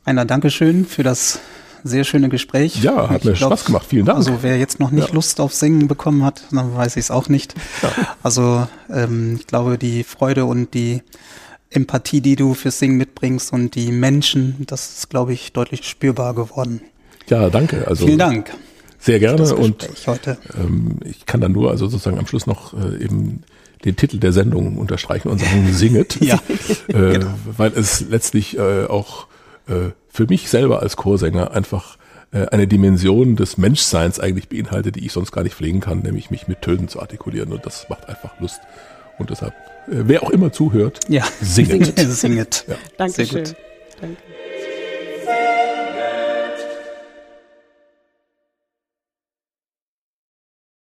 Einer 0.04 0.24
Dankeschön 0.24 0.84
für 0.84 1.02
das 1.02 1.40
sehr 1.84 2.04
schöne 2.04 2.28
Gespräch. 2.28 2.82
Ja, 2.82 3.08
hat 3.08 3.24
mir 3.24 3.32
glaub, 3.32 3.52
Spaß 3.52 3.64
gemacht. 3.64 3.86
Vielen 3.88 4.04
Dank. 4.04 4.18
Also 4.18 4.38
wer 4.42 4.58
jetzt 4.58 4.80
noch 4.80 4.90
nicht 4.90 5.08
ja. 5.08 5.14
Lust 5.14 5.40
auf 5.40 5.54
Singen 5.54 5.88
bekommen 5.88 6.24
hat, 6.24 6.42
dann 6.50 6.74
weiß 6.74 6.96
ich 6.96 7.04
es 7.04 7.10
auch 7.10 7.28
nicht. 7.28 7.54
Ja. 7.82 7.92
Also 8.22 8.66
ähm, 8.90 9.36
ich 9.40 9.46
glaube, 9.46 9.78
die 9.78 10.04
Freude 10.04 10.44
und 10.44 10.74
die 10.74 11.02
Empathie, 11.70 12.20
die 12.20 12.36
du 12.36 12.54
fürs 12.54 12.78
Singen 12.78 12.96
mitbringst 12.96 13.52
und 13.52 13.74
die 13.74 13.92
Menschen, 13.92 14.64
das 14.66 14.98
ist, 14.98 15.10
glaube 15.10 15.32
ich, 15.32 15.52
deutlich 15.52 15.86
spürbar 15.86 16.34
geworden. 16.34 16.80
Ja, 17.28 17.50
danke. 17.50 17.86
Also 17.86 18.06
Vielen 18.06 18.18
Dank. 18.18 18.52
Sehr 18.98 19.20
gerne 19.20 19.54
und 19.54 19.88
ähm, 20.56 20.96
ich 21.04 21.24
kann 21.26 21.40
dann 21.40 21.52
nur 21.52 21.70
also 21.70 21.86
sozusagen 21.86 22.18
am 22.18 22.26
Schluss 22.26 22.46
noch 22.46 22.74
äh, 22.74 23.02
eben 23.02 23.44
den 23.84 23.96
Titel 23.96 24.18
der 24.18 24.32
Sendung 24.32 24.76
unterstreichen 24.76 25.28
und 25.28 25.38
sagen 25.38 25.72
Singet, 25.72 26.16
ja. 26.20 26.40
äh, 26.88 27.12
genau. 27.12 27.34
weil 27.56 27.72
es 27.74 28.00
letztlich 28.00 28.58
äh, 28.58 28.86
auch 28.86 29.28
äh, 29.68 29.90
für 30.08 30.26
mich 30.26 30.48
selber 30.48 30.82
als 30.82 30.96
Chorsänger 30.96 31.52
einfach 31.52 31.96
äh, 32.32 32.46
eine 32.46 32.66
Dimension 32.66 33.36
des 33.36 33.56
Menschseins 33.56 34.18
eigentlich 34.18 34.48
beinhaltet, 34.48 34.96
die 34.96 35.06
ich 35.06 35.12
sonst 35.12 35.32
gar 35.32 35.44
nicht 35.44 35.54
pflegen 35.54 35.80
kann, 35.80 36.00
nämlich 36.00 36.30
mich 36.30 36.48
mit 36.48 36.62
Tönen 36.62 36.88
zu 36.88 37.00
artikulieren 37.00 37.52
und 37.52 37.64
das 37.64 37.88
macht 37.88 38.08
einfach 38.08 38.38
Lust 38.40 38.60
und 39.18 39.30
deshalb, 39.30 39.54
äh, 39.86 40.04
wer 40.06 40.22
auch 40.22 40.30
immer 40.30 40.52
zuhört, 40.52 41.00
ja. 41.08 41.24
singet. 41.40 41.98
singet. 41.98 42.64
Ja. 42.66 42.74
Dankeschön. 42.96 43.26
Sehr 43.26 43.42
gut. 43.44 43.56
Danke. 44.00 44.37